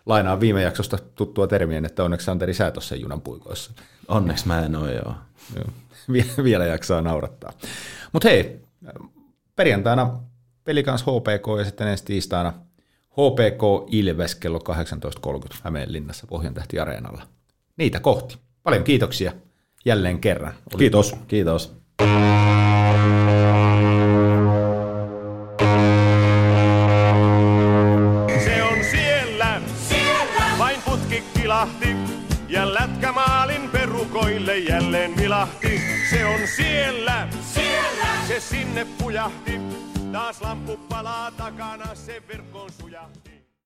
Lainaan 0.06 0.40
viime 0.40 0.62
jaksosta 0.62 0.98
tuttua 1.14 1.46
termien, 1.46 1.84
että 1.84 2.04
onneksi 2.04 2.24
Santeri 2.24 2.54
sä 2.54 2.70
tuossa 2.70 2.96
junan 2.96 3.20
puikoissa. 3.20 3.72
Onneksi 4.08 4.46
mä 4.46 4.64
en 4.64 4.76
ole, 4.76 4.94
joo. 4.94 5.14
joo. 5.56 5.66
Vielä 6.44 6.66
jaksaa 6.66 7.02
naurattaa. 7.02 7.52
Mutta 8.12 8.28
hei, 8.28 8.60
perjantaina 9.56 10.20
pelikans 10.64 11.02
HPK 11.02 11.58
ja 11.58 11.64
sitten 11.64 11.88
ensi 11.88 12.04
tiistaina 12.04 12.52
HPK 13.18 13.88
Ilves 13.90 14.34
kello 14.34 14.58
18.30 14.58 15.56
Hämeenlinnassa 15.62 16.26
Pohjantähti 16.26 16.78
Areenalla. 16.78 17.22
Niitä 17.76 18.00
kohti. 18.00 18.38
Paljon 18.62 18.84
kiitoksia 18.84 19.32
jälleen 19.84 20.18
kerran. 20.20 20.54
Oli 20.74 20.78
Kiitos. 20.78 21.16
Kiitos. 21.28 21.78
vilahti 31.48 31.96
ja 32.48 32.74
lätkämaalin 32.74 33.70
perukoille 33.70 34.58
jälleen 34.58 35.16
vilahti. 35.16 35.80
Se 36.10 36.24
on 36.24 36.40
siellä, 36.56 37.28
siellä, 37.54 38.06
se 38.28 38.40
sinne 38.40 38.86
pujahti. 38.98 39.60
Taas 40.12 40.42
lamppu 40.42 40.87
palaa 40.98 41.30
takana, 41.30 41.94
se 41.94 42.22
verkkoon 42.28 42.72
sujahti. 42.72 43.27